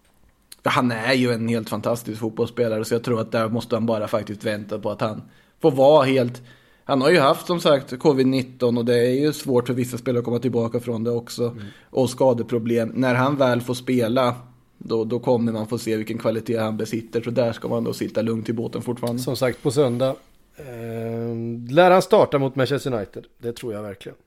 han 0.63 0.91
är 0.91 1.13
ju 1.13 1.31
en 1.31 1.47
helt 1.47 1.69
fantastisk 1.69 2.19
fotbollsspelare 2.19 2.85
så 2.85 2.93
jag 2.93 3.03
tror 3.03 3.21
att 3.21 3.31
där 3.31 3.49
måste 3.49 3.75
han 3.75 3.85
bara 3.85 4.07
faktiskt 4.07 4.43
vänta 4.43 4.79
på 4.79 4.91
att 4.91 5.01
han 5.01 5.21
får 5.61 5.71
vara 5.71 6.05
helt... 6.05 6.41
Han 6.83 7.01
har 7.01 7.09
ju 7.09 7.19
haft 7.19 7.47
som 7.47 7.59
sagt 7.59 7.93
covid-19 7.93 8.77
och 8.77 8.85
det 8.85 8.97
är 8.97 9.19
ju 9.19 9.33
svårt 9.33 9.67
för 9.67 9.73
vissa 9.73 9.97
spelare 9.97 10.19
att 10.19 10.25
komma 10.25 10.39
tillbaka 10.39 10.79
från 10.79 11.03
det 11.03 11.11
också. 11.11 11.57
Och 11.89 12.09
skadeproblem. 12.09 12.89
När 12.95 13.15
han 13.15 13.37
väl 13.37 13.61
får 13.61 13.73
spela 13.73 14.35
då, 14.77 15.03
då 15.03 15.19
kommer 15.19 15.51
man 15.51 15.67
få 15.67 15.77
se 15.77 15.97
vilken 15.97 16.17
kvalitet 16.17 16.57
han 16.57 16.77
besitter. 16.77 17.21
Så 17.21 17.29
där 17.29 17.53
ska 17.53 17.67
man 17.67 17.83
då 17.83 17.93
sitta 17.93 18.21
lugnt 18.21 18.49
i 18.49 18.53
båten 18.53 18.81
fortfarande. 18.81 19.21
Som 19.21 19.35
sagt 19.35 19.63
på 19.63 19.71
söndag. 19.71 20.15
Eh, 20.55 21.73
lär 21.73 21.91
han 21.91 22.01
starta 22.01 22.39
mot 22.39 22.55
Manchester 22.55 22.93
United? 22.93 23.25
Det 23.37 23.53
tror 23.53 23.73
jag 23.73 23.83
verkligen. 23.83 24.17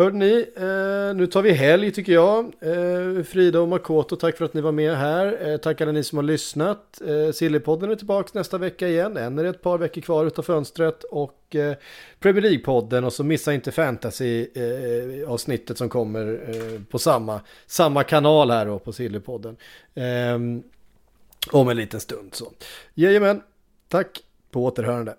Hörde 0.00 0.16
ni, 0.16 0.46
eh, 0.56 1.16
nu 1.16 1.26
tar 1.26 1.42
vi 1.42 1.52
helg 1.52 1.90
tycker 1.90 2.12
jag. 2.12 2.52
Eh, 2.60 3.22
Frida 3.22 3.60
och 3.60 3.68
Makoto, 3.68 4.16
tack 4.16 4.36
för 4.36 4.44
att 4.44 4.54
ni 4.54 4.60
var 4.60 4.72
med 4.72 4.96
här. 4.96 5.48
Eh, 5.48 5.56
tack 5.56 5.80
alla 5.80 5.92
ni 5.92 6.04
som 6.04 6.18
har 6.18 6.22
lyssnat. 6.22 7.00
Eh, 7.06 7.32
Sillypodden 7.32 7.90
är 7.90 7.94
tillbaka 7.94 8.30
nästa 8.34 8.58
vecka 8.58 8.88
igen. 8.88 9.16
Än 9.16 9.38
är 9.38 9.42
det 9.42 9.48
ett 9.48 9.62
par 9.62 9.78
veckor 9.78 10.00
kvar 10.00 10.26
utav 10.26 10.42
fönstret. 10.42 11.04
Och 11.04 11.56
eh, 11.56 11.76
Premier 12.20 12.42
League-podden 12.42 13.04
och 13.04 13.12
så 13.12 13.24
missa 13.24 13.54
inte 13.54 13.72
fantasy-avsnittet 13.72 15.78
som 15.78 15.88
kommer 15.88 16.40
eh, 16.48 16.80
på 16.90 16.98
samma, 16.98 17.40
samma 17.66 18.04
kanal 18.04 18.50
här 18.50 18.66
då 18.66 18.78
på 18.78 18.92
Sillypodden. 18.92 19.56
Eh, 19.94 20.34
om 21.50 21.68
en 21.68 21.76
liten 21.76 22.00
stund 22.00 22.34
så. 22.34 22.52
Jajamän, 22.94 23.42
tack 23.88 24.22
på 24.50 24.64
återhörande. 24.64 25.14